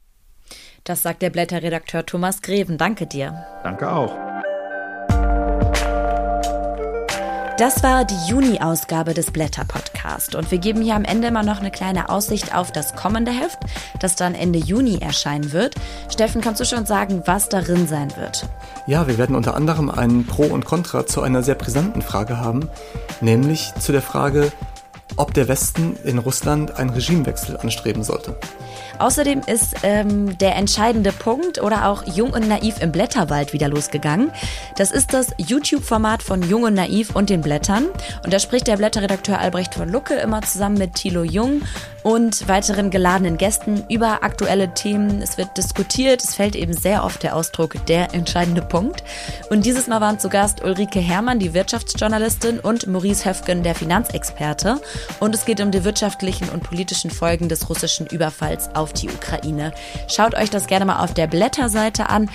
Das 0.84 1.02
sagt 1.02 1.22
der 1.22 1.30
Blätterredakteur 1.30 2.06
Thomas 2.06 2.42
Greven. 2.42 2.78
Danke 2.78 3.06
dir. 3.06 3.34
Danke 3.62 3.90
auch. 3.90 4.29
Das 7.60 7.82
war 7.82 8.06
die 8.06 8.16
Juni-Ausgabe 8.26 9.12
des 9.12 9.32
Blätter-Podcast 9.32 10.34
und 10.34 10.50
wir 10.50 10.56
geben 10.56 10.80
hier 10.80 10.94
am 10.94 11.04
Ende 11.04 11.28
immer 11.28 11.42
noch 11.42 11.60
eine 11.60 11.70
kleine 11.70 12.08
Aussicht 12.08 12.54
auf 12.54 12.72
das 12.72 12.96
kommende 12.96 13.32
Heft, 13.32 13.58
das 14.00 14.16
dann 14.16 14.34
Ende 14.34 14.58
Juni 14.58 14.96
erscheinen 15.02 15.52
wird. 15.52 15.74
Steffen, 16.08 16.40
kannst 16.40 16.62
du 16.62 16.64
schon 16.64 16.86
sagen, 16.86 17.22
was 17.26 17.50
darin 17.50 17.86
sein 17.86 18.16
wird? 18.16 18.48
Ja, 18.86 19.06
wir 19.06 19.18
werden 19.18 19.36
unter 19.36 19.56
anderem 19.56 19.90
ein 19.90 20.24
Pro 20.24 20.44
und 20.44 20.64
Contra 20.64 21.04
zu 21.04 21.20
einer 21.20 21.42
sehr 21.42 21.54
brisanten 21.54 22.00
Frage 22.00 22.38
haben, 22.38 22.66
nämlich 23.20 23.74
zu 23.78 23.92
der 23.92 24.00
Frage, 24.00 24.50
ob 25.16 25.34
der 25.34 25.46
Westen 25.46 25.98
in 26.02 26.16
Russland 26.16 26.78
einen 26.78 26.88
Regimewechsel 26.88 27.58
anstreben 27.58 28.02
sollte. 28.02 28.38
Außerdem 29.00 29.40
ist 29.46 29.76
ähm, 29.82 30.36
der 30.38 30.56
entscheidende 30.56 31.12
Punkt 31.12 31.60
oder 31.60 31.88
auch 31.88 32.06
Jung 32.06 32.30
und 32.30 32.46
Naiv 32.48 32.80
im 32.80 32.92
Blätterwald 32.92 33.52
wieder 33.52 33.68
losgegangen. 33.68 34.30
Das 34.76 34.90
ist 34.90 35.14
das 35.14 35.28
YouTube-Format 35.38 36.22
von 36.22 36.42
Jung 36.42 36.64
und 36.64 36.74
Naiv 36.74 37.16
und 37.16 37.30
den 37.30 37.40
Blättern. 37.40 37.86
Und 38.24 38.32
da 38.32 38.38
spricht 38.38 38.66
der 38.66 38.76
Blätterredakteur 38.76 39.38
Albrecht 39.38 39.74
von 39.74 39.88
Lucke 39.88 40.14
immer 40.14 40.42
zusammen 40.42 40.78
mit 40.78 40.94
Thilo 40.94 41.22
Jung 41.22 41.62
und 42.02 42.48
weiteren 42.48 42.90
geladenen 42.90 43.36
Gästen 43.36 43.84
über 43.88 44.22
aktuelle 44.22 44.72
Themen. 44.74 45.22
Es 45.22 45.38
wird 45.38 45.56
diskutiert. 45.56 46.22
Es 46.22 46.34
fällt 46.34 46.56
eben 46.56 46.72
sehr 46.72 47.04
oft 47.04 47.22
der 47.22 47.36
Ausdruck 47.36 47.84
der 47.86 48.14
entscheidende 48.14 48.62
Punkt. 48.62 49.02
Und 49.50 49.64
dieses 49.66 49.86
Mal 49.86 50.00
waren 50.00 50.18
zu 50.18 50.28
Gast 50.28 50.62
Ulrike 50.62 51.00
Herrmann, 51.00 51.38
die 51.38 51.54
Wirtschaftsjournalistin, 51.54 52.60
und 52.60 52.86
Maurice 52.86 53.28
Höfgen, 53.28 53.62
der 53.62 53.74
Finanzexperte. 53.74 54.80
Und 55.20 55.34
es 55.34 55.44
geht 55.44 55.60
um 55.60 55.70
die 55.70 55.84
wirtschaftlichen 55.84 56.48
und 56.48 56.62
politischen 56.62 57.10
Folgen 57.10 57.48
des 57.48 57.68
russischen 57.68 58.06
Überfalls 58.06 58.74
auf 58.74 58.89
auf 58.90 58.92
die 58.92 59.08
Ukraine. 59.08 59.72
Schaut 60.08 60.34
euch 60.34 60.50
das 60.50 60.66
gerne 60.66 60.84
mal 60.84 61.02
auf 61.02 61.14
der 61.14 61.26
Blätterseite 61.26 62.08
an 62.08 62.28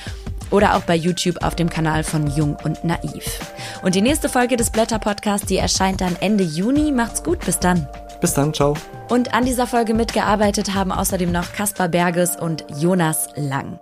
oder 0.51 0.75
auch 0.75 0.81
bei 0.81 0.95
YouTube 0.95 1.43
auf 1.43 1.55
dem 1.55 1.69
Kanal 1.69 2.03
von 2.03 2.27
Jung 2.27 2.57
und 2.63 2.83
Naiv. 2.83 3.39
Und 3.83 3.95
die 3.95 4.01
nächste 4.01 4.29
Folge 4.29 4.57
des 4.57 4.69
Blätter 4.69 4.99
Podcasts, 4.99 5.47
die 5.47 5.57
erscheint 5.57 6.01
dann 6.01 6.15
Ende 6.19 6.43
Juni. 6.43 6.91
Macht's 6.91 7.23
gut, 7.23 7.39
bis 7.45 7.59
dann. 7.59 7.87
Bis 8.21 8.33
dann, 8.33 8.53
ciao. 8.53 8.75
Und 9.09 9.33
an 9.33 9.45
dieser 9.45 9.67
Folge 9.67 9.93
mitgearbeitet 9.93 10.73
haben 10.73 10.91
außerdem 10.91 11.31
noch 11.31 11.51
Caspar 11.51 11.89
Berges 11.89 12.37
und 12.37 12.65
Jonas 12.79 13.29
Lang. 13.35 13.79